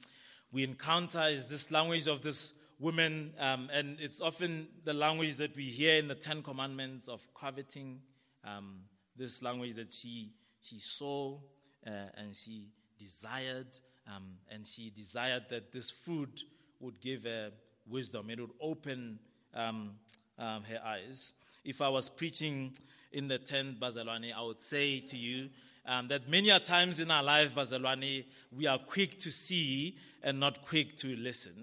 we 0.52 0.64
encounter 0.64 1.24
is 1.28 1.48
this 1.48 1.70
language 1.70 2.06
of 2.06 2.22
this 2.22 2.54
woman, 2.78 3.34
um, 3.38 3.68
and 3.72 3.98
it's 4.00 4.20
often 4.20 4.68
the 4.84 4.94
language 4.94 5.36
that 5.38 5.56
we 5.56 5.64
hear 5.64 5.98
in 5.98 6.08
the 6.08 6.14
Ten 6.14 6.42
Commandments 6.42 7.08
of 7.08 7.22
coveting. 7.34 8.00
Um, 8.44 8.82
this 9.18 9.42
language 9.42 9.74
that 9.74 9.92
she, 9.92 10.30
she 10.62 10.78
saw 10.78 11.38
uh, 11.86 11.90
and 12.16 12.34
she 12.34 12.68
desired, 12.98 13.66
um, 14.06 14.36
and 14.50 14.66
she 14.66 14.90
desired 14.90 15.44
that 15.50 15.72
this 15.72 15.90
food 15.90 16.30
would 16.80 17.00
give 17.00 17.24
her 17.24 17.50
wisdom. 17.86 18.30
It 18.30 18.40
would 18.40 18.50
open 18.60 19.18
um, 19.54 19.92
um, 20.38 20.62
her 20.62 20.80
eyes. 20.84 21.34
If 21.64 21.82
I 21.82 21.88
was 21.88 22.08
preaching 22.08 22.76
in 23.12 23.28
the 23.28 23.38
tent, 23.38 23.80
Bazalwane, 23.80 24.32
I 24.32 24.42
would 24.42 24.60
say 24.60 25.00
to 25.00 25.16
you 25.16 25.50
um, 25.88 26.08
that 26.08 26.28
many 26.28 26.50
a 26.50 26.60
times 26.60 27.00
in 27.00 27.10
our 27.10 27.22
life, 27.22 27.54
Bazalwane, 27.54 28.24
we 28.54 28.66
are 28.66 28.78
quick 28.78 29.18
to 29.20 29.30
see 29.30 29.96
and 30.22 30.38
not 30.38 30.64
quick 30.66 30.94
to 30.96 31.16
listen. 31.16 31.54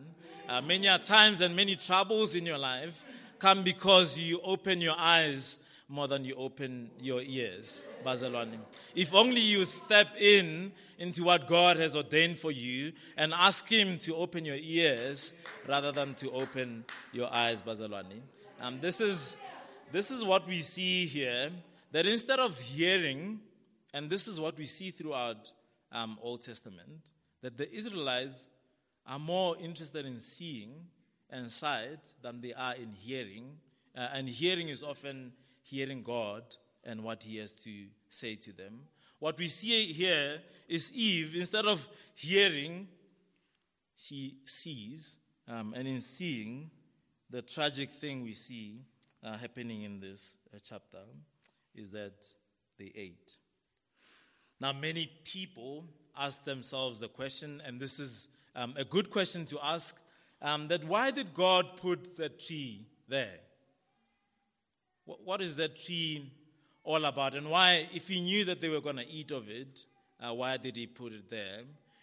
Uh, 0.49 0.61
many 0.61 0.88
a 0.88 0.97
times 0.97 1.41
and 1.41 1.55
many 1.55 1.75
troubles 1.75 2.35
in 2.35 2.45
your 2.45 2.57
life 2.57 3.05
come 3.38 3.63
because 3.63 4.17
you 4.17 4.41
open 4.43 4.81
your 4.81 4.95
eyes 4.97 5.59
more 5.88 6.07
than 6.07 6.25
you 6.25 6.33
open 6.35 6.89
your 6.99 7.21
ears, 7.21 7.83
Bazalwane. 8.03 8.57
If 8.95 9.13
only 9.13 9.41
you 9.41 9.63
step 9.65 10.07
in 10.19 10.71
into 10.97 11.23
what 11.23 11.47
God 11.47 11.77
has 11.77 11.95
ordained 11.95 12.39
for 12.39 12.51
you 12.51 12.93
and 13.17 13.31
ask 13.33 13.67
Him 13.71 13.99
to 13.99 14.15
open 14.15 14.45
your 14.45 14.55
ears 14.55 15.33
rather 15.67 15.91
than 15.91 16.15
to 16.15 16.31
open 16.31 16.85
your 17.13 17.31
eyes, 17.31 17.61
Bazalwane. 17.61 18.21
Um, 18.59 18.79
this 18.81 19.01
is 19.01 19.38
this 19.91 20.09
is 20.09 20.23
what 20.23 20.47
we 20.47 20.61
see 20.61 21.05
here 21.05 21.51
that 21.91 22.07
instead 22.07 22.39
of 22.39 22.59
hearing, 22.59 23.39
and 23.95 24.10
this 24.10 24.27
is 24.27 24.41
what 24.41 24.58
we 24.58 24.65
see 24.65 24.91
throughout 24.91 25.53
um, 25.93 26.19
Old 26.21 26.41
Testament, 26.41 27.12
that 27.41 27.55
the 27.55 27.73
Israelites 27.73 28.49
are 29.08 29.17
more 29.17 29.55
interested 29.58 30.05
in 30.05 30.19
seeing 30.19 30.73
and 31.29 31.49
sight 31.49 32.13
than 32.21 32.41
they 32.41 32.53
are 32.53 32.73
in 32.73 32.91
hearing. 32.91 33.55
Uh, 33.97 34.10
and 34.13 34.27
hearing 34.27 34.67
is 34.67 34.84
often 34.84 35.31
hearing 35.62 36.03
God 36.03 36.43
and 36.84 37.05
what 37.05 37.23
He 37.23 37.38
has 37.38 37.53
to 37.53 37.86
say 38.10 38.36
to 38.36 38.51
them. 38.51 38.81
What 39.19 39.38
we 39.38 39.47
see 39.47 39.93
here 39.93 40.39
is 40.67 40.91
Eve, 40.91 41.34
instead 41.38 41.65
of 41.65 41.88
hearing, 42.15 42.89
she 43.95 44.39
sees. 44.43 45.15
Um, 45.47 45.73
and 45.73 45.88
in 45.88 46.01
seeing, 46.01 46.69
the 47.29 47.41
tragic 47.41 47.91
thing 47.91 48.23
we 48.23 48.34
see 48.34 48.81
uh, 49.23 49.38
happening 49.38 49.84
in 49.84 50.01
this 50.01 50.36
uh, 50.53 50.58
chapter 50.62 51.05
is 51.73 51.91
that 51.91 52.25
they 52.77 52.91
ate. 52.93 53.38
Now, 54.65 54.73
many 54.73 55.12
people 55.23 55.86
ask 56.17 56.43
themselves 56.43 56.99
the 56.99 57.08
question, 57.08 57.62
and 57.67 57.80
this 57.80 57.99
is 57.99 58.30
um, 58.56 58.73
a 58.75 58.84
good 58.84 59.12
question 59.12 59.45
to 59.45 59.60
ask 59.63 59.95
um, 60.41 60.69
that 60.69 60.84
why 60.84 61.12
did 61.12 61.36
God 61.36 61.78
put 61.78 62.15
the 62.15 62.30
tree 62.30 62.88
there? 63.08 63.38
What, 65.06 65.41
is 65.41 65.56
that 65.58 65.80
tree 65.80 66.32
all 66.84 67.06
about? 67.06 67.36
And 67.36 67.51
why, 67.51 67.88
if 67.93 68.08
He 68.08 68.19
knew 68.21 68.43
that 68.45 68.60
they 68.60 68.69
were 68.69 68.82
going 68.82 68.95
to 68.95 69.08
eat 69.08 69.30
of 69.30 69.49
it, 69.49 69.86
uh, 70.19 70.34
why 70.34 70.58
did 70.58 70.75
He 70.75 70.88
put 70.88 71.13
it 71.13 71.30
there? 71.30 71.60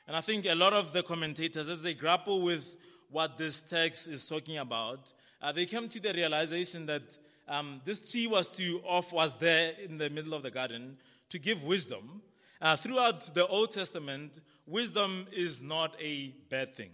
And 0.07 0.17
I 0.17 0.21
think 0.21 0.47
a 0.47 0.55
lot 0.55 0.73
of 0.73 0.93
the 0.93 1.03
commentators, 1.03 1.69
as 1.69 1.83
they 1.83 1.95
grapple 1.95 2.43
with 2.43 2.77
what 3.11 3.39
this 3.39 3.63
text 3.63 4.07
is 4.07 4.25
talking 4.25 4.59
about, 4.59 5.13
uh, 5.43 5.51
they 5.51 5.67
come 5.67 5.89
to 5.89 5.99
the 5.99 6.13
realization 6.13 6.87
that 6.87 7.19
um, 7.49 7.81
this 7.85 8.09
tree 8.09 8.29
was 8.29 8.57
to 8.57 8.81
off 8.87 9.13
was 9.13 9.37
there 9.39 9.73
in 9.85 9.99
the 9.99 10.09
middle 10.11 10.33
of 10.33 10.45
the 10.45 10.51
garden 10.53 10.99
to 11.31 11.41
give 11.41 11.65
wisdom. 11.65 12.23
Uh, 12.63 12.77
throughout 12.77 13.23
the 13.35 13.45
Old 13.49 13.73
Testament, 13.73 14.39
wisdom 14.69 15.27
is 15.33 15.65
not 15.65 15.97
a 16.01 16.29
bad 16.49 16.77
thing. 16.77 16.91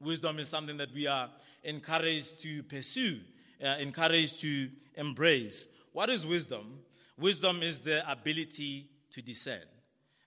Wisdom 0.00 0.38
is 0.38 0.48
something 0.48 0.78
that 0.78 0.90
we 0.94 1.06
are 1.06 1.28
encouraged 1.62 2.40
to 2.40 2.62
pursue, 2.62 3.20
uh, 3.62 3.76
encouraged 3.78 4.40
to 4.40 4.70
embrace. 4.94 5.68
What 5.92 6.08
is 6.08 6.24
wisdom? 6.24 6.78
Wisdom 7.18 7.62
is 7.62 7.80
the 7.80 8.10
ability 8.10 8.88
to 9.10 9.20
discern. 9.20 9.66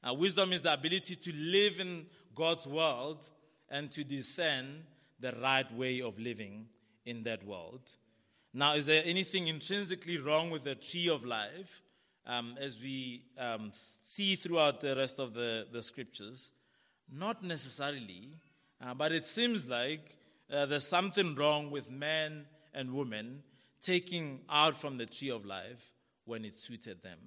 Uh, 0.07 0.13
wisdom 0.13 0.53
is 0.53 0.61
the 0.61 0.71
ability 0.71 1.15
to 1.15 1.33
live 1.33 1.79
in 1.79 2.05
God's 2.35 2.67
world 2.67 3.27
and 3.71 3.89
to 3.89 4.03
discern 4.03 4.83
the 5.19 5.31
right 5.41 5.73
way 5.73 5.99
of 5.99 6.19
living 6.19 6.67
in 7.07 7.23
that 7.23 7.43
world. 7.43 7.91
Now, 8.53 8.75
is 8.75 8.85
there 8.85 9.01
anything 9.03 9.47
intrinsically 9.47 10.19
wrong 10.19 10.51
with 10.51 10.63
the 10.63 10.75
tree 10.75 11.09
of 11.09 11.25
life? 11.25 11.81
Um, 12.29 12.57
as 12.61 12.79
we 12.79 13.23
um, 13.39 13.71
see 14.03 14.35
throughout 14.35 14.81
the 14.81 14.95
rest 14.95 15.19
of 15.19 15.33
the, 15.33 15.65
the 15.71 15.81
scriptures, 15.81 16.51
not 17.11 17.41
necessarily, 17.41 18.29
uh, 18.79 18.93
but 18.93 19.11
it 19.11 19.25
seems 19.25 19.67
like 19.67 20.15
uh, 20.53 20.67
there's 20.67 20.85
something 20.85 21.33
wrong 21.33 21.71
with 21.71 21.89
men 21.89 22.45
and 22.71 22.93
women 22.93 23.41
taking 23.81 24.41
out 24.47 24.75
from 24.75 24.97
the 24.97 25.07
tree 25.07 25.31
of 25.31 25.43
life 25.43 25.95
when 26.25 26.45
it 26.45 26.55
suited 26.55 27.01
them. 27.01 27.17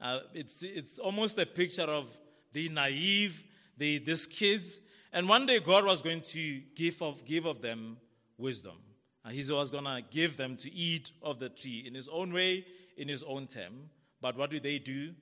Uh, 0.00 0.20
it's, 0.32 0.62
it's 0.62 1.00
almost 1.00 1.36
a 1.38 1.46
picture 1.46 1.82
of 1.82 2.06
the 2.52 2.68
naive, 2.68 3.42
the, 3.76 3.98
these 3.98 4.26
kids, 4.26 4.78
and 5.12 5.28
one 5.28 5.46
day 5.46 5.58
God 5.58 5.84
was 5.84 6.02
going 6.02 6.20
to 6.20 6.60
give 6.76 7.02
of, 7.02 7.24
give 7.24 7.46
of 7.46 7.62
them 7.62 7.96
wisdom. 8.38 8.76
Uh, 9.24 9.30
he 9.30 9.42
was 9.52 9.72
going 9.72 9.84
to 9.84 10.04
give 10.08 10.36
them 10.36 10.56
to 10.58 10.72
eat 10.72 11.10
of 11.20 11.40
the 11.40 11.48
tree 11.48 11.82
in 11.84 11.94
his 11.94 12.06
own 12.06 12.32
way, 12.32 12.64
in 12.96 13.08
his 13.08 13.24
own 13.24 13.48
time. 13.48 13.90
But 14.20 14.36
what 14.36 14.50
do 14.50 14.60
they 14.60 14.78
do? 14.78 15.12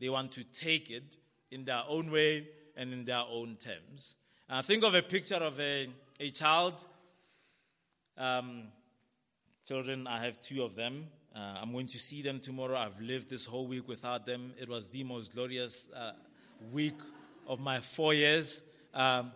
They 0.00 0.08
want 0.08 0.32
to 0.32 0.44
take 0.44 0.90
it 0.90 1.16
in 1.50 1.64
their 1.64 1.82
own 1.88 2.10
way 2.10 2.48
and 2.76 2.92
in 2.92 3.04
their 3.04 3.24
own 3.28 3.56
terms. 3.56 4.16
Uh, 4.48 4.62
think 4.62 4.84
of 4.84 4.94
a 4.94 5.02
picture 5.02 5.36
of 5.36 5.58
a, 5.60 5.88
a 6.20 6.30
child. 6.30 6.84
Um, 8.18 8.64
children, 9.66 10.06
I 10.06 10.24
have 10.24 10.40
two 10.40 10.62
of 10.62 10.74
them. 10.74 11.06
Uh, 11.34 11.58
I'm 11.60 11.72
going 11.72 11.88
to 11.88 11.98
see 11.98 12.22
them 12.22 12.38
tomorrow. 12.38 12.76
I've 12.76 13.00
lived 13.00 13.28
this 13.28 13.46
whole 13.46 13.66
week 13.66 13.88
without 13.88 14.26
them. 14.26 14.52
It 14.60 14.68
was 14.68 14.88
the 14.88 15.02
most 15.02 15.34
glorious 15.34 15.88
uh, 15.94 16.12
week 16.72 16.98
of 17.48 17.60
my 17.60 17.80
four 17.80 18.14
years 18.14 18.62
um, 18.92 19.32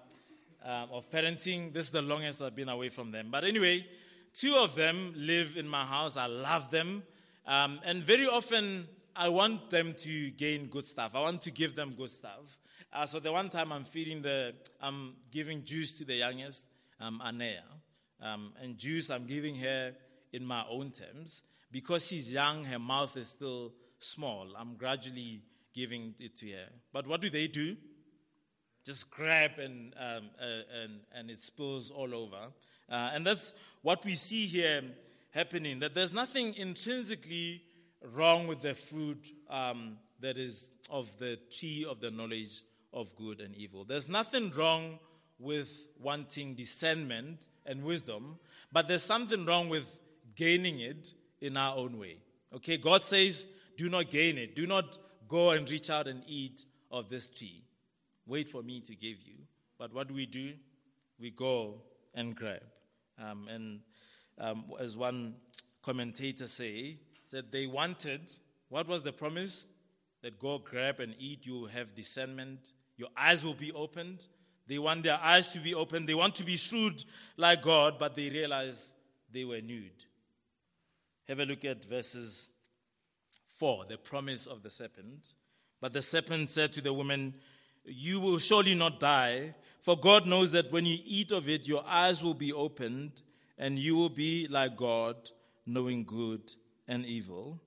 uh, 0.65 0.87
of 0.93 1.11
parenting. 1.11 1.73
This 1.73 1.87
is 1.87 1.91
the 1.91 2.03
longest 2.03 2.41
I've 2.43 2.55
been 2.55 2.69
away 2.69 2.89
from 2.89 3.11
them. 3.11 3.29
But 3.31 3.45
anyway, 3.45 3.87
two 4.35 4.55
of 4.57 4.77
them 4.77 5.15
live 5.17 5.57
in 5.57 5.67
my 5.67 5.85
house. 5.85 6.17
I 6.17 6.27
love 6.27 6.71
them. 6.71 7.03
Um, 7.47 7.81
and 7.85 8.03
very 8.03 8.27
often, 8.27 8.87
I 9.21 9.31
want 9.31 9.71
them 9.71 9.95
to 9.95 10.31
gain 10.31 10.67
good 10.67 10.85
stuff. 10.85 11.17
I 11.17 11.21
want 11.21 11.43
to 11.43 11.51
give 11.51 11.75
them 11.75 11.91
good 11.91 12.11
stuff. 12.11 12.57
Uh, 12.93 13.05
so 13.05 13.19
the 13.19 13.33
one 13.33 13.49
time 13.49 13.73
I'm 13.73 13.83
feeding 13.83 14.23
the, 14.23 14.55
I'm 14.81 15.17
giving 15.33 15.65
juice 15.65 15.93
to 15.95 16.05
the 16.05 16.15
youngest, 16.15 16.69
um, 17.01 17.21
Anea. 17.25 17.65
Um, 18.23 18.53
and 18.63 18.79
juice 18.79 19.11
I'm 19.11 19.27
giving 19.27 19.57
her 19.57 19.93
in 20.33 20.47
my 20.47 20.65
own 20.71 20.93
terms. 20.93 21.43
Because 21.73 22.07
she's 22.07 22.33
young, 22.33 22.65
her 22.67 22.79
mouth 22.79 23.17
is 23.17 23.27
still 23.31 23.73
small. 23.99 24.47
I'm 24.57 24.77
gradually 24.77 25.43
giving 25.75 26.15
it 26.21 26.37
to 26.37 26.51
her. 26.53 26.69
But 26.93 27.09
what 27.09 27.21
do 27.21 27.29
they 27.29 27.49
do? 27.49 27.77
Just 28.85 29.11
grab 29.11 29.59
and, 29.59 29.95
um, 29.99 30.31
uh, 30.41 30.83
and, 30.85 31.01
and 31.13 31.29
it 31.29 31.41
spills 31.41 31.91
all 31.91 32.15
over. 32.15 32.53
Uh, 32.89 33.11
and 33.13 33.27
that's 33.27 33.53
what 33.83 34.05
we 34.05 34.15
see 34.15 34.47
here 34.47 34.83
happening 35.31 35.81
that 35.81 35.93
there's 35.93 36.15
nothing 36.15 36.55
intrinsically 36.55 37.63
wrong 38.03 38.47
with 38.47 38.61
the 38.61 38.75
fruit 38.75 39.33
um, 39.51 39.97
that 40.21 40.39
is 40.39 40.73
of 40.91 41.19
the 41.19 41.39
tree 41.51 41.87
of 41.89 42.01
the 42.01 42.11
knowledge 42.11 42.63
of 42.93 43.15
good 43.17 43.41
and 43.41 43.55
evil. 43.55 43.85
There's 43.85 44.09
nothing 44.09 44.51
wrong 44.57 44.99
with 45.39 45.89
wanting 46.01 46.55
discernment 46.55 47.47
and 47.67 47.85
wisdom, 47.85 48.39
but 48.73 48.89
there's 48.89 49.03
something 49.03 49.45
wrong 49.45 49.69
with 49.69 49.99
gaining 50.35 50.81
it 50.81 51.13
in 51.41 51.57
our 51.57 51.77
own 51.77 51.99
way. 51.99 52.19
Okay, 52.55 52.79
God 52.79 53.03
says, 53.03 53.49
do 53.77 53.89
not 53.89 54.11
gain 54.11 54.39
it. 54.39 54.57
Do 54.57 54.67
not 54.67 54.99
go 55.29 55.51
and 55.51 55.71
reach 55.71 55.91
out 55.91 56.09
and 56.09 56.23
eat 56.27 56.65
of 56.91 57.11
this 57.11 57.31
tree. 57.31 57.63
Wait 58.27 58.49
for 58.49 58.63
me 58.63 58.81
to 58.81 58.95
give 58.95 59.19
you. 59.25 59.35
but 59.79 59.95
what 59.95 60.09
do 60.09 60.15
we 60.15 60.27
do? 60.27 60.55
We 61.21 61.31
go 61.31 61.83
and 62.15 62.35
grab. 62.35 62.63
Um, 63.19 63.49
and 63.49 63.81
um, 64.39 64.65
as 64.81 64.97
one 64.97 65.35
commentator 65.83 66.47
say, 66.47 66.99
said 67.29 67.53
they 67.53 67.67
wanted, 67.67 68.23
what 68.71 68.89
was 68.89 69.03
the 69.03 69.13
promise? 69.13 69.67
That 70.23 70.39
go 70.39 70.57
grab 70.59 70.99
and 70.99 71.15
eat, 71.19 71.45
you 71.45 71.61
will 71.61 71.67
have 71.67 71.95
discernment, 71.95 72.73
your 72.97 73.11
eyes 73.15 73.45
will 73.45 73.55
be 73.55 73.71
opened. 73.71 74.27
They 74.67 74.79
want 74.79 75.03
their 75.03 75.21
eyes 75.23 75.53
to 75.53 75.59
be 75.59 75.75
opened. 75.75 76.09
They 76.09 76.15
want 76.15 76.35
to 76.37 76.45
be 76.45 76.57
shrewd 76.57 77.05
like 77.37 77.63
God, 77.63 77.99
but 77.99 78.15
they 78.15 78.29
realize 78.29 78.93
they 79.31 79.45
were 79.45 79.61
nude. 79.61 80.05
Have 81.29 81.41
a 81.41 81.45
look 81.45 81.65
at 81.65 81.85
verses 81.85 82.51
4, 83.59 83.85
the 83.89 83.99
promise 83.99 84.47
of 84.47 84.63
the 84.63 84.71
serpent. 84.71 85.35
But 85.81 85.93
the 85.93 86.03
serpent 86.03 86.49
said 86.49 86.73
to 86.73 86.81
the 86.81 86.93
woman, 86.93 87.35
You 87.85 88.21
will 88.21 88.39
surely 88.39 88.75
not 88.75 89.01
die, 89.01 89.55
for 89.81 89.97
God 89.97 90.27
knows 90.27 90.53
that 90.53 90.73
when 90.73 90.87
you 90.87 90.99
eat 91.05 91.31
of 91.31 91.49
it, 91.49 91.69
your 91.69 91.85
eyes 91.87 92.23
will 92.23 92.35
be 92.35 92.53
opened, 92.53 93.23
and 93.59 93.79
you 93.79 93.97
will 93.97 94.11
be 94.11 94.49
like 94.49 94.77
God, 94.77 95.17
knowing 95.67 96.05
good 96.05 96.53
and 96.89 97.07
evil. 97.07 97.61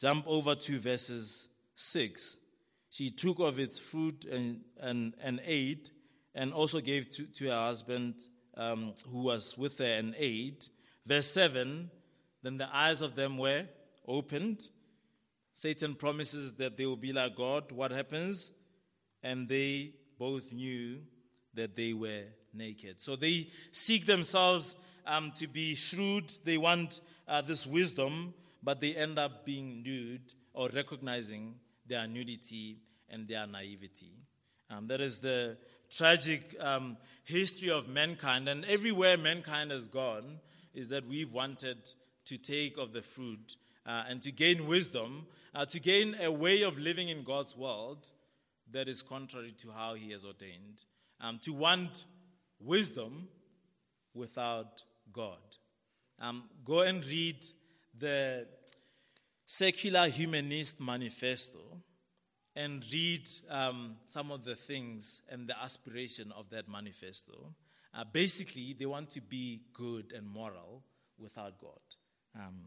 Jump 0.00 0.24
over 0.26 0.54
to 0.54 0.78
verses 0.78 1.48
6. 1.74 2.38
She 2.88 3.10
took 3.10 3.38
of 3.38 3.58
its 3.58 3.78
fruit 3.78 4.24
and, 4.24 4.60
and, 4.80 5.14
and 5.22 5.40
ate, 5.44 5.90
and 6.34 6.52
also 6.52 6.80
gave 6.80 7.10
to, 7.10 7.24
to 7.24 7.48
her 7.48 7.64
husband 7.64 8.14
um, 8.56 8.94
who 9.10 9.24
was 9.24 9.56
with 9.58 9.78
her 9.78 9.84
and 9.84 10.14
ate. 10.16 10.68
Verse 11.06 11.28
7 11.28 11.90
Then 12.42 12.58
the 12.58 12.74
eyes 12.74 13.00
of 13.00 13.14
them 13.14 13.38
were 13.38 13.66
opened. 14.06 14.68
Satan 15.54 15.94
promises 15.94 16.54
that 16.54 16.76
they 16.76 16.86
will 16.86 16.96
be 16.96 17.12
like 17.12 17.36
God. 17.36 17.72
What 17.72 17.90
happens? 17.90 18.52
And 19.22 19.48
they 19.48 19.92
both 20.18 20.52
knew 20.52 20.98
that 21.54 21.76
they 21.76 21.92
were 21.92 22.24
naked. 22.54 23.00
So 23.00 23.16
they 23.16 23.48
seek 23.70 24.06
themselves 24.06 24.76
um, 25.06 25.32
to 25.36 25.46
be 25.46 25.74
shrewd. 25.74 26.30
They 26.44 26.58
want 26.58 27.00
uh, 27.28 27.42
this 27.42 27.66
wisdom, 27.66 28.34
but 28.62 28.80
they 28.80 28.94
end 28.94 29.18
up 29.18 29.44
being 29.44 29.82
nude 29.82 30.34
or 30.54 30.68
recognizing 30.68 31.54
their 31.86 32.06
nudity 32.06 32.78
and 33.08 33.26
their 33.26 33.46
naivety. 33.46 34.12
Um, 34.70 34.86
that 34.88 35.00
is 35.00 35.20
the 35.20 35.56
tragic 35.90 36.54
um, 36.60 36.96
history 37.24 37.70
of 37.70 37.88
mankind. 37.88 38.48
And 38.48 38.64
everywhere 38.64 39.18
mankind 39.18 39.70
has 39.70 39.88
gone, 39.88 40.40
is 40.74 40.88
that 40.88 41.06
we've 41.06 41.32
wanted 41.32 41.76
to 42.24 42.38
take 42.38 42.78
of 42.78 42.92
the 42.92 43.02
fruit 43.02 43.56
uh, 43.84 44.04
and 44.08 44.22
to 44.22 44.30
gain 44.30 44.66
wisdom, 44.66 45.26
uh, 45.54 45.66
to 45.66 45.80
gain 45.80 46.16
a 46.22 46.30
way 46.30 46.62
of 46.62 46.78
living 46.78 47.08
in 47.08 47.22
God's 47.22 47.56
world 47.56 48.10
that 48.70 48.88
is 48.88 49.02
contrary 49.02 49.52
to 49.58 49.70
how 49.70 49.94
He 49.94 50.12
has 50.12 50.24
ordained, 50.24 50.84
um, 51.20 51.38
to 51.42 51.52
want 51.52 52.04
wisdom 52.60 53.28
without 54.14 54.82
God. 55.12 55.36
Um, 56.20 56.44
go 56.64 56.80
and 56.80 57.04
read 57.04 57.44
the 57.98 58.46
Secular 59.46 60.08
Humanist 60.08 60.80
Manifesto 60.80 61.60
and 62.54 62.84
read 62.92 63.28
um, 63.50 63.96
some 64.06 64.30
of 64.30 64.44
the 64.44 64.54
things 64.54 65.22
and 65.30 65.48
the 65.48 65.58
aspiration 65.60 66.32
of 66.36 66.50
that 66.50 66.68
manifesto. 66.68 67.54
Uh, 67.94 68.04
basically, 68.10 68.74
they 68.78 68.86
want 68.86 69.10
to 69.10 69.20
be 69.20 69.62
good 69.72 70.12
and 70.12 70.26
moral 70.26 70.82
without 71.18 71.58
God. 71.60 71.80
Um, 72.34 72.60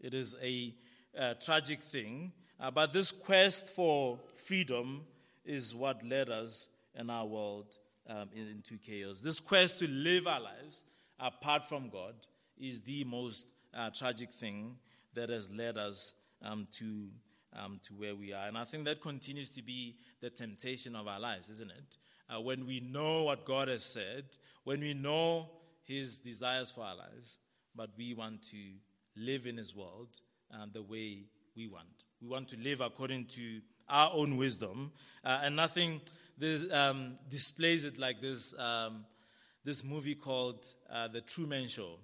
it 0.00 0.14
is 0.14 0.36
a, 0.42 0.74
a 1.16 1.34
tragic 1.34 1.80
thing, 1.80 2.32
uh, 2.60 2.70
but 2.70 2.92
this 2.92 3.12
quest 3.12 3.68
for 3.68 4.18
freedom 4.34 5.02
is 5.44 5.74
what 5.74 6.04
led 6.04 6.28
us 6.28 6.68
in 6.94 7.10
our 7.10 7.26
world 7.26 7.78
um, 8.08 8.28
into 8.34 8.78
chaos. 8.78 9.20
This 9.20 9.40
quest 9.40 9.78
to 9.80 9.88
live 9.88 10.26
our 10.26 10.40
lives 10.40 10.84
apart 11.18 11.64
from 11.64 11.88
God 11.88 12.14
is 12.58 12.80
the 12.82 13.04
most 13.04 13.48
uh, 13.74 13.90
tragic 13.90 14.32
thing 14.32 14.76
that 15.14 15.28
has 15.28 15.50
led 15.50 15.76
us 15.76 16.14
um, 16.42 16.66
to, 16.78 17.08
um, 17.54 17.80
to 17.84 17.94
where 17.94 18.14
we 18.14 18.32
are. 18.32 18.46
And 18.48 18.56
I 18.56 18.64
think 18.64 18.84
that 18.84 19.00
continues 19.00 19.50
to 19.50 19.62
be 19.62 19.96
the 20.20 20.30
temptation 20.30 20.96
of 20.96 21.06
our 21.06 21.20
lives, 21.20 21.48
isn't 21.48 21.70
it? 21.70 21.96
uh, 22.32 22.40
when 22.40 22.66
we 22.66 22.80
know 22.80 23.24
what 23.24 23.44
God 23.44 23.68
has 23.68 23.84
said, 23.84 24.24
when 24.64 24.80
we 24.80 24.94
know 24.94 25.50
His 25.84 26.18
desires 26.18 26.70
for 26.70 26.82
our 26.82 26.96
lives, 26.96 27.38
but 27.74 27.90
we 27.96 28.14
want 28.14 28.42
to 28.50 28.72
live 29.16 29.46
in 29.46 29.56
His 29.56 29.74
world 29.74 30.20
uh, 30.52 30.66
the 30.72 30.82
way 30.82 31.24
we 31.56 31.66
want. 31.66 32.04
We 32.20 32.28
want 32.28 32.48
to 32.48 32.56
live 32.58 32.80
according 32.80 33.24
to 33.26 33.60
our 33.88 34.10
own 34.14 34.36
wisdom, 34.36 34.92
uh, 35.24 35.40
and 35.42 35.56
nothing 35.56 36.00
this, 36.38 36.70
um, 36.72 37.18
displays 37.28 37.84
it 37.84 37.98
like 37.98 38.20
this. 38.20 38.54
Um, 38.58 39.04
this 39.64 39.84
movie 39.84 40.16
called 40.16 40.66
uh, 40.92 41.06
The 41.06 41.20
Truman 41.20 41.68
Show. 41.68 41.98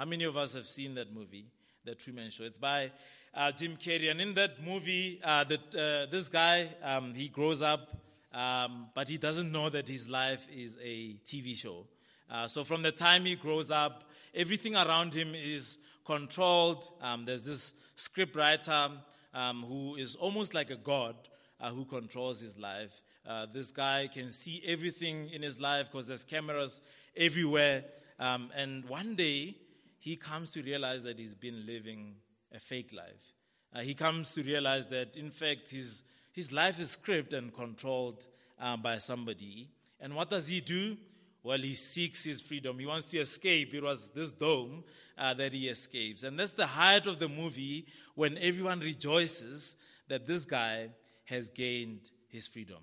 How 0.00 0.06
many 0.06 0.24
of 0.24 0.38
us 0.38 0.54
have 0.54 0.66
seen 0.66 0.94
that 0.94 1.12
movie, 1.12 1.44
The 1.84 1.94
Truman 1.94 2.30
Show? 2.30 2.44
It's 2.44 2.56
by 2.56 2.90
uh, 3.34 3.52
Jim 3.52 3.76
Carrey, 3.76 4.10
and 4.10 4.18
in 4.18 4.32
that 4.32 4.64
movie, 4.64 5.20
uh, 5.22 5.44
that 5.44 5.72
this 6.10 6.30
guy 6.30 6.70
um, 6.82 7.12
he 7.12 7.28
grows 7.28 7.60
up 7.60 8.00
um, 8.32 8.86
but 8.94 9.10
he 9.10 9.18
doesn't 9.18 9.50
know 9.50 9.68
that 9.68 9.88
his 9.88 10.08
life 10.08 10.46
is 10.54 10.78
a 10.82 11.14
TV 11.26 11.54
show. 11.54 11.86
Uh, 12.30 12.46
so 12.46 12.64
from 12.64 12.82
the 12.82 12.92
time 12.92 13.24
he 13.26 13.34
grows 13.34 13.70
up, 13.70 14.04
everything 14.34 14.74
around 14.74 15.12
him 15.12 15.34
is 15.34 15.78
controlled. 16.04 16.88
Um, 17.02 17.24
there's 17.26 17.44
this 17.44 17.74
script 17.96 18.36
writer 18.36 18.88
um, 19.34 19.64
who 19.64 19.96
is 19.96 20.14
almost 20.14 20.54
like 20.54 20.70
a 20.70 20.76
god 20.76 21.16
uh, 21.60 21.70
who 21.70 21.84
controls 21.84 22.40
his 22.40 22.58
life. 22.58 23.02
Uh, 23.28 23.46
this 23.52 23.70
guy 23.70 24.08
can 24.10 24.30
see 24.30 24.62
everything 24.64 25.28
in 25.30 25.42
his 25.42 25.60
life 25.60 25.90
because 25.90 26.06
there's 26.06 26.24
cameras 26.24 26.80
everywhere. 27.14 27.84
Um, 28.18 28.50
and 28.56 28.88
one 28.88 29.14
day, 29.14 29.56
he 30.00 30.16
comes 30.16 30.50
to 30.52 30.62
realize 30.62 31.04
that 31.04 31.18
he's 31.18 31.34
been 31.36 31.64
living 31.66 32.16
a 32.52 32.58
fake 32.58 32.92
life. 32.92 33.34
Uh, 33.72 33.82
he 33.82 33.94
comes 33.94 34.34
to 34.34 34.42
realize 34.42 34.88
that, 34.88 35.16
in 35.16 35.30
fact, 35.30 35.70
he's 35.70 36.02
his 36.32 36.52
life 36.52 36.78
is 36.80 36.96
scripted 36.96 37.34
and 37.34 37.54
controlled 37.54 38.26
uh, 38.60 38.76
by 38.76 38.98
somebody. 38.98 39.68
And 40.00 40.14
what 40.14 40.30
does 40.30 40.48
he 40.48 40.60
do? 40.60 40.96
Well, 41.42 41.58
he 41.58 41.74
seeks 41.74 42.24
his 42.24 42.40
freedom. 42.40 42.78
He 42.78 42.86
wants 42.86 43.06
to 43.10 43.18
escape. 43.18 43.74
It 43.74 43.82
was 43.82 44.10
this 44.10 44.32
dome 44.32 44.84
uh, 45.18 45.34
that 45.34 45.52
he 45.52 45.68
escapes. 45.68 46.22
And 46.22 46.38
that's 46.38 46.52
the 46.52 46.66
height 46.66 47.06
of 47.06 47.18
the 47.18 47.28
movie 47.28 47.86
when 48.14 48.38
everyone 48.38 48.80
rejoices 48.80 49.76
that 50.08 50.26
this 50.26 50.44
guy 50.44 50.90
has 51.24 51.50
gained 51.50 52.10
his 52.28 52.46
freedom. 52.46 52.82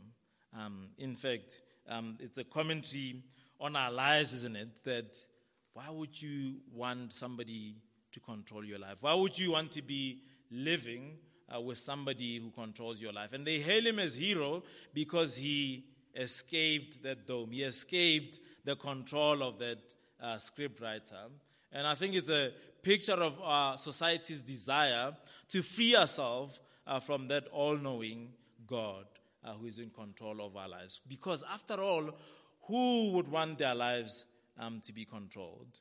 Um, 0.57 0.89
in 0.97 1.15
fact, 1.15 1.61
um, 1.87 2.17
it's 2.19 2.37
a 2.37 2.43
commentary 2.43 3.23
on 3.59 3.75
our 3.75 3.91
lives, 3.91 4.33
isn't 4.33 4.55
it? 4.55 4.83
That 4.83 5.17
why 5.77 5.91
would 5.91 6.19
you 6.19 6.55
want 6.73 7.13
somebody 7.13 7.75
to 8.11 8.19
control 8.19 8.65
your 8.65 8.79
life? 8.79 8.97
Why 9.01 9.13
would 9.13 9.37
you 9.37 9.51
want 9.51 9.71
to 9.73 9.83
be 9.83 10.23
living 10.49 11.17
uh, 11.53 11.61
with 11.61 11.77
somebody 11.77 12.39
who 12.39 12.49
controls 12.49 13.01
your 13.01 13.13
life. 13.13 13.33
And 13.33 13.45
they 13.45 13.59
hail 13.59 13.85
him 13.85 13.99
as 13.99 14.15
hero 14.15 14.63
because 14.93 15.37
he 15.37 15.85
escaped 16.15 17.03
that 17.03 17.27
dome. 17.27 17.51
He 17.51 17.63
escaped 17.63 18.39
the 18.65 18.75
control 18.75 19.43
of 19.43 19.59
that 19.59 19.93
uh, 20.21 20.37
script 20.37 20.81
writer. 20.81 21.27
And 21.71 21.85
I 21.85 21.95
think 21.95 22.15
it's 22.15 22.29
a 22.29 22.51
picture 22.81 23.13
of 23.13 23.39
our 23.41 23.77
society's 23.77 24.41
desire 24.41 25.11
to 25.49 25.61
free 25.61 25.95
ourselves 25.95 26.59
uh, 26.85 26.99
from 26.99 27.27
that 27.27 27.47
all 27.51 27.77
knowing 27.77 28.29
God 28.65 29.05
uh, 29.43 29.53
who 29.53 29.67
is 29.67 29.79
in 29.79 29.89
control 29.89 30.45
of 30.45 30.55
our 30.57 30.67
lives. 30.67 30.99
Because 31.07 31.43
after 31.51 31.81
all, 31.81 32.17
who 32.63 33.11
would 33.11 33.29
want 33.29 33.59
their 33.59 33.75
lives 33.75 34.25
um, 34.59 34.81
to 34.81 34.93
be 34.93 35.05
controlled? 35.05 35.79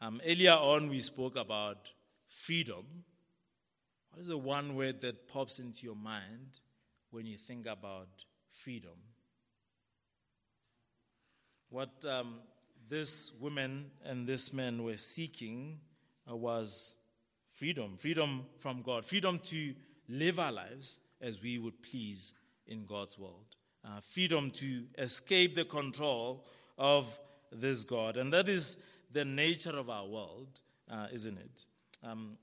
Um, 0.00 0.20
earlier 0.26 0.52
on, 0.52 0.88
we 0.88 1.00
spoke 1.00 1.36
about 1.36 1.90
freedom. 2.28 2.84
What 4.10 4.20
is 4.20 4.28
the 4.28 4.38
one 4.38 4.74
word 4.74 5.00
that 5.02 5.28
pops 5.28 5.58
into 5.58 5.84
your 5.84 5.96
mind 5.96 6.60
when 7.10 7.26
you 7.26 7.36
think 7.36 7.66
about 7.66 8.08
freedom? 8.50 8.96
What 11.68 12.04
um, 12.08 12.40
this 12.88 13.32
woman 13.40 13.90
and 14.04 14.26
this 14.26 14.52
man 14.52 14.84
were 14.84 14.96
seeking 14.96 15.80
uh, 16.30 16.36
was 16.36 16.94
freedom 17.52 17.96
freedom 17.96 18.44
from 18.60 18.82
God, 18.82 19.04
freedom 19.04 19.38
to 19.38 19.74
live 20.08 20.38
our 20.38 20.52
lives 20.52 21.00
as 21.20 21.42
we 21.42 21.58
would 21.58 21.82
please 21.82 22.34
in 22.66 22.84
God's 22.84 23.18
world, 23.18 23.46
uh, 23.84 24.00
freedom 24.00 24.50
to 24.52 24.84
escape 24.98 25.54
the 25.54 25.64
control 25.64 26.44
of 26.78 27.18
this 27.52 27.84
God. 27.84 28.16
And 28.16 28.32
that 28.32 28.48
is 28.48 28.76
the 29.12 29.24
nature 29.24 29.76
of 29.76 29.88
our 29.90 30.06
world, 30.06 30.60
uh, 30.90 31.06
isn't 31.12 31.38
it? 31.38 31.66
Um, 32.04 32.36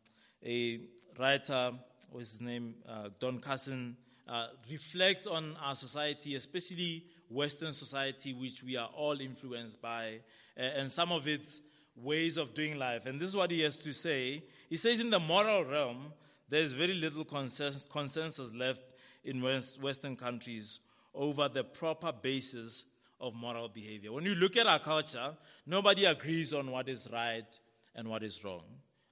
a 0.45 0.79
writer, 1.17 1.71
what's 2.09 2.31
his 2.31 2.41
name, 2.41 2.75
uh, 2.87 3.09
Don 3.19 3.39
Carson, 3.39 3.97
uh, 4.27 4.47
reflects 4.71 5.27
on 5.27 5.55
our 5.63 5.75
society, 5.75 6.35
especially 6.35 7.05
Western 7.29 7.73
society, 7.73 8.33
which 8.33 8.63
we 8.63 8.77
are 8.77 8.89
all 8.95 9.19
influenced 9.19 9.81
by, 9.81 10.19
uh, 10.57 10.61
and 10.61 10.89
some 10.89 11.11
of 11.11 11.27
its 11.27 11.61
ways 11.95 12.37
of 12.37 12.53
doing 12.53 12.77
life. 12.77 13.05
And 13.05 13.19
this 13.19 13.27
is 13.27 13.35
what 13.35 13.51
he 13.51 13.61
has 13.61 13.79
to 13.79 13.93
say. 13.93 14.43
He 14.69 14.77
says, 14.77 14.99
in 14.99 15.09
the 15.09 15.19
moral 15.19 15.63
realm, 15.63 16.13
there's 16.49 16.73
very 16.73 16.93
little 16.93 17.25
consensus, 17.25 18.53
left 18.53 18.83
in 19.23 19.41
West, 19.41 19.81
Western 19.81 20.15
countries 20.15 20.79
over 21.13 21.47
the 21.47 21.63
proper 21.63 22.11
basis 22.11 22.85
of 23.23 23.33
moral 23.33 23.69
behavior. 23.69 24.11
When 24.11 24.25
you 24.25 24.35
look 24.35 24.57
at 24.57 24.67
our 24.67 24.79
culture, 24.79 25.33
nobody 25.65 26.03
agrees 26.03 26.53
on 26.53 26.69
what 26.69 26.89
is 26.89 27.07
right 27.11 27.47
and 27.95 28.09
what 28.09 28.21
is 28.21 28.43
wrong. 28.43 28.63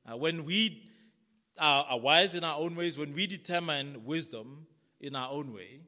Uh, 0.05 0.17
when 0.17 0.43
we 0.43 0.83
are, 1.57 1.85
are, 1.89 1.99
wise 1.99 2.35
in 2.35 2.43
our 2.43 2.59
own 2.59 2.75
ways, 2.75 2.97
when 2.97 3.13
we 3.13 3.25
determine 3.25 4.03
wisdom 4.03 4.67
in 4.99 5.15
our 5.15 5.31
own 5.31 5.53
way, 5.53 5.79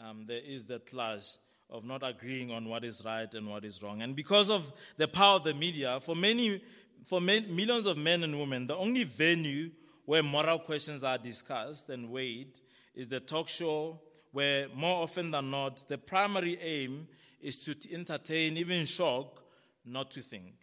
um, 0.00 0.26
there 0.26 0.40
is 0.44 0.66
that 0.66 0.86
clash 0.86 1.38
of 1.68 1.84
not 1.84 2.02
agreeing 2.04 2.52
on 2.52 2.68
what 2.68 2.84
is 2.84 3.04
right 3.04 3.32
and 3.34 3.48
what 3.48 3.64
is 3.64 3.82
wrong. 3.82 4.00
And 4.00 4.14
because 4.14 4.48
of 4.48 4.72
the 4.96 5.08
power 5.08 5.36
of 5.36 5.44
the 5.44 5.54
media, 5.54 5.98
for 6.00 6.14
many, 6.14 6.62
for 7.04 7.20
millions 7.20 7.86
of 7.86 7.96
men 7.96 8.22
and 8.22 8.38
women, 8.38 8.68
the 8.68 8.76
only 8.76 9.02
venue 9.04 9.70
where 10.04 10.22
moral 10.22 10.60
questions 10.60 11.02
are 11.02 11.18
discussed 11.18 11.88
and 11.88 12.10
weighed 12.10 12.60
is 12.94 13.08
the 13.08 13.18
talk 13.18 13.48
show, 13.48 14.00
where 14.30 14.68
more 14.74 15.02
often 15.02 15.30
than 15.32 15.50
not, 15.50 15.88
the 15.88 15.98
primary 15.98 16.58
aim 16.60 17.08
is 17.42 17.58
to 17.64 17.76
entertain, 17.92 18.56
even 18.56 18.86
shock, 18.86 19.42
not 19.84 20.10
to 20.12 20.20
think. 20.20 20.54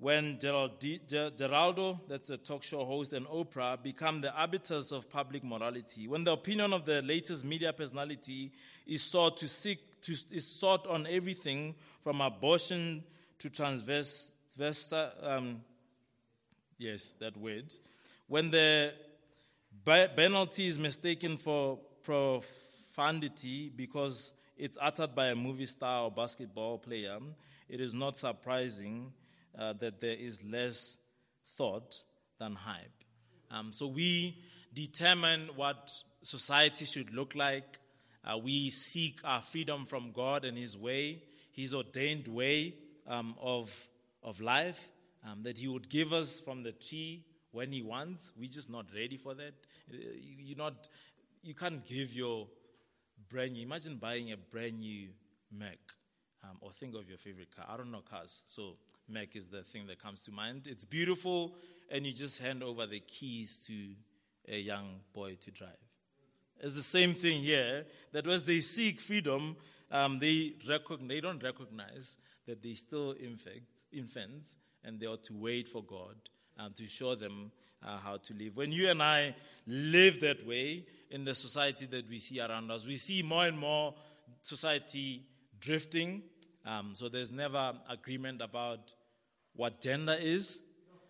When 0.00 0.36
Geraldo, 0.36 1.98
that's 2.08 2.30
a 2.30 2.36
talk 2.36 2.62
show 2.62 2.84
host, 2.84 3.12
and 3.12 3.26
Oprah 3.26 3.82
become 3.82 4.20
the 4.20 4.32
arbiters 4.32 4.92
of 4.92 5.10
public 5.10 5.42
morality, 5.42 6.06
when 6.06 6.22
the 6.22 6.32
opinion 6.32 6.72
of 6.72 6.84
the 6.84 7.02
latest 7.02 7.44
media 7.44 7.72
personality 7.72 8.52
is 8.86 9.02
sought 9.02 9.38
to 9.38 9.48
seek 9.48 9.80
to, 10.02 10.12
is 10.30 10.46
sought 10.46 10.86
on 10.86 11.06
everything 11.08 11.74
from 12.00 12.20
abortion 12.20 13.02
to 13.40 13.50
transverse, 13.50 14.34
um, 15.22 15.60
yes, 16.78 17.14
that 17.14 17.36
word, 17.36 17.74
when 18.28 18.50
the 18.50 18.92
penalty 19.84 20.66
is 20.66 20.78
mistaken 20.78 21.36
for 21.36 21.78
profundity 22.02 23.70
because 23.74 24.32
it's 24.58 24.76
uttered 24.80 25.14
by 25.14 25.28
a 25.28 25.36
movie 25.36 25.66
star 25.66 26.04
or 26.04 26.10
basketball 26.10 26.78
player, 26.78 27.18
it 27.68 27.80
is 27.80 27.94
not 27.94 28.16
surprising 28.16 29.12
uh, 29.58 29.72
that 29.74 30.00
there 30.00 30.14
is 30.14 30.44
less 30.44 30.98
thought 31.56 32.02
than 32.38 32.54
hype. 32.54 33.04
Um, 33.50 33.72
so 33.72 33.86
we 33.86 34.38
determine 34.74 35.50
what 35.54 35.92
society 36.22 36.84
should 36.84 37.14
look 37.14 37.34
like. 37.34 37.78
Uh, 38.24 38.36
we 38.36 38.70
seek 38.70 39.20
our 39.24 39.40
freedom 39.40 39.84
from 39.84 40.12
God 40.12 40.44
and 40.44 40.58
His 40.58 40.76
way, 40.76 41.22
His 41.52 41.74
ordained 41.74 42.28
way 42.28 42.74
um, 43.06 43.34
of, 43.40 43.88
of 44.22 44.40
life, 44.40 44.88
um, 45.26 45.42
that 45.44 45.56
He 45.56 45.68
would 45.68 45.88
give 45.88 46.12
us 46.12 46.40
from 46.40 46.62
the 46.62 46.72
tree 46.72 47.24
when 47.52 47.72
He 47.72 47.82
wants. 47.82 48.32
We're 48.36 48.48
just 48.48 48.70
not 48.70 48.86
ready 48.94 49.16
for 49.16 49.34
that. 49.34 49.54
Uh, 49.90 49.96
you're 50.20 50.58
not, 50.58 50.88
you 51.42 51.54
can't 51.54 51.86
give 51.86 52.14
your 52.14 52.48
brand 53.28 53.52
new. 53.52 53.62
Imagine 53.62 53.96
buying 53.96 54.32
a 54.32 54.36
brand 54.36 54.80
new 54.80 55.08
Mac, 55.56 55.78
um, 56.44 56.56
or 56.60 56.70
think 56.72 56.94
of 56.94 57.08
your 57.08 57.18
favorite 57.18 57.54
car. 57.54 57.66
I 57.68 57.76
don't 57.76 57.90
know 57.90 58.00
cars, 58.00 58.42
so 58.46 58.76
Mac 59.08 59.36
is 59.36 59.48
the 59.48 59.62
thing 59.62 59.86
that 59.86 60.02
comes 60.02 60.24
to 60.24 60.32
mind. 60.32 60.66
It's 60.66 60.84
beautiful, 60.84 61.54
and 61.90 62.06
you 62.06 62.12
just 62.12 62.40
hand 62.40 62.62
over 62.62 62.86
the 62.86 63.00
keys 63.00 63.64
to 63.66 64.54
a 64.54 64.58
young 64.58 65.00
boy 65.12 65.36
to 65.42 65.50
drive. 65.50 65.70
It's 66.60 66.76
the 66.76 66.82
same 66.82 67.12
thing 67.12 67.42
here. 67.42 67.86
That 68.12 68.26
as 68.26 68.44
they 68.44 68.60
seek 68.60 69.00
freedom, 69.00 69.56
um, 69.90 70.18
they 70.18 70.54
recognize, 70.68 71.08
they 71.08 71.20
don't 71.20 71.42
recognize 71.42 72.18
that 72.46 72.62
they 72.62 72.74
still 72.74 73.12
infect, 73.12 73.84
infants, 73.92 74.56
and 74.84 74.98
they 74.98 75.06
ought 75.06 75.24
to 75.24 75.34
wait 75.34 75.68
for 75.68 75.82
God 75.82 76.16
um, 76.58 76.72
to 76.74 76.86
show 76.86 77.14
them 77.14 77.52
uh, 77.86 77.98
how 77.98 78.16
to 78.16 78.34
live. 78.34 78.56
When 78.56 78.72
you 78.72 78.90
and 78.90 79.02
I 79.02 79.34
live 79.66 80.20
that 80.20 80.46
way 80.46 80.84
in 81.10 81.24
the 81.24 81.34
society 81.34 81.86
that 81.86 82.08
we 82.08 82.18
see 82.18 82.40
around 82.40 82.70
us, 82.70 82.86
we 82.86 82.96
see 82.96 83.22
more 83.22 83.46
and 83.46 83.58
more 83.58 83.94
society 84.42 85.22
drifting. 85.60 86.22
Um, 86.66 86.92
so 86.94 87.08
there's 87.08 87.30
never 87.32 87.74
agreement 87.88 88.42
about 88.42 88.92
what 89.54 89.80
gender 89.80 90.16
is. 90.18 90.62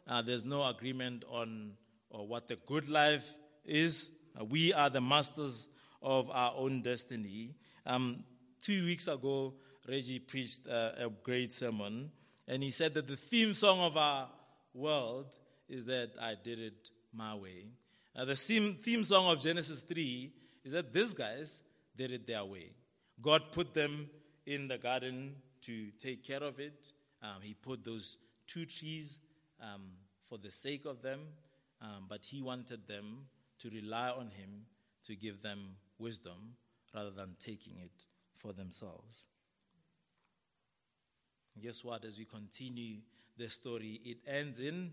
Uh, 0.06 0.22
there's 0.22 0.44
no 0.44 0.66
agreement 0.66 1.24
on 1.30 1.72
or 2.10 2.26
what 2.26 2.48
the 2.48 2.56
good 2.66 2.88
life 2.88 3.36
is. 3.64 4.12
Uh, 4.38 4.44
we 4.44 4.72
are 4.72 4.88
the 4.88 5.00
masters 5.00 5.68
of 6.02 6.30
our 6.30 6.54
own 6.56 6.80
destiny. 6.80 7.50
Um, 7.84 8.24
two 8.62 8.84
weeks 8.84 9.08
ago, 9.08 9.54
Reggie 9.86 10.18
preached 10.18 10.66
uh, 10.68 10.92
a 10.98 11.10
great 11.22 11.52
sermon, 11.52 12.10
and 12.46 12.62
he 12.62 12.70
said 12.70 12.94
that 12.94 13.06
the 13.06 13.16
theme 13.16 13.54
song 13.54 13.80
of 13.80 13.96
our 13.96 14.28
world 14.74 15.38
is 15.68 15.84
that 15.86 16.12
I 16.20 16.34
did 16.42 16.60
it 16.60 16.90
my 17.12 17.34
way. 17.34 17.66
Uh, 18.16 18.24
the 18.24 18.34
theme, 18.36 18.74
theme 18.74 19.04
song 19.04 19.30
of 19.30 19.40
Genesis 19.40 19.82
3 19.82 20.32
is 20.64 20.72
that 20.72 20.92
these 20.92 21.14
guys 21.14 21.62
did 21.96 22.12
it 22.12 22.26
their 22.26 22.44
way. 22.44 22.70
God 23.20 23.52
put 23.52 23.74
them 23.74 24.08
in 24.46 24.68
the 24.68 24.78
garden 24.78 25.34
to 25.62 25.90
take 25.98 26.24
care 26.24 26.42
of 26.42 26.58
it. 26.58 26.92
Um, 27.22 27.42
he 27.42 27.54
put 27.54 27.84
those 27.84 28.18
two 28.46 28.64
trees 28.64 29.20
um, 29.60 29.82
for 30.28 30.38
the 30.38 30.50
sake 30.50 30.84
of 30.84 31.02
them, 31.02 31.20
um, 31.80 32.06
but 32.08 32.24
He 32.24 32.42
wanted 32.42 32.86
them 32.86 33.26
to 33.60 33.70
rely 33.70 34.10
on 34.10 34.30
Him 34.30 34.66
to 35.06 35.16
give 35.16 35.42
them 35.42 35.76
wisdom 35.98 36.56
rather 36.94 37.10
than 37.10 37.36
taking 37.38 37.74
it 37.82 38.04
for 38.36 38.52
themselves. 38.52 39.26
And 41.54 41.64
guess 41.64 41.84
what? 41.84 42.04
As 42.04 42.18
we 42.18 42.24
continue 42.24 42.98
the 43.36 43.50
story, 43.50 44.00
it 44.04 44.18
ends 44.26 44.60
in 44.60 44.92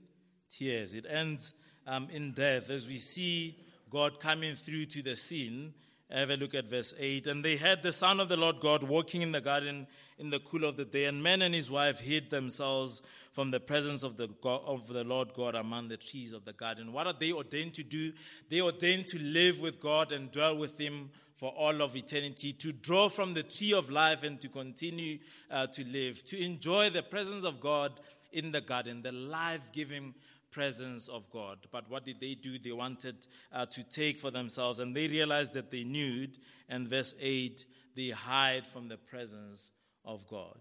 tears. 0.57 0.93
It 0.93 1.05
ends 1.09 1.53
um, 1.87 2.07
in 2.11 2.31
death 2.31 2.69
as 2.69 2.87
we 2.87 2.97
see 2.97 3.57
God 3.89 4.19
coming 4.19 4.55
through 4.55 4.85
to 4.87 5.01
the 5.01 5.15
scene. 5.15 5.73
Have 6.11 6.29
a 6.29 6.35
look 6.37 6.53
at 6.53 6.69
verse 6.69 6.93
8. 6.97 7.27
And 7.27 7.43
they 7.43 7.57
had 7.57 7.81
the 7.81 7.91
Son 7.91 8.19
of 8.19 8.29
the 8.29 8.37
Lord 8.37 8.59
God 8.59 8.83
walking 8.83 9.21
in 9.21 9.31
the 9.31 9.41
garden 9.41 9.87
in 10.17 10.29
the 10.29 10.39
cool 10.39 10.63
of 10.63 10.77
the 10.77 10.85
day, 10.85 11.05
and 11.05 11.21
man 11.21 11.41
and 11.41 11.53
his 11.53 11.69
wife 11.69 11.99
hid 11.99 12.29
themselves 12.29 13.01
from 13.33 13.51
the 13.51 13.59
presence 13.59 14.03
of 14.03 14.15
the, 14.15 14.29
God, 14.41 14.61
of 14.65 14.87
the 14.87 15.03
Lord 15.03 15.33
God 15.33 15.55
among 15.55 15.89
the 15.89 15.97
trees 15.97 16.31
of 16.31 16.45
the 16.45 16.53
garden. 16.53 16.93
What 16.93 17.05
are 17.05 17.13
they 17.13 17.33
ordained 17.33 17.73
to 17.73 17.83
do? 17.83 18.13
They 18.49 18.61
ordained 18.61 19.07
to 19.07 19.19
live 19.19 19.59
with 19.59 19.81
God 19.81 20.13
and 20.13 20.31
dwell 20.31 20.55
with 20.55 20.77
Him 20.79 21.09
for 21.35 21.49
all 21.49 21.81
of 21.81 21.97
eternity, 21.97 22.53
to 22.53 22.71
draw 22.71 23.09
from 23.09 23.33
the 23.33 23.43
tree 23.43 23.73
of 23.73 23.89
life 23.89 24.23
and 24.23 24.39
to 24.39 24.47
continue 24.47 25.19
uh, 25.51 25.67
to 25.67 25.83
live, 25.83 26.23
to 26.23 26.41
enjoy 26.41 26.89
the 26.89 27.03
presence 27.03 27.43
of 27.43 27.59
God 27.59 27.91
in 28.31 28.51
the 28.51 28.61
garden, 28.61 29.01
the 29.01 29.11
life 29.11 29.61
giving 29.73 30.13
presence 30.55 31.09
of 31.09 31.29
God. 31.29 31.57
But 31.69 31.89
what 31.89 32.05
did 32.05 32.21
they 32.21 32.33
do? 32.33 32.57
They 32.57 32.71
wanted 32.71 33.27
uh, 33.51 33.65
to 33.65 33.83
take 33.83 34.19
for 34.19 34.31
themselves, 34.31 34.79
and 34.79 34.95
they 34.95 35.07
realized 35.09 35.53
that 35.55 35.69
they 35.69 35.83
knew. 35.83 36.29
And 36.69 36.87
verse 36.87 37.13
8, 37.19 37.65
they 37.93 38.09
hide 38.09 38.65
from 38.65 38.87
the 38.87 38.95
presence 38.95 39.73
of 40.05 40.25
God. 40.27 40.57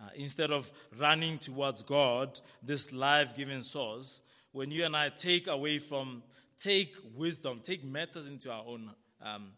Uh, 0.00 0.08
instead 0.14 0.50
of 0.50 0.72
running 0.98 1.36
towards 1.36 1.82
God, 1.82 2.40
this 2.62 2.94
life 2.94 3.36
giving 3.36 3.60
source, 3.60 4.22
when 4.52 4.70
you 4.70 4.86
and 4.86 4.96
I 4.96 5.10
take 5.10 5.48
away 5.48 5.80
from, 5.80 6.22
take 6.58 6.96
wisdom, 7.14 7.60
take 7.62 7.84
matters 7.84 8.28
into 8.28 8.50
our 8.50 8.64
own, 8.66 8.90
um, 9.22 9.48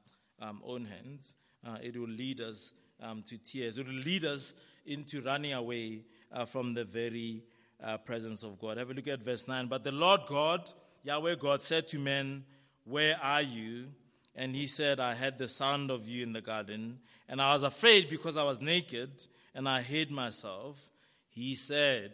um, 0.41 0.61
own 0.67 0.87
hands, 0.87 1.37
uh, 1.65 1.79
it 1.81 1.97
will 1.97 2.09
lead 2.09 2.41
us 2.41 2.73
um, 3.01 3.23
to 3.27 3.39
tears. 3.39 3.79
It 3.79 3.87
will 3.87 3.95
lead 3.95 4.25
us 4.25 4.55
into 4.87 5.23
running 5.23 5.53
away 5.53 6.03
uh, 6.33 6.47
from 6.47 6.75
the 6.75 6.85
very 6.85 7.45
uh, 7.83 7.99
presence 7.99 8.43
of 8.43 8.59
God. 8.59 8.77
Have 8.77 8.91
a 8.91 8.95
look 8.95 9.09
at 9.09 9.23
verse 9.23 9.47
9. 9.49 9.67
But 9.67 9.85
the 9.85 9.93
Lord 9.93 10.23
God, 10.29 10.71
Yahweh 11.03 11.37
God, 11.37 11.63
said 11.63 11.89
to 11.89 11.99
men, 11.99 12.45
Where 12.85 13.19
are 13.23 13.43
you? 13.43 13.89
And 14.35 14.55
he 14.55 14.67
said, 14.67 15.01
I 15.01 15.15
heard 15.15 15.39
the 15.39 15.49
sound 15.49 15.91
of 15.91 16.09
you 16.09 16.23
in 16.23 16.33
the 16.33 16.41
garden, 16.41 17.01
and 17.29 17.43
I 17.43 17.53
was 17.53 17.65
afraid 17.65 18.09
because 18.09 18.37
I 18.37 18.45
was 18.45 18.61
naked 18.61 19.27
and 19.55 19.69
I 19.69 19.83
hid 19.83 20.11
myself. 20.11 20.91
He 21.29 21.57
said, 21.57 22.13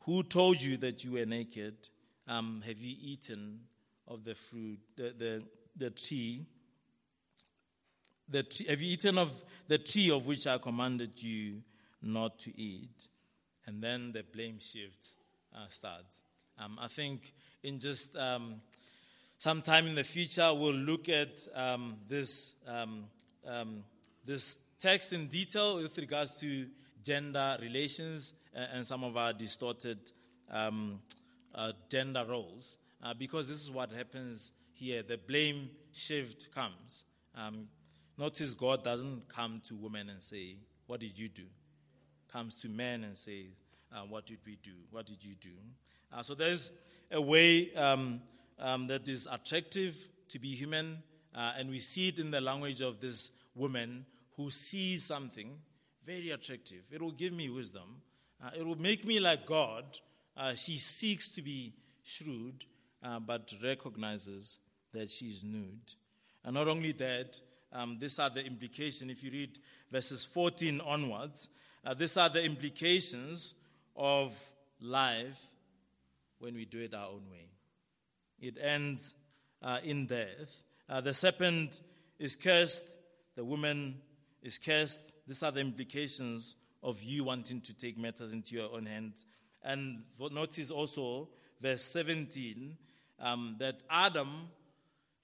Who 0.00 0.22
told 0.22 0.60
you 0.60 0.76
that 0.78 1.02
you 1.04 1.12
were 1.12 1.24
naked? 1.24 1.88
Um, 2.28 2.62
have 2.66 2.78
you 2.78 2.94
eaten 3.00 3.60
of 4.06 4.24
the 4.24 4.34
fruit, 4.34 4.78
the, 4.96 5.14
the, 5.16 5.42
the 5.76 5.90
tree? 5.90 6.44
The 8.28 8.42
tree? 8.42 8.66
Have 8.68 8.82
you 8.82 8.92
eaten 8.92 9.18
of 9.18 9.32
the 9.68 9.78
tree 9.78 10.10
of 10.10 10.26
which 10.26 10.46
I 10.46 10.58
commanded 10.58 11.22
you 11.22 11.62
not 12.02 12.38
to 12.40 12.60
eat? 12.60 13.08
And 13.66 13.82
then 13.82 14.12
the 14.12 14.22
blame 14.22 14.58
shift 14.60 15.16
uh, 15.54 15.68
starts. 15.68 16.24
Um, 16.58 16.78
I 16.80 16.88
think 16.88 17.32
in 17.62 17.78
just 17.78 18.16
um, 18.16 18.60
some 19.38 19.62
time 19.62 19.86
in 19.86 19.94
the 19.94 20.04
future, 20.04 20.52
we'll 20.54 20.72
look 20.72 21.08
at 21.08 21.46
um, 21.54 21.96
this, 22.08 22.56
um, 22.66 23.04
um, 23.46 23.84
this 24.24 24.60
text 24.78 25.12
in 25.12 25.26
detail 25.26 25.76
with 25.76 25.98
regards 25.98 26.38
to 26.40 26.66
gender 27.04 27.56
relations 27.60 28.34
and, 28.54 28.86
some 28.86 29.04
of 29.04 29.16
our 29.16 29.32
distorted 29.32 29.98
um, 30.50 31.00
uh, 31.54 31.72
gender 31.90 32.24
roles, 32.26 32.78
uh, 33.02 33.12
because 33.14 33.48
this 33.48 33.62
is 33.62 33.70
what 33.70 33.92
happens 33.92 34.52
here. 34.72 35.02
The 35.02 35.18
blame 35.18 35.70
shift 35.92 36.52
comes. 36.54 37.04
Notice 38.18 38.54
God 38.54 38.82
doesn't 38.82 39.28
come 39.28 39.60
to 39.66 39.74
women 39.74 40.08
and 40.08 40.22
say, 40.22 40.56
What 40.86 41.00
did 41.00 41.18
you 41.18 41.28
do? 41.28 41.42
Comes 42.32 42.56
to 42.62 42.68
men 42.68 43.04
and 43.04 43.16
says, 43.16 43.60
uh, 43.94 44.00
What 44.00 44.26
did 44.26 44.38
we 44.46 44.58
do? 44.62 44.72
What 44.90 45.06
did 45.06 45.24
you 45.24 45.34
do? 45.40 45.50
Uh, 46.12 46.22
so 46.22 46.34
there's 46.34 46.72
a 47.10 47.20
way 47.20 47.72
um, 47.74 48.20
um, 48.58 48.86
that 48.88 49.08
is 49.08 49.28
attractive 49.30 49.96
to 50.28 50.38
be 50.38 50.54
human, 50.54 51.02
uh, 51.34 51.52
and 51.58 51.70
we 51.70 51.78
see 51.78 52.08
it 52.08 52.18
in 52.18 52.30
the 52.30 52.40
language 52.40 52.80
of 52.80 53.00
this 53.00 53.32
woman 53.54 54.06
who 54.36 54.50
sees 54.50 55.04
something 55.04 55.50
very 56.04 56.30
attractive. 56.30 56.82
It 56.90 57.02
will 57.02 57.12
give 57.12 57.32
me 57.32 57.48
wisdom. 57.48 58.02
Uh, 58.42 58.50
it 58.58 58.66
will 58.66 58.80
make 58.80 59.04
me 59.04 59.18
like 59.18 59.46
God. 59.46 59.84
Uh, 60.36 60.54
she 60.54 60.76
seeks 60.76 61.30
to 61.30 61.42
be 61.42 61.72
shrewd, 62.02 62.64
uh, 63.02 63.18
but 63.18 63.52
recognizes 63.62 64.60
that 64.92 65.08
she 65.08 65.26
is 65.26 65.42
nude. 65.42 65.92
And 66.44 66.54
not 66.54 66.68
only 66.68 66.92
that, 66.92 67.40
um, 67.72 67.98
these 67.98 68.18
are 68.18 68.30
the 68.30 68.44
implications. 68.44 69.10
If 69.10 69.24
you 69.24 69.30
read 69.30 69.58
verses 69.90 70.24
14 70.24 70.80
onwards, 70.80 71.48
uh, 71.86 71.94
these 71.94 72.16
are 72.16 72.28
the 72.28 72.42
implications 72.42 73.54
of 73.94 74.36
life 74.80 75.40
when 76.40 76.54
we 76.54 76.64
do 76.64 76.80
it 76.80 76.92
our 76.92 77.06
own 77.06 77.22
way. 77.30 77.48
It 78.40 78.58
ends 78.60 79.14
uh, 79.62 79.78
in 79.84 80.06
death. 80.06 80.64
Uh, 80.88 81.00
the 81.00 81.14
serpent 81.14 81.80
is 82.18 82.34
cursed, 82.34 82.88
the 83.36 83.44
woman 83.44 84.00
is 84.42 84.58
cursed. 84.58 85.12
These 85.28 85.44
are 85.44 85.52
the 85.52 85.60
implications 85.60 86.56
of 86.82 87.00
you 87.02 87.22
wanting 87.22 87.60
to 87.62 87.74
take 87.74 87.96
matters 87.96 88.32
into 88.32 88.56
your 88.56 88.72
own 88.74 88.86
hands. 88.86 89.24
And 89.62 90.02
notice 90.18 90.72
also 90.72 91.28
verse 91.60 91.84
17 91.84 92.76
um, 93.20 93.56
that 93.58 93.82
Adam, 93.88 94.48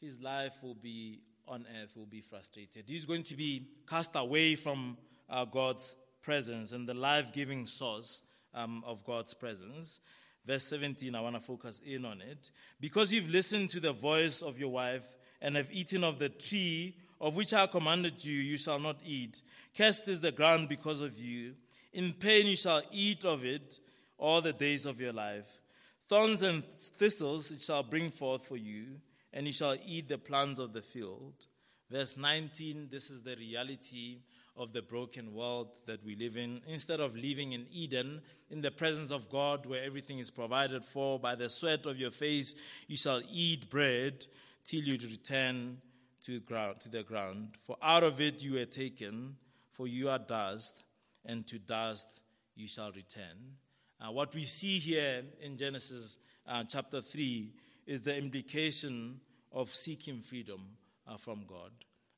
his 0.01 0.21
life 0.21 0.63
will 0.63 0.75
be 0.75 1.23
on 1.49 1.67
earth, 1.83 1.97
will 1.97 2.07
be 2.07 2.21
frustrated. 2.21 2.85
He's 2.87 3.05
going 3.05 3.25
to 3.25 3.37
be 3.37 3.67
cast 3.89 4.15
away 4.15 4.55
from 4.55 4.97
uh, 5.29 5.45
God's 5.45 5.97
presence 6.23 6.73
and 6.73 6.89
the 6.89 6.95
life 6.95 7.33
giving 7.33 7.67
source 7.67 8.23
um, 8.55 8.83
of 8.87 9.05
God's 9.05 9.35
presence. 9.35 10.01
Verse 10.47 10.65
17, 10.65 11.15
I 11.15 11.21
want 11.21 11.37
to 11.37 11.41
focus 11.41 11.81
in 11.87 12.05
on 12.05 12.21
it. 12.21 12.51
Because 12.81 13.13
you've 13.13 13.31
listened 13.31 13.71
to 13.71 13.81
the 13.81 13.93
voice 13.93 14.43
of 14.43 14.59
your 14.59 14.71
wife 14.71 15.07
and 15.41 15.57
have 15.57 15.69
eaten 15.73 16.05
of 16.05 16.19
the 16.19 16.29
tree 16.29 16.97
of 17.21 17.37
which 17.37 17.55
I 17.55 17.69
commanded 17.69 18.25
you, 18.25 18.35
you 18.35 18.57
shall 18.57 18.81
not 18.81 18.97
eat. 19.05 19.43
Cursed 19.77 20.09
is 20.09 20.21
the 20.21 20.33
ground 20.33 20.69
because 20.69 21.01
of 21.01 21.17
you. 21.17 21.55
In 21.93 22.13
pain 22.13 22.47
you 22.47 22.57
shall 22.57 22.83
eat 22.91 23.25
of 23.25 23.45
it 23.45 23.79
all 24.19 24.41
the 24.41 24.53
days 24.53 24.87
of 24.87 25.01
your 25.01 25.13
life. 25.13 25.61
Thorns 26.09 26.43
and 26.43 26.65
thistles 26.65 27.53
it 27.53 27.63
shall 27.63 27.85
bring 27.85 28.11
forth 28.11 28.47
for 28.47 28.57
you, 28.57 29.01
and 29.33 29.47
you 29.47 29.53
shall 29.53 29.77
eat 29.87 30.09
the 30.09 30.19
plants 30.19 30.59
of 30.59 30.73
the 30.73 30.83
field. 30.83 31.47
Verse 31.89 32.17
19, 32.17 32.89
this 32.91 33.09
is 33.11 33.23
the 33.23 33.37
reality 33.37 34.19
of 34.57 34.73
the 34.73 34.83
broken 34.83 35.33
world 35.33 35.69
that 35.87 36.05
we 36.05 36.15
live 36.15 36.37
in. 36.37 36.61
Instead 36.67 37.01
of 37.01 37.17
living 37.17 37.53
in 37.53 37.67
Eden, 37.73 38.21
in 38.51 38.61
the 38.61 38.71
presence 38.71 39.11
of 39.11 39.31
God, 39.31 39.65
where 39.67 39.83
everything 39.83 40.19
is 40.19 40.31
provided 40.31 40.85
for, 40.85 41.19
by 41.19 41.35
the 41.35 41.49
sweat 41.49 41.87
of 41.87 41.99
your 41.99 42.11
face, 42.11 42.55
you 42.87 42.97
shall 42.97 43.23
eat 43.31 43.71
bread 43.71 44.27
till 44.65 44.83
you 44.83 44.99
return 44.99 45.79
to 46.21 46.39
the 46.39 46.41
ground. 46.41 46.81
To 46.81 46.89
the 46.89 47.03
ground. 47.03 47.57
For 47.63 47.77
out 47.83 48.05
of 48.05 48.21
it 48.21 48.43
you 48.43 48.55
were 48.55 48.67
taken, 48.67 49.37
for 49.71 49.87
you 49.87 50.11
are 50.11 50.19
dust, 50.19 50.85
and 51.25 51.47
to 51.47 51.59
dust 51.59 52.21
you 52.55 52.69
shall 52.69 52.93
return. 52.93 53.57
Uh, 54.01 54.13
what 54.13 54.35
we 54.35 54.45
see 54.45 54.79
here 54.79 55.23
in 55.41 55.57
Genesis 55.57 56.19
uh, 56.47 56.65
chapter 56.69 57.01
3 57.01 57.53
is 57.87 58.03
the 58.03 58.17
implication 58.17 59.21
of 59.51 59.71
seeking 59.71 60.21
freedom 60.21 60.61
uh, 61.07 61.17
from 61.17 61.45
God 61.47 61.71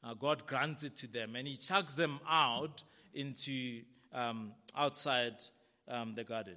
uh, 0.05 0.15
God 0.15 0.47
granted 0.47 0.97
to 0.99 1.07
them, 1.07 1.37
and 1.37 1.49
He 1.49 1.57
chucks 1.57 1.95
them 1.95 2.21
out 2.29 2.83
into 3.15 3.83
um, 4.13 4.53
outside 4.77 5.35
um, 5.89 6.15
the 6.15 6.25
garden. 6.25 6.57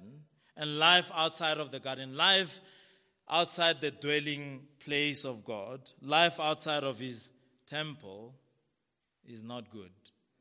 And 0.56 0.78
life 0.78 1.10
outside 1.14 1.58
of 1.58 1.70
the 1.70 1.80
garden, 1.80 2.16
life 2.16 2.60
outside 3.30 3.80
the 3.80 3.90
dwelling 3.90 4.62
place 4.84 5.24
of 5.24 5.44
God, 5.44 5.90
life 6.02 6.40
outside 6.40 6.84
of 6.84 6.98
His 6.98 7.32
temple 7.66 8.34
is 9.26 9.42
not 9.42 9.70
good. 9.70 9.90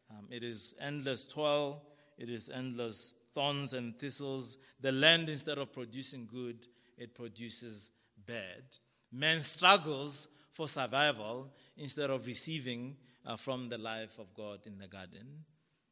Um, 0.09 0.27
it 0.29 0.43
is 0.43 0.75
endless 0.81 1.25
toil, 1.25 1.83
it 2.17 2.29
is 2.29 2.49
endless 2.49 3.15
thorns 3.33 3.73
and 3.73 3.97
thistles. 3.99 4.57
The 4.81 4.91
land, 4.91 5.29
instead 5.29 5.57
of 5.57 5.71
producing 5.71 6.27
good, 6.31 6.65
it 6.97 7.13
produces 7.13 7.91
bad. 8.25 8.63
Man 9.11 9.41
struggles 9.41 10.29
for 10.57 10.67
survival 10.67 11.53
instead 11.77 12.09
of 12.09 12.25
receiving 12.25 12.97
uh, 13.27 13.35
from 13.35 13.69
the 13.69 13.77
life 13.77 14.17
of 14.17 14.33
God 14.33 14.61
in 14.65 14.79
the 14.79 14.87
garden. 14.87 15.45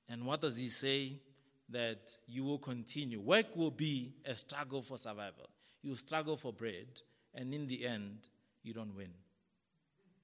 And 0.09 0.25
what 0.25 0.41
does 0.41 0.57
he 0.57 0.69
say? 0.69 1.21
That 1.69 2.17
you 2.27 2.43
will 2.43 2.57
continue. 2.57 3.19
Work 3.19 3.55
will 3.55 3.71
be 3.71 4.13
a 4.25 4.35
struggle 4.35 4.81
for 4.81 4.97
survival. 4.97 5.49
You 5.81 5.95
struggle 5.95 6.35
for 6.35 6.51
bread, 6.53 7.01
and 7.33 7.53
in 7.53 7.67
the 7.67 7.85
end, 7.85 8.27
you 8.61 8.73
don't 8.73 8.95
win. 8.95 9.09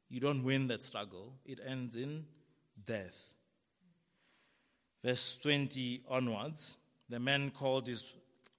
You 0.10 0.20
don't 0.20 0.44
win 0.44 0.68
that 0.68 0.84
struggle, 0.84 1.34
it 1.46 1.60
ends 1.66 1.96
in 1.96 2.26
death. 2.84 3.36
Verse 5.04 5.38
20 5.38 6.04
onwards 6.10 6.78
the 7.10 7.20
man 7.20 7.50
called 7.50 7.88
his 7.88 8.14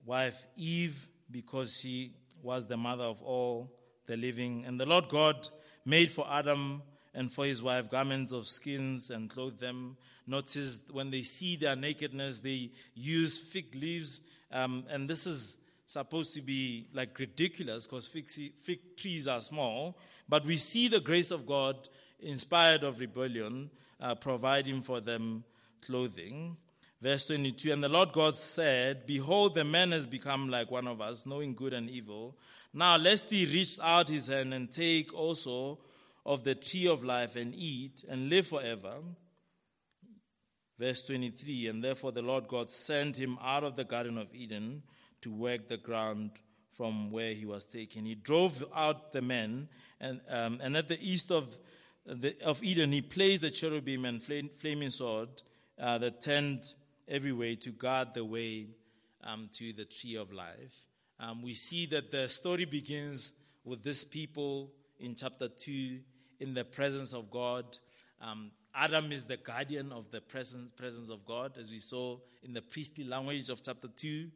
wife 0.04 0.46
Eve 0.56 1.08
because 1.30 1.80
she 1.80 2.14
was 2.42 2.66
the 2.66 2.76
mother 2.76 3.04
of 3.04 3.22
all 3.22 3.72
the 4.06 4.16
living. 4.16 4.64
And 4.66 4.78
the 4.78 4.86
Lord 4.86 5.08
God 5.08 5.48
made 5.84 6.10
for 6.10 6.26
Adam 6.30 6.82
and 7.14 7.30
for 7.30 7.44
his 7.44 7.62
wife 7.62 7.90
garments 7.90 8.32
of 8.32 8.46
skins 8.46 9.10
and 9.10 9.28
clothed 9.28 9.60
them. 9.60 9.96
Notice 10.26 10.82
when 10.90 11.10
they 11.10 11.22
see 11.22 11.56
their 11.56 11.76
nakedness, 11.76 12.40
they 12.40 12.70
use 12.94 13.38
fig 13.38 13.74
leaves. 13.74 14.20
Um, 14.50 14.84
and 14.88 15.08
this 15.08 15.26
is 15.26 15.58
supposed 15.86 16.34
to 16.34 16.40
be 16.40 16.86
like 16.94 17.18
ridiculous 17.18 17.86
because 17.86 18.08
fig, 18.08 18.28
fig 18.28 18.96
trees 18.96 19.28
are 19.28 19.40
small. 19.40 19.98
But 20.28 20.44
we 20.46 20.56
see 20.56 20.88
the 20.88 21.00
grace 21.00 21.30
of 21.30 21.46
God, 21.46 21.76
inspired 22.20 22.84
of 22.84 23.00
rebellion, 23.00 23.70
uh, 24.00 24.14
providing 24.14 24.80
for 24.80 25.00
them 25.00 25.44
clothing. 25.84 26.56
Verse 27.02 27.24
22 27.24 27.72
And 27.72 27.82
the 27.82 27.88
Lord 27.88 28.12
God 28.12 28.36
said, 28.36 29.06
Behold, 29.06 29.56
the 29.56 29.64
man 29.64 29.90
has 29.90 30.06
become 30.06 30.48
like 30.48 30.70
one 30.70 30.86
of 30.86 31.00
us, 31.00 31.26
knowing 31.26 31.54
good 31.54 31.72
and 31.72 31.90
evil. 31.90 32.36
Now, 32.72 32.96
lest 32.96 33.28
he 33.28 33.44
reach 33.44 33.78
out 33.82 34.08
his 34.08 34.28
hand 34.28 34.54
and 34.54 34.70
take 34.70 35.12
also 35.12 35.80
of 36.24 36.44
the 36.44 36.54
tree 36.54 36.86
of 36.86 37.02
life 37.02 37.34
and 37.34 37.52
eat 37.56 38.04
and 38.08 38.30
live 38.30 38.46
forever. 38.46 38.94
Verse 40.78 41.02
23 41.02 41.66
And 41.66 41.82
therefore 41.82 42.12
the 42.12 42.22
Lord 42.22 42.46
God 42.46 42.70
sent 42.70 43.16
him 43.16 43.36
out 43.42 43.64
of 43.64 43.74
the 43.74 43.84
Garden 43.84 44.16
of 44.16 44.32
Eden 44.32 44.84
to 45.22 45.32
work 45.32 45.66
the 45.66 45.78
ground 45.78 46.30
from 46.70 47.10
where 47.10 47.34
he 47.34 47.44
was 47.44 47.64
taken. 47.64 48.06
He 48.06 48.14
drove 48.14 48.64
out 48.74 49.10
the 49.10 49.22
men, 49.22 49.68
and, 50.00 50.20
um, 50.28 50.60
and 50.62 50.76
at 50.76 50.86
the 50.86 50.98
east 51.00 51.32
of, 51.32 51.58
the, 52.06 52.34
of 52.44 52.62
Eden, 52.62 52.92
he 52.92 53.02
placed 53.02 53.42
the 53.42 53.50
cherubim 53.50 54.04
and 54.04 54.22
flaming 54.22 54.90
sword 54.90 55.28
uh, 55.78 55.98
that 55.98 56.20
turned 56.20 56.72
every 57.12 57.32
way 57.32 57.54
to 57.54 57.70
guard 57.70 58.14
the 58.14 58.24
way 58.24 58.66
um, 59.22 59.50
to 59.52 59.74
the 59.74 59.84
tree 59.84 60.16
of 60.16 60.32
life. 60.32 60.88
Um, 61.20 61.42
we 61.42 61.52
see 61.52 61.84
that 61.86 62.10
the 62.10 62.26
story 62.26 62.64
begins 62.64 63.34
with 63.64 63.82
this 63.82 64.02
people 64.02 64.72
in 64.98 65.14
chapter 65.14 65.48
2 65.48 65.98
in 66.40 66.54
the 66.54 66.64
presence 66.64 67.12
of 67.12 67.30
God. 67.30 67.64
Um, 68.20 68.50
Adam 68.74 69.12
is 69.12 69.26
the 69.26 69.36
guardian 69.36 69.92
of 69.92 70.10
the 70.10 70.22
presence, 70.22 70.70
presence 70.70 71.10
of 71.10 71.26
God, 71.26 71.58
as 71.60 71.70
we 71.70 71.80
saw 71.80 72.16
in 72.42 72.54
the 72.54 72.62
priestly 72.62 73.04
language 73.04 73.50
of 73.50 73.62
chapter 73.62 73.88
2. 73.88 74.28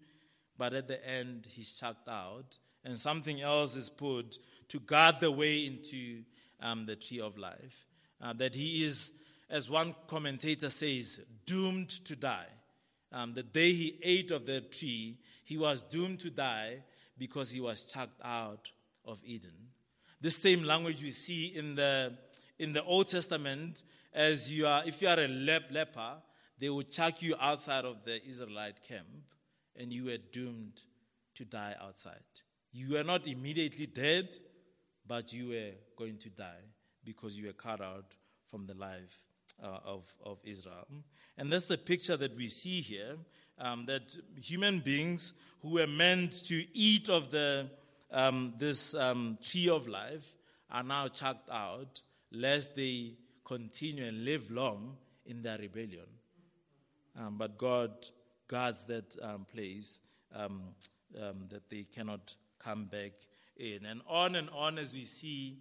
But 0.58 0.74
at 0.74 0.86
the 0.86 1.04
end, 1.08 1.46
he's 1.48 1.72
chucked 1.72 2.08
out, 2.08 2.58
and 2.84 2.98
something 2.98 3.40
else 3.40 3.74
is 3.74 3.88
put 3.88 4.36
to 4.68 4.80
guard 4.80 5.20
the 5.20 5.30
way 5.30 5.66
into 5.66 6.24
um, 6.60 6.84
the 6.84 6.96
tree 6.96 7.20
of 7.20 7.38
life. 7.38 7.86
Uh, 8.20 8.34
that 8.34 8.54
he 8.54 8.84
is, 8.84 9.12
as 9.48 9.70
one 9.70 9.94
commentator 10.06 10.68
says, 10.68 11.22
doomed 11.46 11.88
to 11.88 12.14
die. 12.14 12.46
Um, 13.16 13.32
the 13.32 13.42
day 13.42 13.72
he 13.72 13.98
ate 14.02 14.30
of 14.30 14.44
the 14.44 14.60
tree, 14.60 15.16
he 15.42 15.56
was 15.56 15.80
doomed 15.80 16.20
to 16.20 16.28
die 16.28 16.82
because 17.16 17.50
he 17.50 17.62
was 17.62 17.84
chucked 17.84 18.20
out 18.22 18.70
of 19.06 19.22
Eden. 19.24 19.54
The 20.20 20.30
same 20.30 20.64
language 20.64 21.02
we 21.02 21.12
see 21.12 21.46
in 21.46 21.76
the, 21.76 22.12
in 22.58 22.74
the 22.74 22.84
Old 22.84 23.08
Testament 23.08 23.82
as 24.12 24.52
you 24.52 24.66
are, 24.66 24.82
if 24.84 25.00
you 25.00 25.08
are 25.08 25.18
a 25.18 25.28
lep- 25.28 25.70
leper, 25.70 26.16
they 26.58 26.68
would 26.68 26.92
chuck 26.92 27.22
you 27.22 27.34
outside 27.40 27.86
of 27.86 28.04
the 28.04 28.22
Israelite 28.26 28.82
camp 28.86 29.06
and 29.76 29.90
you 29.90 30.04
were 30.04 30.18
doomed 30.18 30.82
to 31.36 31.46
die 31.46 31.74
outside. 31.82 32.20
You 32.70 32.96
were 32.96 33.04
not 33.04 33.26
immediately 33.26 33.86
dead, 33.86 34.36
but 35.06 35.32
you 35.32 35.48
were 35.48 35.72
going 35.96 36.18
to 36.18 36.28
die 36.28 36.64
because 37.02 37.38
you 37.38 37.46
were 37.46 37.54
cut 37.54 37.80
out 37.80 38.12
from 38.50 38.66
the 38.66 38.74
life 38.74 39.20
uh, 39.62 39.78
of, 39.84 40.14
of 40.24 40.38
Israel. 40.44 40.86
And 41.38 41.52
that's 41.52 41.66
the 41.66 41.78
picture 41.78 42.16
that 42.16 42.36
we 42.36 42.48
see 42.48 42.80
here 42.80 43.16
um, 43.58 43.86
that 43.86 44.16
human 44.40 44.80
beings 44.80 45.34
who 45.62 45.74
were 45.74 45.86
meant 45.86 46.32
to 46.46 46.64
eat 46.74 47.08
of 47.08 47.30
the 47.30 47.68
um, 48.12 48.54
this 48.58 48.94
um, 48.94 49.36
tree 49.42 49.68
of 49.68 49.88
life 49.88 50.34
are 50.70 50.82
now 50.84 51.08
chucked 51.08 51.50
out 51.50 52.00
lest 52.30 52.76
they 52.76 53.14
continue 53.44 54.04
and 54.04 54.24
live 54.24 54.50
long 54.50 54.96
in 55.26 55.42
their 55.42 55.58
rebellion. 55.58 56.06
Um, 57.18 57.36
but 57.38 57.58
God 57.58 57.92
guards 58.46 58.86
that 58.86 59.16
um, 59.22 59.46
place 59.52 60.00
um, 60.34 60.74
that 61.50 61.68
they 61.70 61.84
cannot 61.84 62.34
come 62.58 62.84
back 62.84 63.12
in. 63.56 63.86
And 63.86 64.00
on 64.08 64.34
and 64.34 64.50
on 64.50 64.78
as 64.78 64.94
we 64.94 65.04
see 65.04 65.58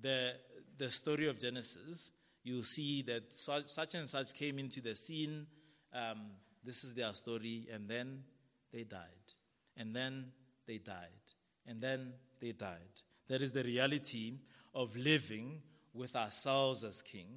the, 0.00 0.32
the 0.78 0.90
story 0.90 1.28
of 1.28 1.38
Genesis, 1.38 2.12
you'll 2.44 2.62
see 2.62 3.02
that 3.02 3.34
such, 3.34 3.66
such 3.66 3.94
and 3.94 4.08
such 4.08 4.34
came 4.34 4.58
into 4.58 4.80
the 4.80 4.94
scene 4.94 5.46
um, 5.94 6.18
this 6.64 6.82
is 6.82 6.94
their 6.94 7.12
story, 7.14 7.68
and 7.72 7.88
then 7.88 8.24
they 8.72 8.84
died, 8.84 9.00
and 9.76 9.94
then 9.94 10.26
they 10.66 10.78
died, 10.78 11.08
and 11.66 11.80
then 11.80 12.14
they 12.40 12.52
died. 12.52 13.02
That 13.28 13.42
is 13.42 13.52
the 13.52 13.62
reality 13.62 14.38
of 14.74 14.96
living 14.96 15.62
with 15.92 16.16
ourselves 16.16 16.82
as 16.84 17.02
king. 17.02 17.28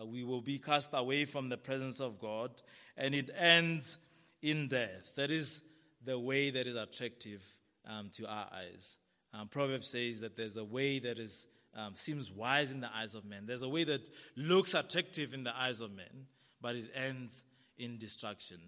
Uh, 0.00 0.06
we 0.06 0.22
will 0.22 0.40
be 0.40 0.58
cast 0.58 0.92
away 0.94 1.24
from 1.24 1.48
the 1.48 1.56
presence 1.56 2.00
of 2.00 2.20
God, 2.20 2.50
and 2.96 3.14
it 3.14 3.30
ends 3.36 3.98
in 4.42 4.68
death. 4.68 5.16
That 5.16 5.30
is 5.30 5.64
the 6.04 6.18
way 6.18 6.50
that 6.50 6.66
is 6.66 6.76
attractive 6.76 7.44
um, 7.88 8.10
to 8.12 8.26
our 8.28 8.46
eyes. 8.54 8.98
Um, 9.34 9.48
Proverbs 9.48 9.90
says 9.90 10.20
that 10.20 10.36
there's 10.36 10.56
a 10.56 10.64
way 10.64 10.98
that 11.00 11.18
is 11.18 11.48
um, 11.76 11.94
seems 11.94 12.30
wise 12.30 12.72
in 12.72 12.80
the 12.80 12.90
eyes 12.94 13.14
of 13.14 13.24
men. 13.24 13.44
There's 13.46 13.62
a 13.62 13.68
way 13.68 13.84
that 13.84 14.08
looks 14.36 14.74
attractive 14.74 15.34
in 15.34 15.44
the 15.44 15.56
eyes 15.56 15.80
of 15.80 15.94
men, 15.94 16.26
but 16.60 16.74
it 16.74 16.90
ends 16.94 17.44
in 17.78 17.98
destruction. 17.98 18.58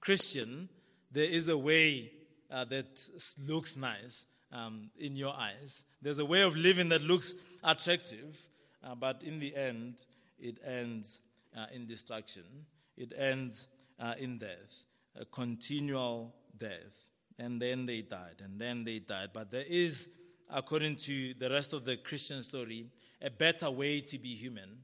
Christian, 0.00 0.68
there 1.10 1.24
is 1.24 1.48
a 1.48 1.56
way 1.58 2.12
uh, 2.50 2.64
that 2.66 3.00
looks 3.46 3.76
nice 3.76 4.26
um, 4.52 4.90
in 4.98 5.16
your 5.16 5.34
eyes. 5.34 5.84
There's 6.02 6.18
a 6.18 6.24
way 6.24 6.42
of 6.42 6.56
living 6.56 6.88
that 6.90 7.02
looks 7.02 7.34
attractive, 7.62 8.38
uh, 8.84 8.94
but 8.94 9.22
in 9.22 9.38
the 9.38 9.54
end, 9.54 10.04
it 10.38 10.58
ends 10.64 11.20
uh, 11.56 11.66
in 11.72 11.86
destruction. 11.86 12.44
It 12.96 13.12
ends 13.16 13.68
uh, 13.98 14.14
in 14.18 14.38
death, 14.38 14.86
a 15.16 15.24
continual 15.24 16.34
death. 16.56 17.10
And 17.38 17.60
then 17.60 17.86
they 17.86 18.02
died, 18.02 18.42
and 18.44 18.60
then 18.60 18.84
they 18.84 18.98
died. 18.98 19.30
But 19.32 19.50
there 19.50 19.64
is, 19.66 20.08
according 20.52 20.96
to 20.96 21.34
the 21.34 21.50
rest 21.50 21.72
of 21.72 21.84
the 21.84 21.96
Christian 21.96 22.42
story, 22.42 22.86
a 23.22 23.30
better 23.30 23.70
way 23.70 24.00
to 24.00 24.18
be 24.18 24.34
human. 24.34 24.78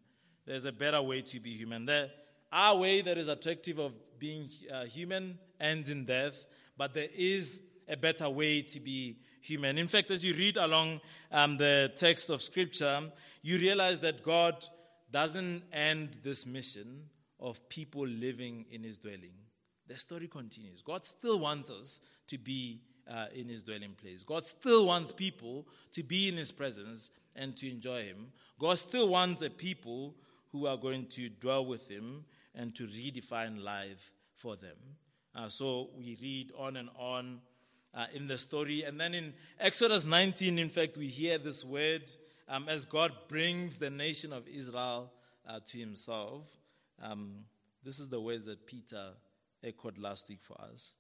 There's 0.47 0.65
a 0.65 0.73
better 0.73 1.03
way 1.03 1.23
to 1.23 1.41
be 1.41 1.51
human. 1.51 1.87
There, 1.87 2.09
our 2.53 2.77
way 2.77 3.03
that 3.03 3.19
is 3.19 3.29
attractive 3.29 3.79
of 3.79 3.93
being 4.19 4.49
uh, 4.73 4.85
human 4.85 5.39
ends 5.61 5.91
in 5.91 6.05
death, 6.05 6.47
but 6.77 6.95
there 6.95 7.09
is 7.15 7.63
a 7.89 7.97
better 7.97 8.29
way 8.29 8.63
to 8.63 8.81
be 8.81 9.19
human. 9.41 9.79
In 9.79 9.87
fact, 9.87 10.11
as 10.11 10.25
you 10.25 10.35
read 10.35 10.57
along 10.57 11.01
um, 11.31 11.57
the 11.57 11.93
text 11.97 12.31
of 12.31 12.43
Scripture, 12.43 13.11
you 13.43 13.59
realize 13.59 14.01
that 14.01 14.23
God 14.23 14.65
doesn't 15.11 15.63
end 15.73 16.17
this 16.23 16.47
mission 16.47 17.05
of 17.41 17.69
people 17.69 18.07
living 18.07 18.67
in 18.71 18.83
His 18.83 18.99
dwelling. 18.99 19.35
The 19.87 19.99
story 19.99 20.27
continues. 20.27 20.83
God 20.83 21.05
still 21.05 21.39
wants 21.39 21.71
us 21.71 22.01
to 22.29 22.39
be 22.39 22.81
uh, 23.11 23.27
in 23.35 23.49
His 23.49 23.63
dwelling 23.63 23.95
place. 24.01 24.25
God 24.25 24.45
still 24.45 24.87
wants 24.87 25.13
people 25.13 25.67
to 25.93 26.03
be 26.03 26.29
in 26.29 26.37
His 26.37 26.53
presence 26.53 27.11
and 27.35 27.57
to 27.57 27.71
enjoy 27.71 28.05
Him. 28.05 28.33
God 28.59 28.79
still 28.79 29.09
wants 29.09 29.43
a 29.43 29.51
people 29.51 30.15
who 30.53 30.67
are 30.67 30.77
going 30.77 31.07
to 31.07 31.29
dwell 31.29 31.65
with 31.65 31.89
Him 31.89 32.25
and 32.55 32.75
to 32.77 32.85
redefine 32.85 33.63
life 33.63 34.13
for 34.35 34.57
them. 34.57 34.77
Uh, 35.35 35.49
so 35.49 35.91
we 35.97 36.17
read 36.21 36.51
on 36.59 36.77
and 36.77 36.89
on 36.99 37.41
uh, 37.95 38.07
in 38.15 38.27
the 38.27 38.39
story. 38.39 38.83
And 38.83 39.01
then 39.01 39.15
in 39.15 39.35
Exodus 39.59 40.05
19, 40.05 40.59
in 40.59 40.69
fact, 40.69 40.97
we 40.97 41.09
hear 41.09 41.39
this 41.39 41.65
word 41.65 42.11
um, 42.49 42.69
as 42.69 42.85
God 42.85 43.13
brings 43.29 43.79
the 43.79 43.91
nation 43.91 44.33
of 44.33 44.47
Israel 44.49 45.13
uh, 45.49 45.61
to 45.67 45.79
himself. 45.79 46.47
Um, 47.03 47.45
this 47.85 47.99
is 47.99 48.09
the 48.09 48.21
words 48.21 48.47
that 48.47 48.67
Peter 48.67 49.11
echoed 49.63 49.99
last 49.99 50.29
week 50.29 50.41
for 50.43 50.61
us. 50.61 50.97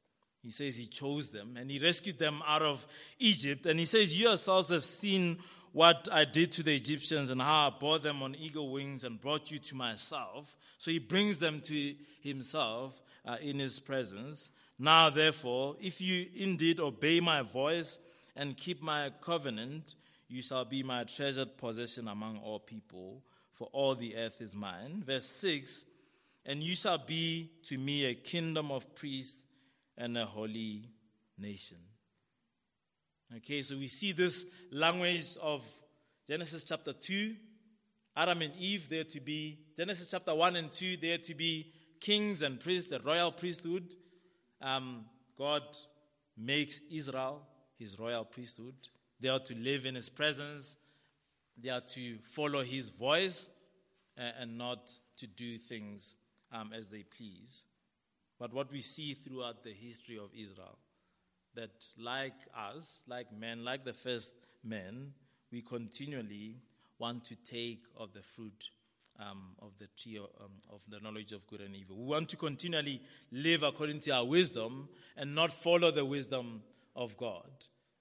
He 0.46 0.52
says 0.52 0.76
he 0.76 0.86
chose 0.86 1.30
them 1.30 1.56
and 1.58 1.68
he 1.68 1.80
rescued 1.80 2.20
them 2.20 2.40
out 2.46 2.62
of 2.62 2.86
Egypt. 3.18 3.66
And 3.66 3.80
he 3.80 3.84
says, 3.84 4.16
You 4.16 4.28
yourselves 4.28 4.70
have 4.70 4.84
seen 4.84 5.38
what 5.72 6.08
I 6.12 6.24
did 6.24 6.52
to 6.52 6.62
the 6.62 6.72
Egyptians 6.72 7.30
and 7.30 7.42
how 7.42 7.66
I 7.66 7.70
bore 7.76 7.98
them 7.98 8.22
on 8.22 8.36
eagle 8.36 8.70
wings 8.70 9.02
and 9.02 9.20
brought 9.20 9.50
you 9.50 9.58
to 9.58 9.74
myself. 9.74 10.56
So 10.78 10.92
he 10.92 11.00
brings 11.00 11.40
them 11.40 11.58
to 11.62 11.94
himself 12.20 13.02
uh, 13.24 13.38
in 13.42 13.58
his 13.58 13.80
presence. 13.80 14.52
Now, 14.78 15.10
therefore, 15.10 15.74
if 15.80 16.00
you 16.00 16.28
indeed 16.36 16.78
obey 16.78 17.18
my 17.18 17.42
voice 17.42 17.98
and 18.36 18.56
keep 18.56 18.80
my 18.80 19.10
covenant, 19.20 19.96
you 20.28 20.42
shall 20.42 20.64
be 20.64 20.84
my 20.84 21.02
treasured 21.02 21.56
possession 21.56 22.06
among 22.06 22.38
all 22.38 22.60
people, 22.60 23.24
for 23.50 23.68
all 23.72 23.96
the 23.96 24.14
earth 24.14 24.40
is 24.40 24.54
mine. 24.54 25.02
Verse 25.04 25.26
6 25.26 25.86
And 26.44 26.62
you 26.62 26.76
shall 26.76 26.98
be 26.98 27.50
to 27.64 27.76
me 27.76 28.04
a 28.04 28.14
kingdom 28.14 28.70
of 28.70 28.94
priests 28.94 29.45
and 29.98 30.16
a 30.16 30.24
holy 30.24 30.90
nation. 31.38 31.78
Okay, 33.38 33.62
so 33.62 33.76
we 33.76 33.88
see 33.88 34.12
this 34.12 34.46
language 34.70 35.36
of 35.42 35.64
Genesis 36.28 36.64
chapter 36.64 36.92
2, 36.92 37.34
Adam 38.16 38.42
and 38.42 38.54
Eve 38.58 38.88
there 38.88 39.04
to 39.04 39.20
be, 39.20 39.58
Genesis 39.76 40.08
chapter 40.10 40.34
1 40.34 40.56
and 40.56 40.72
2 40.72 40.96
there 40.98 41.18
to 41.18 41.34
be 41.34 41.72
kings 42.00 42.42
and 42.42 42.60
priests, 42.60 42.90
the 42.90 43.00
royal 43.00 43.32
priesthood. 43.32 43.94
Um, 44.60 45.04
God 45.36 45.62
makes 46.36 46.80
Israel 46.90 47.42
his 47.78 47.98
royal 47.98 48.24
priesthood. 48.24 48.74
They 49.20 49.28
are 49.28 49.40
to 49.40 49.54
live 49.56 49.86
in 49.86 49.94
his 49.94 50.08
presence. 50.08 50.78
They 51.60 51.70
are 51.70 51.80
to 51.80 52.18
follow 52.18 52.62
his 52.62 52.90
voice 52.90 53.50
and 54.16 54.56
not 54.56 54.90
to 55.18 55.26
do 55.26 55.58
things 55.58 56.16
um, 56.52 56.72
as 56.74 56.88
they 56.88 57.02
please. 57.02 57.64
But 58.38 58.52
what 58.52 58.70
we 58.70 58.80
see 58.80 59.14
throughout 59.14 59.64
the 59.64 59.72
history 59.72 60.18
of 60.18 60.30
Israel, 60.36 60.78
that 61.54 61.86
like 61.98 62.34
us, 62.54 63.02
like 63.08 63.32
men, 63.32 63.64
like 63.64 63.84
the 63.84 63.92
first 63.92 64.34
men, 64.62 65.12
we 65.50 65.62
continually 65.62 66.56
want 66.98 67.24
to 67.24 67.36
take 67.36 67.84
of 67.96 68.12
the 68.12 68.22
fruit 68.22 68.70
um, 69.18 69.54
of 69.60 69.72
the 69.78 69.86
tree 69.96 70.18
um, 70.18 70.50
of 70.70 70.80
the 70.88 71.00
knowledge 71.00 71.32
of 71.32 71.46
good 71.46 71.60
and 71.60 71.74
evil. 71.74 71.96
We 71.96 72.04
want 72.04 72.28
to 72.30 72.36
continually 72.36 73.00
live 73.32 73.62
according 73.62 74.00
to 74.00 74.10
our 74.10 74.24
wisdom 74.24 74.88
and 75.16 75.34
not 75.34 75.50
follow 75.52 75.90
the 75.90 76.04
wisdom 76.04 76.62
of 76.94 77.16
God. 77.16 77.50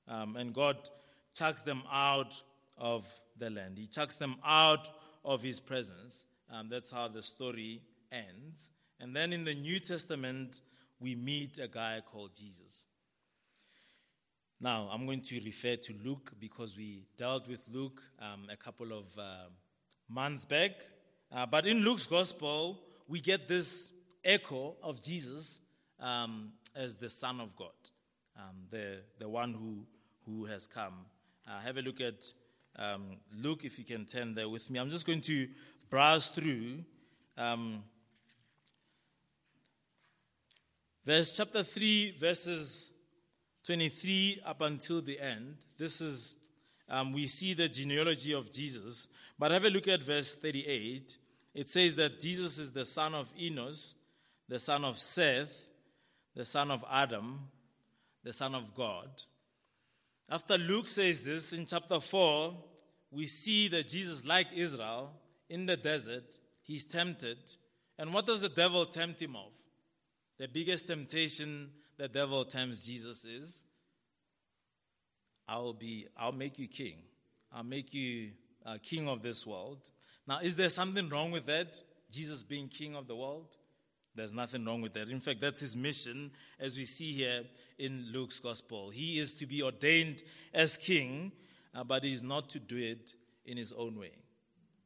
Um, 0.07 0.35
and 0.35 0.53
God 0.53 0.77
chucks 1.33 1.61
them 1.61 1.83
out 1.91 2.41
of 2.77 3.07
the 3.37 3.49
land. 3.49 3.77
He 3.77 3.87
chucks 3.87 4.17
them 4.17 4.35
out 4.45 4.89
of 5.23 5.41
his 5.41 5.59
presence. 5.59 6.25
Um, 6.51 6.69
that's 6.69 6.91
how 6.91 7.07
the 7.07 7.21
story 7.21 7.81
ends. 8.11 8.71
And 8.99 9.15
then 9.15 9.33
in 9.33 9.43
the 9.43 9.53
New 9.53 9.79
Testament, 9.79 10.61
we 10.99 11.15
meet 11.15 11.57
a 11.57 11.67
guy 11.67 12.01
called 12.05 12.31
Jesus. 12.35 12.87
Now, 14.59 14.89
I'm 14.91 15.05
going 15.05 15.21
to 15.21 15.41
refer 15.43 15.75
to 15.75 15.93
Luke 16.03 16.31
because 16.39 16.77
we 16.77 17.03
dealt 17.17 17.47
with 17.47 17.67
Luke 17.73 18.01
um, 18.19 18.47
a 18.49 18.55
couple 18.55 18.93
of 18.93 19.05
uh, 19.19 19.49
months 20.07 20.45
back. 20.45 20.71
Uh, 21.31 21.45
but 21.45 21.65
in 21.65 21.83
Luke's 21.83 22.07
gospel, 22.07 22.79
we 23.07 23.19
get 23.19 23.47
this 23.47 23.91
echo 24.23 24.75
of 24.81 25.01
Jesus 25.01 25.59
um, 25.99 26.53
as 26.75 26.95
the 26.95 27.09
Son 27.09 27.41
of 27.41 27.55
God, 27.55 27.69
um, 28.37 28.55
the, 28.69 29.01
the 29.19 29.27
one 29.27 29.53
who, 29.53 29.85
who 30.25 30.45
has 30.45 30.67
come. 30.67 31.05
Uh, 31.47 31.59
have 31.59 31.77
a 31.77 31.81
look 31.81 31.99
at 31.99 32.23
um, 32.77 33.17
Luke, 33.37 33.65
if 33.65 33.77
you 33.77 33.85
can 33.85 34.05
turn 34.05 34.35
there 34.35 34.49
with 34.49 34.69
me. 34.69 34.79
I'm 34.79 34.89
just 34.89 35.05
going 35.05 35.21
to 35.21 35.47
browse 35.89 36.29
through 36.29 36.83
um, 37.37 37.83
verse 41.05 41.35
chapter 41.37 41.63
3, 41.63 42.17
verses 42.19 42.93
23 43.65 44.41
up 44.45 44.61
until 44.61 45.01
the 45.01 45.19
end. 45.19 45.55
This 45.77 46.01
is, 46.01 46.37
um, 46.89 47.13
we 47.13 47.27
see 47.27 47.53
the 47.53 47.67
genealogy 47.67 48.33
of 48.33 48.51
Jesus. 48.51 49.07
But 49.37 49.51
have 49.51 49.65
a 49.65 49.69
look 49.69 49.87
at 49.87 50.03
verse 50.03 50.37
38. 50.37 51.17
It 51.53 51.69
says 51.69 51.95
that 51.95 52.19
Jesus 52.19 52.57
is 52.57 52.71
the 52.71 52.85
son 52.85 53.13
of 53.15 53.31
Enos, 53.39 53.95
the 54.47 54.59
son 54.59 54.85
of 54.85 54.99
Seth, 54.99 55.69
the 56.35 56.45
son 56.45 56.69
of 56.69 56.83
Adam, 56.91 57.39
the 58.23 58.33
son 58.33 58.53
of 58.53 58.75
God. 58.75 59.09
After 60.29 60.57
Luke 60.57 60.87
says 60.87 61.23
this 61.23 61.53
in 61.53 61.65
chapter 61.65 61.99
4, 61.99 62.53
we 63.11 63.25
see 63.25 63.67
that 63.69 63.87
Jesus, 63.87 64.25
like 64.25 64.47
Israel, 64.53 65.11
in 65.49 65.65
the 65.65 65.77
desert, 65.77 66.39
he's 66.63 66.85
tempted. 66.85 67.37
And 67.97 68.13
what 68.13 68.25
does 68.25 68.41
the 68.41 68.49
devil 68.49 68.85
tempt 68.85 69.21
him 69.21 69.35
of? 69.35 69.51
The 70.37 70.47
biggest 70.47 70.87
temptation 70.87 71.69
the 71.97 72.07
devil 72.07 72.43
tempts 72.43 72.83
Jesus 72.83 73.23
is 73.23 73.63
I'll 75.47 75.73
be 75.73 76.07
I'll 76.17 76.31
make 76.31 76.59
you 76.59 76.67
king. 76.67 76.97
I'll 77.53 77.63
make 77.63 77.93
you 77.93 78.31
uh, 78.65 78.77
king 78.81 79.07
of 79.07 79.21
this 79.21 79.45
world. 79.45 79.89
Now, 80.27 80.39
is 80.39 80.55
there 80.55 80.69
something 80.69 81.07
wrong 81.09 81.31
with 81.31 81.45
that? 81.45 81.77
Jesus 82.11 82.43
being 82.43 82.67
king 82.67 82.95
of 82.95 83.07
the 83.07 83.15
world? 83.15 83.55
There's 84.15 84.33
nothing 84.33 84.65
wrong 84.65 84.81
with 84.81 84.93
that. 84.93 85.09
In 85.09 85.19
fact, 85.19 85.41
that's 85.41 85.61
his 85.61 85.75
mission, 85.75 86.31
as 86.59 86.77
we 86.77 86.85
see 86.85 87.11
here 87.11 87.43
in 87.77 88.07
Luke's 88.11 88.39
gospel. 88.39 88.89
He 88.89 89.19
is 89.19 89.35
to 89.35 89.45
be 89.45 89.61
ordained 89.61 90.23
as 90.53 90.77
king, 90.77 91.33
uh, 91.73 91.83
but 91.83 92.03
he's 92.03 92.23
not 92.23 92.49
to 92.51 92.59
do 92.59 92.77
it 92.77 93.13
in 93.45 93.57
his 93.57 93.73
own 93.73 93.99
way. 93.99 94.13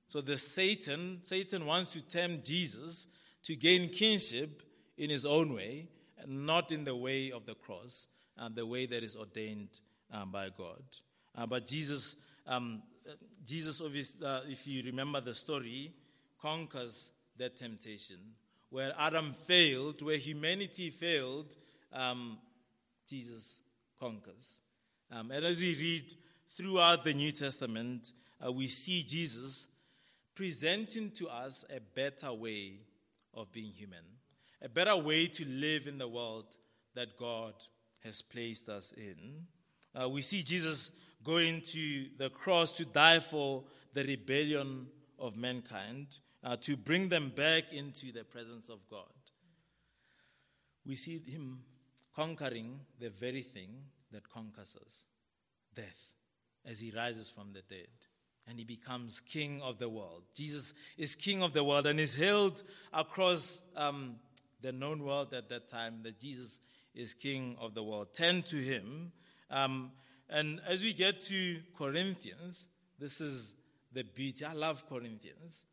So 0.08 0.20
the 0.20 0.38
Satan, 0.38 1.20
Satan 1.22 1.66
wants 1.66 1.94
to 1.94 2.02
tempt 2.02 2.46
Jesus 2.46 3.08
to 3.44 3.56
gain 3.56 3.90
kingship 3.90 4.64
in 5.00 5.10
his 5.10 5.26
own 5.26 5.56
way, 5.56 5.88
not 6.28 6.72
in 6.72 6.84
the 6.84 6.96
way 6.96 7.32
of 7.32 7.48
the 7.48 7.56
cross, 7.56 8.08
and 8.38 8.56
the 8.56 8.66
way 8.66 8.86
that 8.86 9.04
is 9.04 9.16
ordained 9.16 9.80
um, 10.14 10.32
by 10.32 10.50
God. 10.56 10.84
Uh, 11.36 11.48
but 11.48 11.66
Jesus, 11.66 12.18
um, 12.46 12.84
Jesus, 13.44 13.82
obviously, 13.82 14.26
uh, 14.26 14.42
if 14.48 14.68
you 14.68 14.84
remember 14.84 15.22
the 15.22 15.34
story, 15.34 15.94
conquers 16.42 17.14
that 17.38 17.58
temptation 17.58 18.18
where 18.70 18.94
Adam 19.00 19.34
failed, 19.34 20.02
where 20.02 20.18
humanity 20.18 20.90
failed, 20.90 21.56
um, 21.92 22.38
Jesus 23.08 23.62
conquers. 24.00 24.60
Um, 25.12 25.32
and 25.32 25.46
as 25.46 25.62
we 25.62 25.76
read 25.76 26.14
throughout 26.50 27.04
the 27.04 27.14
New 27.14 27.32
Testament, 27.32 28.14
uh, 28.46 28.52
we 28.52 28.68
see 28.68 29.02
Jesus 29.02 29.70
presenting 30.36 31.12
to 31.12 31.28
us 31.28 31.66
a 31.76 31.80
better 31.80 32.32
way 32.32 32.74
of 33.34 33.52
being 33.52 33.72
human, 33.72 34.04
a 34.62 34.70
better 34.70 34.96
way 34.96 35.28
to 35.28 35.46
live 35.46 35.88
in 35.88 35.98
the 35.98 36.08
world 36.08 36.46
that 36.96 37.18
God 37.18 37.54
has 38.04 38.22
placed 38.22 38.70
us 38.70 38.92
in. 38.94 39.46
Uh, 40.00 40.10
we 40.10 40.22
see 40.22 40.42
Jesus 40.42 40.92
going 41.24 41.62
to 41.62 42.06
the 42.18 42.30
cross 42.30 42.72
to 42.78 42.86
die 42.86 43.20
for 43.20 43.64
the 43.94 44.04
rebellion 44.04 44.88
of 45.18 45.36
mankind, 45.38 46.20
uh, 46.44 46.56
to 46.58 46.78
bring 46.78 47.10
them 47.10 47.32
back 47.36 47.74
into 47.74 48.12
the 48.12 48.24
presence 48.24 48.70
of 48.70 48.80
God. 48.90 49.04
We 50.86 50.96
see 50.96 51.20
him 51.20 51.60
conquering 52.16 52.80
the 53.00 53.10
very 53.10 53.42
thing 53.42 53.70
that 54.12 54.30
conquers 54.30 54.78
us 54.86 55.06
death 55.76 56.14
as 56.66 56.80
he 56.80 56.92
rises 56.92 57.30
from 57.30 57.52
the 57.52 57.62
dead 57.62 57.88
and 58.50 58.58
he 58.58 58.66
becomes 58.66 59.22
king 59.22 59.62
of 59.62 59.78
the 59.78 59.88
world. 59.88 60.24
Jesus 60.36 60.74
is 60.98 61.16
king 61.16 61.44
of 61.44 61.54
the 61.54 61.64
world 61.64 61.86
and 61.86 62.00
is 62.00 62.16
hailed 62.16 62.64
across 62.92 63.62
um, 63.76 64.16
the 64.62 64.72
known 64.72 65.04
world 65.04 65.34
at 65.34 65.50
that 65.50 65.68
time 65.68 66.02
that 66.04 66.20
Jesus 66.20 66.60
is 66.94 67.14
king 67.14 67.56
of 67.60 67.74
the 67.74 67.84
world. 67.84 68.14
Turn 68.14 68.42
to 68.44 68.58
him. 68.58 69.12
Um, 69.50 69.92
and 70.30 70.62
as 70.68 70.84
we 70.84 70.94
get 70.94 71.22
to 71.22 71.60
Corinthians, 71.78 72.68
this 73.00 73.22
is 73.22 73.56
the 73.92 74.04
beauty. 74.04 74.46
I 74.46 74.54
love 74.54 74.88
Corinthians 74.88 75.66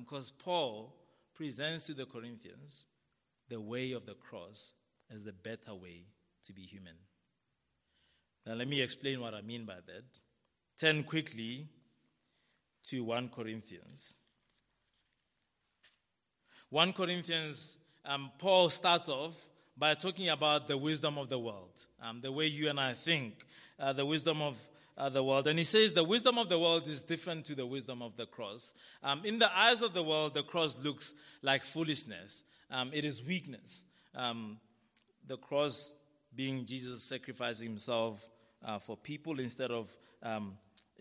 because 0.00 0.30
um, 0.30 0.36
Paul 0.44 0.94
presents 1.34 1.86
to 1.86 1.94
the 1.94 2.06
Corinthians 2.06 2.86
the 3.48 3.60
way 3.60 3.92
of 3.92 4.06
the 4.06 4.14
cross 4.14 4.74
as 5.12 5.24
the 5.24 5.32
better 5.32 5.74
way 5.74 6.06
to 6.44 6.52
be 6.52 6.62
human. 6.62 6.94
Now, 8.46 8.54
let 8.54 8.68
me 8.68 8.82
explain 8.82 9.20
what 9.20 9.34
I 9.34 9.40
mean 9.40 9.64
by 9.64 9.76
that. 9.86 10.20
Turn 10.78 11.02
quickly 11.02 11.66
to 12.84 13.04
1 13.04 13.30
Corinthians. 13.30 14.18
1 16.70 16.92
Corinthians, 16.92 17.78
um, 18.04 18.30
Paul 18.38 18.68
starts 18.68 19.08
off 19.08 19.48
by 19.76 19.94
talking 19.94 20.28
about 20.28 20.68
the 20.68 20.76
wisdom 20.76 21.18
of 21.18 21.28
the 21.28 21.38
world, 21.38 21.86
um, 22.02 22.20
the 22.20 22.30
way 22.30 22.46
you 22.46 22.68
and 22.68 22.78
I 22.78 22.92
think, 22.92 23.44
uh, 23.78 23.92
the 23.92 24.06
wisdom 24.06 24.40
of 24.40 24.60
uh, 24.96 25.08
the 25.08 25.22
world. 25.22 25.46
And 25.46 25.58
he 25.58 25.64
says 25.64 25.92
the 25.92 26.04
wisdom 26.04 26.38
of 26.38 26.48
the 26.48 26.58
world 26.58 26.86
is 26.86 27.02
different 27.02 27.44
to 27.46 27.54
the 27.54 27.66
wisdom 27.66 28.02
of 28.02 28.16
the 28.16 28.26
cross. 28.26 28.74
Um, 29.02 29.22
in 29.24 29.38
the 29.38 29.56
eyes 29.56 29.82
of 29.82 29.94
the 29.94 30.02
world, 30.02 30.34
the 30.34 30.42
cross 30.42 30.82
looks 30.82 31.14
like 31.42 31.64
foolishness, 31.64 32.44
um, 32.70 32.90
it 32.92 33.04
is 33.04 33.24
weakness. 33.24 33.84
Um, 34.14 34.58
the 35.26 35.36
cross 35.36 35.94
being 36.34 36.64
Jesus 36.64 37.02
sacrificing 37.02 37.68
himself 37.68 38.28
uh, 38.64 38.78
for 38.78 38.96
people 38.96 39.40
instead 39.40 39.70
of, 39.70 39.94
um, 40.22 40.56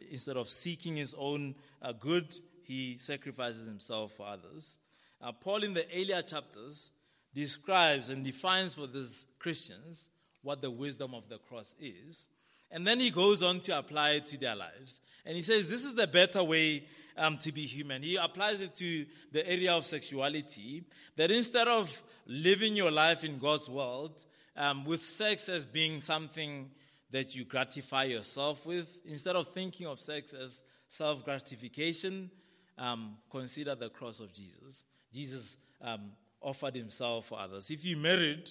instead 0.10 0.38
of 0.38 0.50
seeking 0.50 0.96
his 0.96 1.16
own 1.18 1.56
uh, 1.82 1.92
good, 1.92 2.34
he 2.64 2.98
sacrifices 2.98 3.68
himself 3.68 4.14
for 4.14 4.28
others. 4.28 4.80
Uh, 5.24 5.32
Paul, 5.32 5.64
in 5.64 5.74
the 5.74 5.86
earlier 5.96 6.22
chapters, 6.22 6.92
describes 7.34 8.10
and 8.10 8.26
defines 8.26 8.74
for 8.74 8.88
these 8.88 9.26
Christians 9.40 10.10
what 10.42 10.62
the 10.62 10.70
wisdom 10.70 11.16
of 11.16 11.30
the 11.30 11.38
cross 11.38 11.74
is. 11.80 12.28
And 12.70 12.86
then 12.86 13.00
he 13.00 13.10
goes 13.10 13.42
on 13.42 13.60
to 13.62 13.78
apply 13.78 14.12
it 14.12 14.26
to 14.28 14.38
their 14.38 14.56
lives. 14.56 15.00
And 15.26 15.36
he 15.36 15.42
says, 15.42 15.68
This 15.68 15.86
is 15.86 15.96
the 15.96 16.08
better 16.08 16.44
way 16.44 16.84
um, 17.16 17.38
to 17.38 17.52
be 17.52 17.62
human. 17.62 18.04
He 18.04 18.18
applies 18.18 18.62
it 18.62 18.76
to 18.78 19.06
the 19.32 19.48
area 19.48 19.74
of 19.74 19.86
sexuality. 19.86 20.84
That 21.16 21.32
instead 21.32 21.68
of 21.68 22.04
living 22.28 22.76
your 22.76 22.92
life 22.92 23.24
in 23.24 23.38
God's 23.38 23.70
world, 23.70 24.26
um, 24.58 24.84
with 24.84 25.02
sex 25.02 25.48
as 25.50 25.66
being 25.66 26.00
something 26.00 26.70
that 27.12 27.36
you 27.36 27.46
gratify 27.46 28.06
yourself 28.06 28.66
with, 28.66 29.00
instead 29.06 29.36
of 29.36 29.48
thinking 29.48 29.88
of 29.88 30.00
sex 30.00 30.34
as 30.34 30.64
self 30.88 31.24
gratification, 31.24 32.30
um, 32.78 33.18
consider 33.30 33.76
the 33.76 33.90
cross 33.90 34.20
of 34.20 34.34
Jesus. 34.34 34.84
Jesus 35.14 35.58
um, 35.82 36.12
offered 36.42 36.76
himself 36.76 37.28
for 37.28 37.40
others. 37.40 37.70
If 37.70 37.86
you 37.86 37.98
married, 37.98 38.50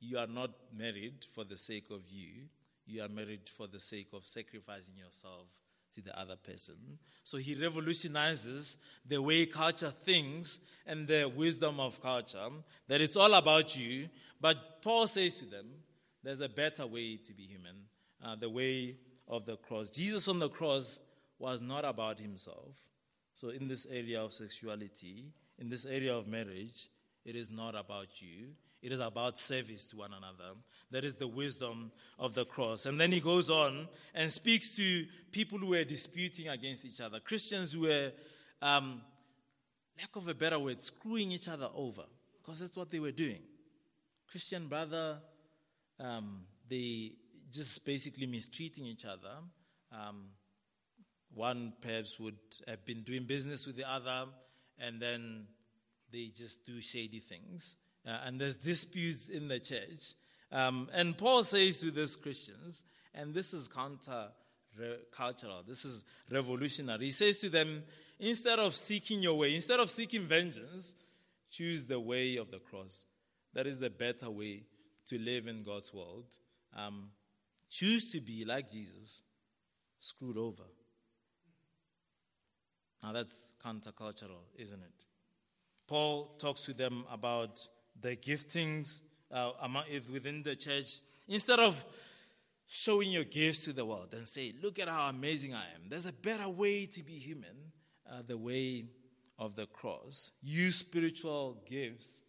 you 0.00 0.18
are 0.18 0.26
not 0.26 0.50
married 0.76 1.24
for 1.34 1.44
the 1.44 1.56
sake 1.56 1.90
of 1.90 2.08
you, 2.10 2.48
you 2.86 3.02
are 3.02 3.08
married 3.08 3.48
for 3.48 3.66
the 3.66 3.80
sake 3.80 4.08
of 4.12 4.24
sacrificing 4.24 4.96
yourself 4.96 5.48
to 5.92 6.02
the 6.02 6.18
other 6.18 6.36
person. 6.36 6.76
So 7.24 7.38
he 7.38 7.54
revolutionizes 7.54 8.78
the 9.06 9.20
way 9.20 9.46
culture 9.46 9.90
thinks 9.90 10.60
and 10.86 11.06
the 11.06 11.30
wisdom 11.34 11.80
of 11.80 12.00
culture, 12.00 12.48
that 12.86 13.00
it's 13.00 13.16
all 13.16 13.34
about 13.34 13.78
you. 13.78 14.08
But 14.40 14.82
Paul 14.82 15.06
says 15.06 15.38
to 15.38 15.46
them, 15.46 15.66
there's 16.22 16.40
a 16.40 16.48
better 16.48 16.86
way 16.86 17.16
to 17.16 17.32
be 17.32 17.44
human, 17.44 17.76
uh, 18.24 18.36
the 18.36 18.50
way 18.50 18.96
of 19.28 19.46
the 19.46 19.56
cross. 19.56 19.90
Jesus 19.90 20.28
on 20.28 20.38
the 20.38 20.48
cross 20.48 21.00
was 21.38 21.60
not 21.60 21.84
about 21.84 22.20
himself. 22.20 22.78
So, 23.34 23.50
in 23.50 23.68
this 23.68 23.86
area 23.86 24.22
of 24.22 24.32
sexuality, 24.32 25.26
in 25.58 25.68
this 25.68 25.86
area 25.86 26.14
of 26.14 26.26
marriage, 26.26 26.88
it 27.24 27.36
is 27.36 27.50
not 27.50 27.74
about 27.74 28.20
you. 28.20 28.48
It 28.82 28.92
is 28.92 29.00
about 29.00 29.38
service 29.38 29.84
to 29.86 29.96
one 29.96 30.12
another. 30.12 30.54
That 30.90 31.02
is 31.02 31.16
the 31.16 31.26
wisdom 31.26 31.90
of 32.18 32.34
the 32.34 32.44
cross. 32.44 32.86
And 32.86 33.00
then 33.00 33.10
he 33.10 33.20
goes 33.20 33.50
on 33.50 33.88
and 34.14 34.30
speaks 34.30 34.76
to 34.76 35.06
people 35.32 35.58
who 35.58 35.68
were 35.68 35.82
disputing 35.82 36.48
against 36.48 36.84
each 36.84 37.00
other, 37.00 37.18
Christians 37.18 37.72
who 37.72 37.80
were, 37.80 38.12
um, 38.62 39.00
lack 39.98 40.14
of 40.14 40.28
a 40.28 40.34
better 40.34 40.58
word, 40.58 40.80
screwing 40.80 41.32
each 41.32 41.48
other 41.48 41.68
over, 41.74 42.04
because 42.40 42.60
that's 42.60 42.76
what 42.76 42.90
they 42.90 43.00
were 43.00 43.12
doing. 43.12 43.40
Christian 44.30 44.68
brother, 44.68 45.18
um, 45.98 46.42
they 46.68 47.12
just 47.50 47.84
basically 47.84 48.26
mistreating 48.26 48.86
each 48.86 49.04
other. 49.04 49.36
Um, 49.90 50.26
one 51.34 51.72
perhaps 51.80 52.20
would 52.20 52.36
have 52.68 52.84
been 52.84 53.02
doing 53.02 53.24
business 53.24 53.66
with 53.66 53.76
the 53.76 53.90
other, 53.90 54.26
and 54.78 55.00
then 55.00 55.46
they 56.12 56.30
just 56.34 56.64
do 56.66 56.80
shady 56.80 57.20
things. 57.20 57.76
Uh, 58.06 58.18
and 58.24 58.40
there's 58.40 58.56
disputes 58.56 59.28
in 59.28 59.48
the 59.48 59.58
church. 59.58 60.14
Um, 60.52 60.88
and 60.92 61.16
Paul 61.16 61.42
says 61.42 61.78
to 61.80 61.90
these 61.90 62.16
Christians, 62.16 62.84
and 63.14 63.34
this 63.34 63.52
is 63.52 63.68
counter 63.68 64.28
cultural, 65.16 65.62
this 65.66 65.84
is 65.84 66.04
revolutionary. 66.30 67.06
He 67.06 67.10
says 67.10 67.38
to 67.40 67.48
them, 67.48 67.82
instead 68.20 68.58
of 68.58 68.74
seeking 68.74 69.22
your 69.22 69.38
way, 69.38 69.54
instead 69.54 69.80
of 69.80 69.90
seeking 69.90 70.22
vengeance, 70.22 70.94
choose 71.50 71.86
the 71.86 71.98
way 71.98 72.36
of 72.36 72.50
the 72.50 72.58
cross. 72.58 73.04
That 73.54 73.66
is 73.66 73.80
the 73.80 73.90
better 73.90 74.30
way 74.30 74.64
to 75.06 75.18
live 75.18 75.46
in 75.46 75.62
God's 75.62 75.92
world. 75.94 76.26
Um, 76.76 77.10
choose 77.70 78.12
to 78.12 78.20
be 78.20 78.44
like 78.44 78.70
Jesus, 78.70 79.22
screwed 79.98 80.36
over. 80.36 80.64
Now 83.02 83.12
that's 83.12 83.54
countercultural, 83.64 84.44
isn't 84.56 84.80
it? 84.80 85.04
Paul 85.86 86.36
talks 86.38 86.62
to 86.62 86.74
them 86.74 87.04
about 87.10 87.66
the 88.00 88.16
giftings 88.16 89.02
uh, 89.30 89.50
within 90.12 90.42
the 90.42 90.56
church. 90.56 91.00
Instead 91.28 91.60
of 91.60 91.84
showing 92.66 93.10
your 93.10 93.24
gifts 93.24 93.64
to 93.64 93.72
the 93.72 93.84
world 93.84 94.12
and 94.12 94.26
say, 94.26 94.52
Look 94.62 94.78
at 94.78 94.88
how 94.88 95.08
amazing 95.08 95.54
I 95.54 95.64
am, 95.74 95.88
there's 95.88 96.06
a 96.06 96.12
better 96.12 96.48
way 96.48 96.86
to 96.86 97.02
be 97.02 97.14
human, 97.14 97.72
uh, 98.10 98.22
the 98.26 98.36
way 98.36 98.86
of 99.38 99.54
the 99.54 99.66
cross. 99.66 100.32
Use 100.42 100.76
spiritual 100.76 101.62
gifts 101.68 102.20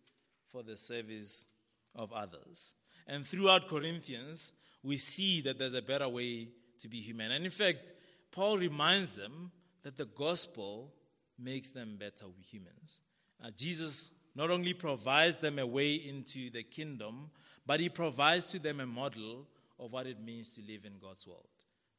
for 0.52 0.64
the 0.64 0.78
service 0.78 1.48
of 1.96 2.12
others. 2.14 2.76
And 3.08 3.26
throughout 3.26 3.68
Corinthians, 3.68 4.54
we 4.84 4.98
see 4.98 5.42
that 5.42 5.58
there's 5.58 5.74
a 5.74 5.82
better 5.82 6.08
way 6.08 6.50
to 6.82 6.88
be 6.88 7.00
human. 7.02 7.32
And 7.32 7.46
in 7.46 7.52
fact, 7.52 7.94
Paul 8.32 8.58
reminds 8.58 9.16
them 9.16 9.52
that 9.88 9.96
the 9.96 10.06
gospel 10.06 10.94
makes 11.40 11.72
them 11.72 11.96
better 11.98 12.26
humans. 12.52 13.00
Uh, 13.42 13.50
Jesus 13.56 14.12
not 14.36 14.52
only 14.52 14.74
provides 14.74 15.38
them 15.38 15.60
a 15.60 15.66
way 15.66 15.94
into 15.94 16.50
the 16.50 16.62
kingdom, 16.62 17.30
but 17.66 17.80
he 17.80 17.88
provides 17.88 18.48
to 18.48 18.60
them 18.60 18.82
a 18.82 18.86
model 18.86 19.48
of 19.80 19.94
what 19.94 20.06
it 20.06 20.22
means 20.22 20.52
to 20.54 20.62
live 20.62 20.84
in 20.84 21.00
God's 21.02 21.26
world. 21.26 21.48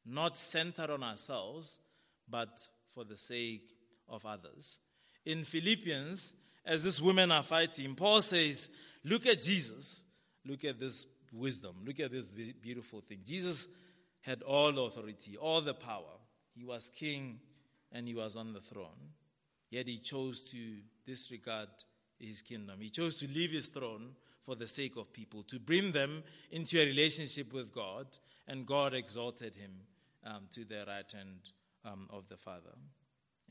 Not 0.05 0.37
centered 0.37 0.91
on 0.91 1.01
ourselves, 1.01 1.79
but 2.29 2.63
for 2.93 3.05
the 3.05 3.17
sake 3.17 3.71
of 4.07 4.23
others. 4.23 4.81
In 5.25 5.43
Philippians, 5.43 6.35
as 6.67 6.83
these 6.83 7.01
women 7.01 7.31
are 7.31 7.41
fighting, 7.41 7.95
Paul 7.95 8.21
says, 8.21 8.69
Look 9.03 9.25
at 9.25 9.41
Jesus. 9.41 10.03
Look 10.45 10.63
at 10.63 10.79
this 10.79 11.07
wisdom. 11.33 11.77
Look 11.83 11.99
at 11.99 12.11
this 12.11 12.27
beautiful 12.51 13.01
thing. 13.01 13.21
Jesus 13.25 13.67
had 14.21 14.43
all 14.43 14.85
authority, 14.85 15.37
all 15.37 15.61
the 15.61 15.73
power. 15.73 16.19
He 16.53 16.63
was 16.63 16.91
king 16.93 17.39
and 17.91 18.07
he 18.07 18.13
was 18.13 18.35
on 18.35 18.53
the 18.53 18.61
throne. 18.61 19.13
Yet 19.69 19.87
he 19.87 19.97
chose 19.97 20.49
to 20.51 20.57
disregard 21.05 21.69
his 22.19 22.41
kingdom. 22.41 22.79
He 22.81 22.89
chose 22.89 23.17
to 23.17 23.27
leave 23.27 23.51
his 23.51 23.69
throne 23.69 24.11
for 24.41 24.55
the 24.55 24.67
sake 24.67 24.97
of 24.97 25.13
people, 25.13 25.43
to 25.43 25.59
bring 25.59 25.91
them 25.91 26.23
into 26.51 26.79
a 26.79 26.85
relationship 26.85 27.53
with 27.53 27.73
God, 27.73 28.07
and 28.47 28.65
God 28.65 28.93
exalted 28.93 29.55
him 29.55 29.71
um, 30.25 30.47
to 30.51 30.65
the 30.65 30.85
right 30.87 31.11
hand 31.11 31.51
um, 31.85 32.07
of 32.11 32.27
the 32.27 32.37
Father. 32.37 32.75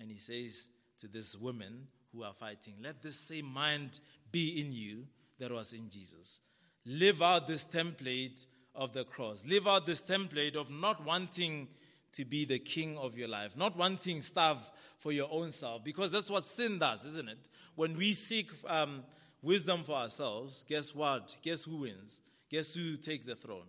And 0.01 0.11
he 0.11 0.17
says 0.17 0.69
to 0.99 1.09
this 1.09 1.37
women 1.37 1.87
who 2.13 2.25
are 2.25 2.33
fighting, 2.33 2.75
Let 2.83 3.03
this 3.03 3.19
same 3.19 3.47
mind 3.47 4.01
be 4.33 4.61
in 4.61 4.73
you 4.73 5.07
that 5.39 5.53
was 5.53 5.73
in 5.73 5.89
Jesus. 5.89 6.41
Live 6.85 7.23
out 7.23 7.47
this 7.47 7.67
template 7.67 8.45
of 8.75 8.93
the 8.93 9.05
cross. 9.05 9.47
Live 9.47 9.67
out 9.67 9.87
this 9.87 10.05
template 10.05 10.57
of 10.57 10.71
not 10.71 11.05
wanting 11.05 11.69
to 12.13 12.25
be 12.25 12.45
the 12.45 12.59
king 12.59 12.97
of 12.99 13.17
your 13.17 13.29
life, 13.29 13.57
not 13.57 13.77
wanting 13.77 14.23
stuff 14.23 14.71
for 14.97 15.13
your 15.13 15.29
own 15.31 15.51
self, 15.51 15.85
because 15.85 16.11
that's 16.11 16.31
what 16.31 16.47
sin 16.47 16.79
does, 16.79 17.05
isn't 17.05 17.29
it? 17.29 17.49
When 17.75 17.97
we 17.97 18.13
seek 18.13 18.51
um, 18.67 19.05
wisdom 19.43 19.83
for 19.83 19.97
ourselves, 19.97 20.65
guess 20.69 20.95
what? 20.95 21.37
Guess 21.43 21.65
who 21.65 21.79
wins? 21.79 22.23
Guess 22.51 22.75
who 22.75 22.97
takes 22.97 23.27
the 23.27 23.35
throne? 23.35 23.67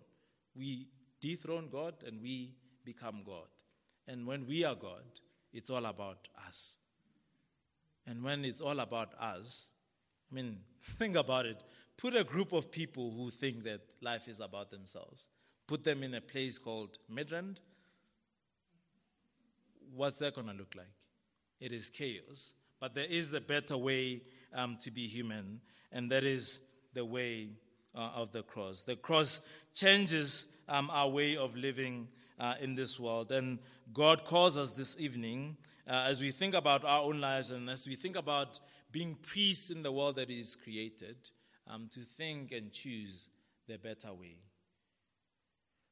We 0.56 0.88
dethrone 1.22 1.70
God 1.72 1.96
and 2.06 2.22
we 2.22 2.54
become 2.84 3.22
God. 3.26 3.48
And 4.08 4.26
when 4.26 4.48
we 4.48 4.64
are 4.64 4.76
God, 4.76 5.04
it's 5.54 5.70
all 5.70 5.86
about 5.86 6.28
us. 6.48 6.78
And 8.08 8.24
when 8.24 8.46
it's 8.46 8.62
all 8.62 8.80
about 8.80 9.14
us, 9.20 9.70
I 10.32 10.36
mean, 10.36 10.60
think 10.98 11.16
about 11.16 11.46
it. 11.46 11.62
Put 11.98 12.16
a 12.16 12.24
group 12.24 12.54
of 12.54 12.72
people 12.72 13.12
who 13.12 13.30
think 13.30 13.64
that 13.64 13.82
life 14.02 14.28
is 14.28 14.40
about 14.40 14.72
themselves, 14.72 15.28
put 15.68 15.84
them 15.84 16.02
in 16.02 16.16
a 16.16 16.22
place 16.22 16.58
called 16.58 16.98
Midrand. 17.12 17.58
What's 19.96 20.20
that 20.20 20.36
going 20.36 20.48
to 20.48 20.54
look 20.54 20.76
like? 20.76 20.92
It 21.60 21.72
is 21.72 21.90
chaos. 21.90 22.54
But 22.80 22.94
there 22.94 23.06
is 23.06 23.34
a 23.34 23.42
better 23.42 23.78
way 23.78 24.22
um, 24.54 24.76
to 24.84 24.92
be 24.92 25.08
human, 25.08 25.60
and 25.92 26.12
that 26.12 26.24
is 26.24 26.62
the 26.94 27.04
way 27.04 27.50
uh, 27.94 28.12
of 28.16 28.32
the 28.32 28.44
cross. 28.44 28.84
The 28.84 28.96
cross 28.96 29.42
changes 29.74 30.48
um, 30.68 30.90
our 30.92 31.10
way 31.10 31.36
of 31.36 31.56
living 31.56 32.08
uh, 32.40 32.56
in 32.62 32.76
this 32.76 33.00
world. 33.00 33.32
And 33.32 33.60
God 33.92 34.24
calls 34.24 34.58
us 34.58 34.72
this 34.72 34.98
evening, 35.00 35.58
uh, 35.88 36.06
as 36.08 36.22
we 36.22 36.32
think 36.32 36.54
about 36.54 36.86
our 36.86 37.02
own 37.02 37.20
lives 37.20 37.52
and 37.52 37.70
as 37.70 37.88
we 37.88 37.96
think 37.96 38.16
about 38.16 38.60
being 38.92 39.16
priests 39.16 39.70
in 39.70 39.84
the 39.84 39.92
world 39.92 40.16
that 40.16 40.30
is 40.30 40.56
created, 40.56 41.18
um, 41.68 41.90
to 41.94 42.02
think 42.02 42.52
and 42.52 42.72
choose 42.72 43.30
the 43.68 43.78
better 43.78 44.14
way. 44.14 44.38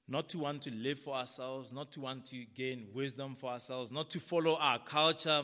Not 0.07 0.29
to 0.29 0.39
want 0.39 0.61
to 0.63 0.71
live 0.73 0.99
for 0.99 1.15
ourselves, 1.15 1.73
not 1.73 1.91
to 1.93 2.01
want 2.01 2.25
to 2.27 2.45
gain 2.55 2.87
wisdom 2.93 3.35
for 3.35 3.51
ourselves, 3.51 3.91
not 3.91 4.09
to 4.11 4.19
follow 4.19 4.55
our 4.55 4.79
culture 4.79 5.43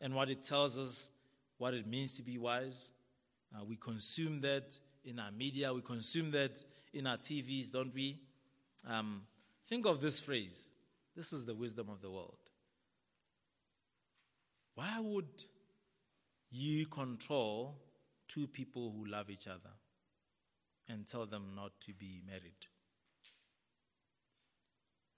and 0.00 0.14
what 0.14 0.28
it 0.28 0.42
tells 0.42 0.78
us, 0.78 1.10
what 1.56 1.72
it 1.72 1.86
means 1.86 2.14
to 2.16 2.22
be 2.22 2.36
wise. 2.36 2.92
Uh, 3.54 3.64
we 3.64 3.76
consume 3.76 4.40
that 4.42 4.78
in 5.04 5.18
our 5.18 5.30
media, 5.30 5.72
we 5.72 5.80
consume 5.80 6.30
that 6.32 6.62
in 6.92 7.06
our 7.06 7.16
TVs, 7.16 7.72
don't 7.72 7.94
we? 7.94 8.18
Um, 8.86 9.22
think 9.66 9.86
of 9.86 10.00
this 10.00 10.20
phrase 10.20 10.68
this 11.14 11.32
is 11.32 11.44
the 11.44 11.54
wisdom 11.54 11.88
of 11.90 12.00
the 12.00 12.10
world. 12.10 12.38
Why 14.74 14.98
would 14.98 15.44
you 16.50 16.86
control 16.86 17.78
two 18.28 18.46
people 18.46 18.92
who 18.96 19.10
love 19.10 19.28
each 19.28 19.46
other 19.46 19.70
and 20.88 21.06
tell 21.06 21.26
them 21.26 21.52
not 21.54 21.72
to 21.82 21.92
be 21.92 22.22
married? 22.26 22.66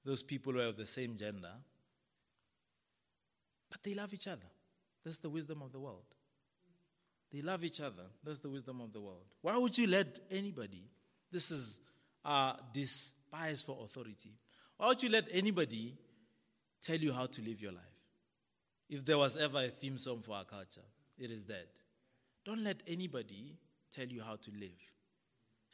Those 0.05 0.23
people 0.23 0.53
who 0.53 0.61
are 0.61 0.67
of 0.67 0.77
the 0.77 0.87
same 0.87 1.17
gender, 1.17 1.53
but 3.71 3.83
they 3.83 3.95
love 3.95 4.13
each 4.13 4.29
other. 4.29 4.47
That's 5.05 5.19
the 5.19 5.31
wisdom 5.31 5.63
of 5.63 5.73
the 5.73 5.81
world. 5.81 6.05
They 7.33 7.43
love 7.43 7.65
each 7.65 7.81
other. 7.81 8.05
That's 8.23 8.39
the 8.39 8.49
wisdom 8.49 8.81
of 8.81 8.93
the 8.93 9.01
world. 9.01 9.27
Why 9.43 9.57
would 9.57 9.77
you 9.77 9.87
let 9.87 10.21
anybody? 10.31 10.85
This 11.33 11.51
is 11.51 11.81
uh, 12.25 12.55
despise 12.73 13.63
for 13.63 13.77
authority. 13.83 14.31
Why 14.77 14.89
would 14.89 15.03
you 15.03 15.09
let 15.09 15.27
anybody 15.33 15.95
tell 16.81 16.97
you 16.97 17.13
how 17.13 17.27
to 17.27 17.43
live 17.43 17.61
your 17.61 17.73
life? 17.73 17.83
If 18.89 19.05
there 19.05 19.19
was 19.19 19.37
ever 19.37 19.65
a 19.65 19.69
theme 19.69 19.99
song 19.99 20.21
for 20.23 20.37
our 20.37 20.45
culture, 20.45 20.87
it 21.19 21.31
is 21.31 21.45
that. 21.47 21.69
Don't 22.45 22.63
let 22.63 22.83
anybody 22.87 23.57
tell 23.91 24.07
you 24.07 24.23
how 24.23 24.37
to 24.37 24.51
live. 24.53 24.94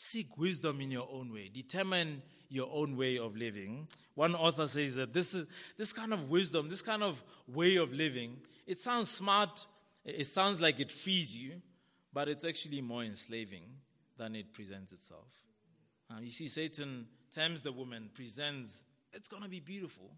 Seek 0.03 0.38
wisdom 0.38 0.80
in 0.80 0.90
your 0.90 1.07
own 1.12 1.30
way. 1.30 1.51
Determine 1.53 2.22
your 2.48 2.70
own 2.72 2.96
way 2.96 3.18
of 3.18 3.36
living. 3.36 3.86
One 4.14 4.34
author 4.34 4.66
says 4.66 4.96
that 4.96 5.12
this 5.12 5.34
is 5.34 5.46
this 5.76 5.92
kind 5.92 6.14
of 6.14 6.30
wisdom, 6.30 6.70
this 6.70 6.80
kind 6.80 7.03
of 7.03 7.22
way 7.46 7.76
of 7.76 7.92
living, 7.92 8.38
it 8.66 8.80
sounds 8.80 9.11
smart, 9.11 9.66
it 10.07 10.24
sounds 10.24 10.59
like 10.59 10.80
it 10.80 10.90
frees 10.90 11.36
you, 11.36 11.61
but 12.14 12.28
it's 12.28 12.46
actually 12.46 12.80
more 12.80 13.05
enslaving 13.05 13.64
than 14.16 14.34
it 14.36 14.55
presents 14.55 14.94
itself. 14.94 15.28
Uh, 16.11 16.20
you 16.22 16.30
see, 16.30 16.48
Satan 16.48 17.07
tempts 17.30 17.61
the 17.61 17.70
woman, 17.70 18.09
presents, 18.14 18.84
it's 19.12 19.28
going 19.28 19.42
to 19.42 19.51
be 19.51 19.61
beautiful 19.61 20.12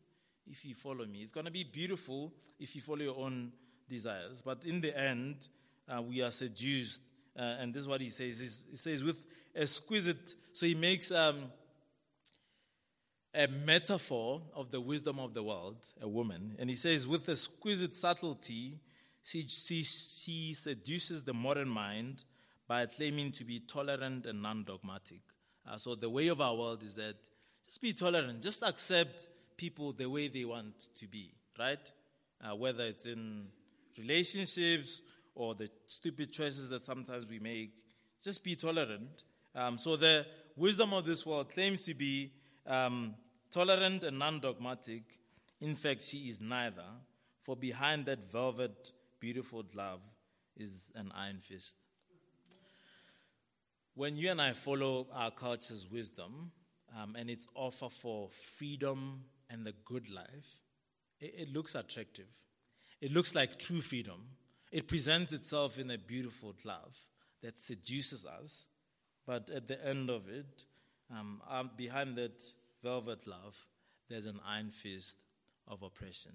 if 0.47 0.65
you 0.65 0.77
follow 0.77 1.07
me. 1.07 1.23
It's 1.23 1.33
going 1.33 1.47
to 1.47 1.53
be 1.53 1.65
beautiful 1.65 2.33
if 2.61 2.77
you 2.77 2.83
follow 2.83 3.03
your 3.03 3.19
own 3.19 3.51
desires. 3.89 4.43
But 4.43 4.65
in 4.65 4.81
the 4.81 4.97
end, 4.97 5.49
uh, 5.89 6.01
we 6.03 6.23
are 6.23 6.31
seduced. 6.31 7.03
Uh, 7.39 7.43
and 7.61 7.73
this 7.75 7.83
is 7.83 7.89
what 7.89 8.01
he 8.01 8.11
says. 8.11 8.67
He 8.71 8.77
says, 8.77 9.03
with 9.03 9.25
exquisite, 9.55 10.35
so 10.53 10.67
he 10.67 10.75
makes 10.75 11.11
um, 11.11 11.45
a 13.35 13.47
metaphor 13.47 14.43
of 14.55 14.71
the 14.71 14.81
wisdom 14.81 15.19
of 15.19 15.35
the 15.35 15.43
world, 15.43 15.87
a 16.01 16.09
woman. 16.09 16.57
And 16.59 16.69
he 16.69 16.77
says, 16.77 17.07
with 17.07 17.29
exquisite 17.29 17.95
subtlety, 17.95 18.81
she, 19.23 19.43
she, 19.43 19.83
she 19.83 20.53
seduces 20.55 21.23
the 21.23 21.33
modern 21.33 21.69
mind 21.69 22.25
by 22.69 22.87
claiming 22.87 23.33
to 23.33 23.45
be 23.45 23.61
tolerant 23.61 24.27
and 24.27 24.43
non 24.43 24.65
dogmatic. 24.65 25.21
Uh, 25.69 25.77
so 25.77 25.95
the 25.95 26.11
way 26.11 26.29
of 26.29 26.41
our 26.41 26.55
world 26.55 26.83
is 26.83 26.97
that 26.97 27.17
just 27.65 27.81
be 27.81 27.93
tolerant, 27.93 28.43
just 28.43 28.63
accept 28.63 29.29
people 29.57 29.93
the 29.93 30.09
way 30.09 30.29
they 30.29 30.45
want 30.45 30.89
to 30.97 31.07
be, 31.07 31.33
right? 31.59 31.91
Uh, 32.43 32.57
whether 32.57 32.85
it's 32.85 33.07
in 33.07 33.47
relationships 33.97 35.01
or 35.35 35.55
the 35.55 35.69
stupid 35.87 36.33
choices 36.33 36.69
that 36.71 36.85
sometimes 36.85 37.27
we 37.27 37.39
make, 37.39 37.73
just 38.23 38.45
be 38.45 38.55
tolerant. 38.57 39.25
Um, 39.55 39.79
so 39.79 39.97
the 39.97 40.27
wisdom 40.57 40.93
of 40.93 41.05
this 41.05 41.25
world 41.27 41.51
claims 41.51 41.85
to 41.85 41.95
be 41.95 42.33
um, 42.67 43.15
tolerant 43.51 44.05
and 44.05 44.19
non 44.19 44.41
dogmatic. 44.41 45.03
In 45.61 45.75
fact, 45.75 46.03
she 46.03 46.19
is 46.29 46.41
neither, 46.41 46.85
for 47.41 47.57
behind 47.57 48.07
that 48.07 48.31
velvet, 48.31 48.93
beautiful 49.21 49.63
glove 49.63 50.01
is 50.57 50.91
an 50.95 51.13
iron 51.15 51.39
fist. 51.39 51.77
When 53.95 54.17
you 54.17 54.31
and 54.31 54.41
I 54.41 54.53
follow 54.53 55.07
our 55.13 55.31
culture's 55.31 55.87
wisdom 55.91 56.51
um, 56.99 57.15
and 57.17 57.29
its 57.29 57.47
offer 57.55 57.89
for 57.89 58.31
freedom 58.57 59.25
and 59.51 59.67
the 59.67 59.75
good 59.85 60.09
life, 60.09 60.63
it, 61.21 61.35
it 61.39 61.53
looks 61.53 61.75
attractive. 61.75 62.29
It 63.01 63.13
looks 63.13 63.35
like 63.35 63.59
true 63.59 63.81
freedom. 63.81 64.23
It 64.73 64.89
presents 64.89 65.35
itself 65.35 65.79
in 65.79 65.91
a 65.91 65.99
beautiful 65.99 66.55
glove 66.63 66.97
that 67.43 67.61
seduces 67.61 68.25
us, 68.25 68.69
but 69.27 69.51
at 69.51 69.69
the 69.69 69.87
end 69.87 70.09
of 70.09 70.31
it, 70.31 70.65
um, 71.11 71.43
um, 71.49 71.71
behind 71.77 72.17
that 72.17 72.43
velvet 72.83 73.27
love, 73.27 73.57
there's 74.09 74.25
an 74.25 74.41
iron 74.47 74.71
fist 74.71 75.19
of 75.69 75.83
oppression. 75.83 76.33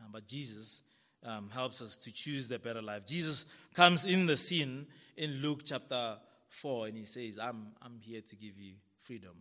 Um, 0.00 0.10
but 0.12 0.28
Jesus 0.28 0.84
um, 1.24 1.50
helps 1.52 1.82
us 1.82 1.98
to 1.98 2.12
choose 2.12 2.48
the 2.48 2.60
better 2.60 2.82
life. 2.82 3.04
Jesus 3.04 3.46
comes 3.74 4.06
in 4.06 4.26
the 4.26 4.36
scene 4.36 4.86
in 5.16 5.42
Luke 5.42 5.62
chapter 5.64 6.18
4 6.48 6.86
and 6.86 6.96
he 6.96 7.04
says, 7.04 7.40
I'm, 7.40 7.72
I'm 7.82 7.98
here 8.00 8.20
to 8.20 8.36
give 8.36 8.58
you 8.58 8.74
freedom. 9.00 9.34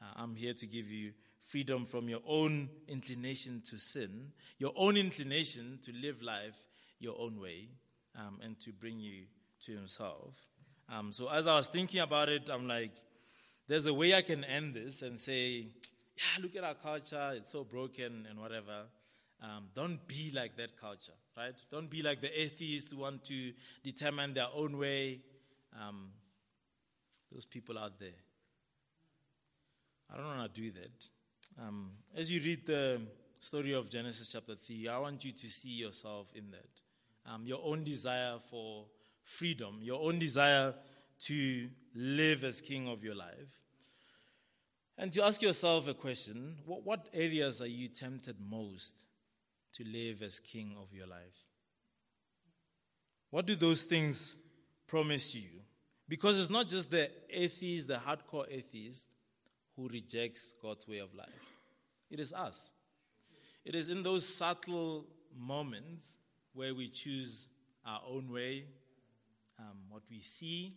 Uh, 0.00 0.06
I'm 0.16 0.34
here 0.34 0.54
to 0.54 0.66
give 0.66 0.90
you 0.90 1.12
freedom 1.42 1.84
from 1.84 2.08
your 2.08 2.20
own 2.26 2.70
inclination 2.88 3.62
to 3.70 3.78
sin, 3.78 4.32
your 4.58 4.72
own 4.76 4.96
inclination 4.96 5.78
to 5.82 5.92
live 5.92 6.22
life 6.22 6.56
your 6.98 7.16
own 7.18 7.40
way, 7.40 7.68
um, 8.16 8.38
and 8.42 8.58
to 8.60 8.72
bring 8.72 9.00
you 9.00 9.24
to 9.64 9.72
Himself. 9.72 10.38
Um, 10.88 11.12
so 11.12 11.28
as 11.28 11.46
I 11.46 11.56
was 11.56 11.68
thinking 11.68 12.00
about 12.00 12.28
it, 12.28 12.48
I'm 12.52 12.68
like, 12.68 12.92
there's 13.68 13.86
a 13.86 13.94
way 13.94 14.14
I 14.14 14.22
can 14.22 14.44
end 14.44 14.74
this 14.74 15.02
and 15.02 15.18
say, 15.18 15.66
yeah, 16.16 16.42
look 16.42 16.54
at 16.56 16.64
our 16.64 16.74
culture, 16.74 17.32
it's 17.34 17.50
so 17.50 17.64
broken 17.64 18.26
and 18.30 18.38
whatever. 18.38 18.84
Um, 19.42 19.64
don't 19.74 20.06
be 20.06 20.32
like 20.34 20.56
that 20.56 20.80
culture, 20.80 21.12
right? 21.36 21.54
Don't 21.70 21.90
be 21.90 22.02
like 22.02 22.20
the 22.20 22.40
atheists 22.40 22.92
who 22.92 22.98
want 22.98 23.24
to 23.26 23.52
determine 23.82 24.32
their 24.32 24.48
own 24.54 24.78
way. 24.78 25.20
Um, 25.78 26.08
those 27.32 27.44
people 27.44 27.78
out 27.78 27.98
there. 27.98 28.08
I 30.10 30.16
don't 30.16 30.26
want 30.26 30.54
to 30.54 30.60
do 30.60 30.70
that. 30.72 31.10
Um, 31.60 31.90
as 32.16 32.30
you 32.30 32.40
read 32.40 32.66
the 32.66 33.00
story 33.40 33.72
of 33.72 33.90
Genesis 33.90 34.32
chapter 34.32 34.54
3, 34.54 34.88
I 34.88 34.98
want 34.98 35.24
you 35.24 35.32
to 35.32 35.48
see 35.48 35.70
yourself 35.70 36.28
in 36.34 36.50
that. 36.52 36.85
Um, 37.26 37.44
your 37.44 37.60
own 37.64 37.82
desire 37.82 38.38
for 38.50 38.86
freedom, 39.22 39.78
your 39.82 40.00
own 40.02 40.18
desire 40.18 40.74
to 41.24 41.68
live 41.94 42.44
as 42.44 42.60
king 42.60 42.88
of 42.88 43.02
your 43.02 43.14
life. 43.14 43.60
And 44.98 45.12
to 45.12 45.24
ask 45.24 45.42
yourself 45.42 45.88
a 45.88 45.94
question 45.94 46.56
what, 46.64 46.84
what 46.84 47.08
areas 47.12 47.60
are 47.60 47.66
you 47.66 47.88
tempted 47.88 48.36
most 48.40 49.04
to 49.74 49.84
live 49.84 50.22
as 50.22 50.40
king 50.40 50.74
of 50.80 50.92
your 50.92 51.06
life? 51.06 51.44
What 53.30 53.46
do 53.46 53.56
those 53.56 53.84
things 53.84 54.38
promise 54.86 55.34
you? 55.34 55.50
Because 56.08 56.40
it's 56.40 56.50
not 56.50 56.68
just 56.68 56.90
the 56.90 57.10
atheist, 57.28 57.88
the 57.88 57.96
hardcore 57.96 58.46
atheist, 58.48 59.12
who 59.74 59.88
rejects 59.88 60.54
God's 60.62 60.86
way 60.88 60.98
of 60.98 61.14
life. 61.14 61.26
It 62.10 62.20
is 62.20 62.32
us. 62.32 62.72
It 63.64 63.74
is 63.74 63.90
in 63.90 64.02
those 64.02 64.26
subtle 64.26 65.06
moments 65.36 66.18
where 66.56 66.74
we 66.74 66.88
choose 66.88 67.48
our 67.84 68.00
own 68.08 68.32
way, 68.32 68.64
um, 69.58 69.76
what 69.90 70.02
we 70.10 70.20
see 70.20 70.72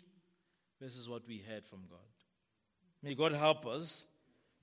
versus 0.82 1.10
what 1.10 1.28
we 1.28 1.40
heard 1.40 1.66
from 1.66 1.80
God. 1.90 2.00
May 3.02 3.16
God 3.16 3.34
help 3.34 3.66
us 3.66 4.08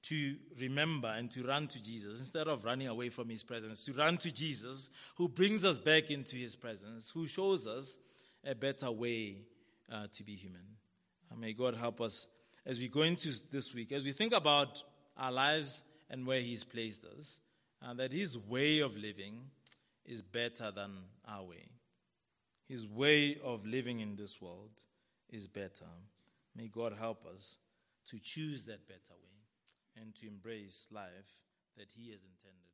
to 0.05 0.37
remember 0.61 1.09
and 1.09 1.31
to 1.33 1.43
run 1.43 1.67
to 1.67 1.83
Jesus 1.83 2.21
instead 2.21 2.47
of 2.47 2.65
running 2.65 2.87
away 2.87 3.09
from 3.09 3.29
His 3.29 3.43
presence, 3.43 3.85
to 3.87 3.93
run 3.93 4.17
to 4.19 4.33
Jesus 4.33 4.91
who 5.17 5.29
brings 5.29 5.65
us 5.65 5.79
back 5.79 6.11
into 6.11 6.37
His 6.37 6.55
presence, 6.55 7.11
who 7.11 7.27
shows 7.27 7.67
us 7.67 7.99
a 8.45 8.55
better 8.55 8.91
way 8.91 9.39
uh, 9.91 10.07
to 10.13 10.23
be 10.23 10.35
human. 10.35 10.63
Uh, 11.33 11.37
may 11.37 11.53
God 11.53 11.77
help 11.77 12.01
us 12.01 12.29
as 12.65 12.79
we 12.79 12.89
go 12.89 13.03
into 13.03 13.31
this 13.51 13.75
week, 13.75 13.93
as 13.93 14.05
we 14.05 14.13
think 14.13 14.33
about 14.33 14.83
our 15.17 15.33
lives 15.33 15.85
and 16.11 16.27
where 16.27 16.41
He's 16.41 16.63
placed 16.63 17.05
us, 17.05 17.41
uh, 17.85 17.95
that 17.95 18.13
His 18.13 18.39
way 18.39 18.81
of 18.81 18.97
living 18.97 19.41
is 20.07 20.23
better 20.23 20.71
than 20.71 20.93
our 21.29 21.43
way. 21.43 21.69
His 22.69 22.87
way 22.87 23.39
of 23.45 23.67
living 23.67 24.01
in 24.01 24.17
this 24.17 24.41
world 24.41 24.83
is 25.29 25.47
better. 25.47 25.87
May 26.55 26.69
God 26.69 26.95
help 26.99 27.27
us 27.27 27.59
to 28.07 28.19
choose 28.19 28.65
that 28.65 28.89
better 28.89 29.15
way 29.23 30.01
and 30.01 30.15
to 30.17 30.27
embrace 30.27 30.89
life 30.91 31.43
that 31.77 31.91
He 31.97 32.11
has 32.11 32.23
intended. 32.23 32.66